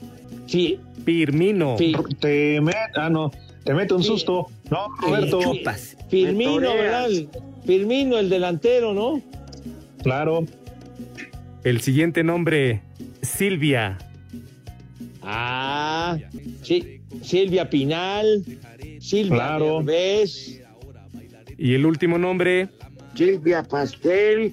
Sí, 0.47 0.79
Pirmino. 1.05 1.77
sí. 1.79 1.95
Te 2.21 2.61
met, 2.61 2.77
ah, 2.97 3.09
no, 3.11 3.31
te 3.65 3.75
mete 3.75 3.95
un 3.95 4.03
Sí. 4.03 4.09
susto. 4.09 4.47
No, 4.71 4.89
Roberto. 5.01 5.41
Chupas. 5.41 5.97
Firmino. 6.09 6.75
¿verdad? 6.75 7.09
Firmino, 7.65 8.19
el 8.19 8.29
delantero, 8.29 8.93
¿no? 8.93 9.23
Claro. 10.03 10.45
El 11.65 11.81
siguiente 11.81 12.25
nombre. 12.25 12.83
Silvia. 13.23 13.99
Ah, 15.23 16.19
sí. 16.63 17.01
Silvia 17.23 17.71
Pinal, 17.71 18.43
Silvia 18.99 19.35
Claro. 19.37 19.77
Derbez, 19.83 20.61
Y 21.59 21.75
el 21.75 21.87
último 21.87 22.19
nombre. 22.19 22.69
Silvia 23.15 23.63
Pastel. 23.63 24.53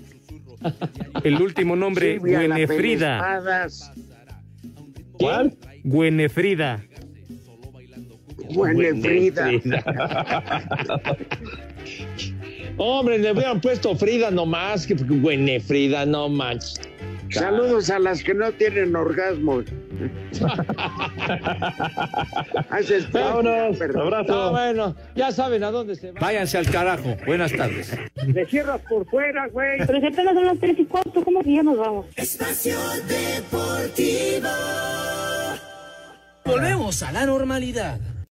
El 1.24 1.41
último 1.41 1.76
nombre. 1.78 2.20
Silvia 2.20 2.39
Güenefrida. 2.39 3.41
¿Cuál? 5.14 5.57
Güenefrida. 5.86 6.84
Buenefrida. 8.54 9.50
Hombre, 12.78 13.20
le 13.20 13.32
hubieran 13.32 13.60
puesto 13.60 13.95
Frida 13.95 14.32
nomás, 14.32 14.88
que 14.88 14.93
buena 14.93 15.60
Frida, 15.60 16.06
no 16.06 16.30
manches. 16.30 16.80
Saludos 17.32 17.89
a 17.91 18.00
las 18.00 18.24
que 18.24 18.34
no 18.34 18.52
tienen 18.54 18.95
orgasmo. 18.95 19.62
Haces 22.70 23.12
Vámonos. 23.12 23.80
Abrazo. 23.82 24.32
No, 24.32 24.52
bueno, 24.52 24.95
ya 25.16 25.32
saben 25.32 25.64
a 25.64 25.70
dónde 25.70 25.95
se 25.95 26.12
va. 26.12 26.20
Váyanse 26.22 26.58
al 26.58 26.72
carajo. 26.72 27.16
Buenas 27.26 27.52
tardes. 27.52 27.95
Le 28.26 28.45
cierras 28.47 28.82
por 28.89 29.06
fuera, 29.08 29.47
güey. 29.50 29.78
Pero 29.86 30.00
si 30.00 30.08
apenas 30.08 30.34
son 30.34 30.45
las 30.45 30.60
tres 30.60 30.80
y 30.80 30.86
cuarto, 30.86 31.24
¿cómo 31.24 31.43
que 31.43 31.54
ya 31.54 31.62
nos 31.64 31.78
vamos? 31.78 32.08
Espacio 32.16 32.78
Deportivo. 33.08 34.50
Volvemos 36.45 37.04
a 37.04 37.12
la 37.12 37.26
normalidad. 37.28 38.00